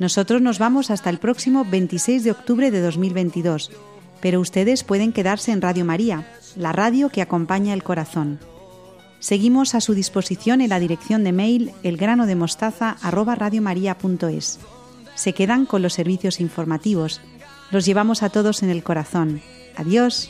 Nosotros 0.03 0.41
nos 0.41 0.59
vamos 0.59 0.91
hasta 0.91 1.09
el 1.09 1.17
próximo 1.17 1.63
26 1.63 2.25
de 2.25 2.31
octubre 2.31 2.71
de 2.71 2.81
2022, 2.81 3.71
pero 4.19 4.41
ustedes 4.41 4.83
pueden 4.83 5.13
quedarse 5.13 5.53
en 5.53 5.61
Radio 5.61 5.85
María, 5.85 6.27
la 6.57 6.73
radio 6.73 7.07
que 7.07 7.21
acompaña 7.21 7.73
el 7.73 7.83
corazón. 7.83 8.37
Seguimos 9.21 9.75
a 9.75 9.79
su 9.79 9.93
disposición 9.93 10.59
en 10.59 10.71
la 10.71 10.81
dirección 10.81 11.23
de 11.23 11.31
mail 11.31 11.71
elgranodemostaza@radiomaria.es. 11.83 14.59
Se 15.15 15.31
quedan 15.31 15.65
con 15.65 15.81
los 15.81 15.93
servicios 15.93 16.41
informativos. 16.41 17.21
Los 17.71 17.85
llevamos 17.85 18.23
a 18.23 18.29
todos 18.29 18.61
en 18.61 18.71
el 18.71 18.83
corazón. 18.83 19.41
Adiós. 19.77 20.29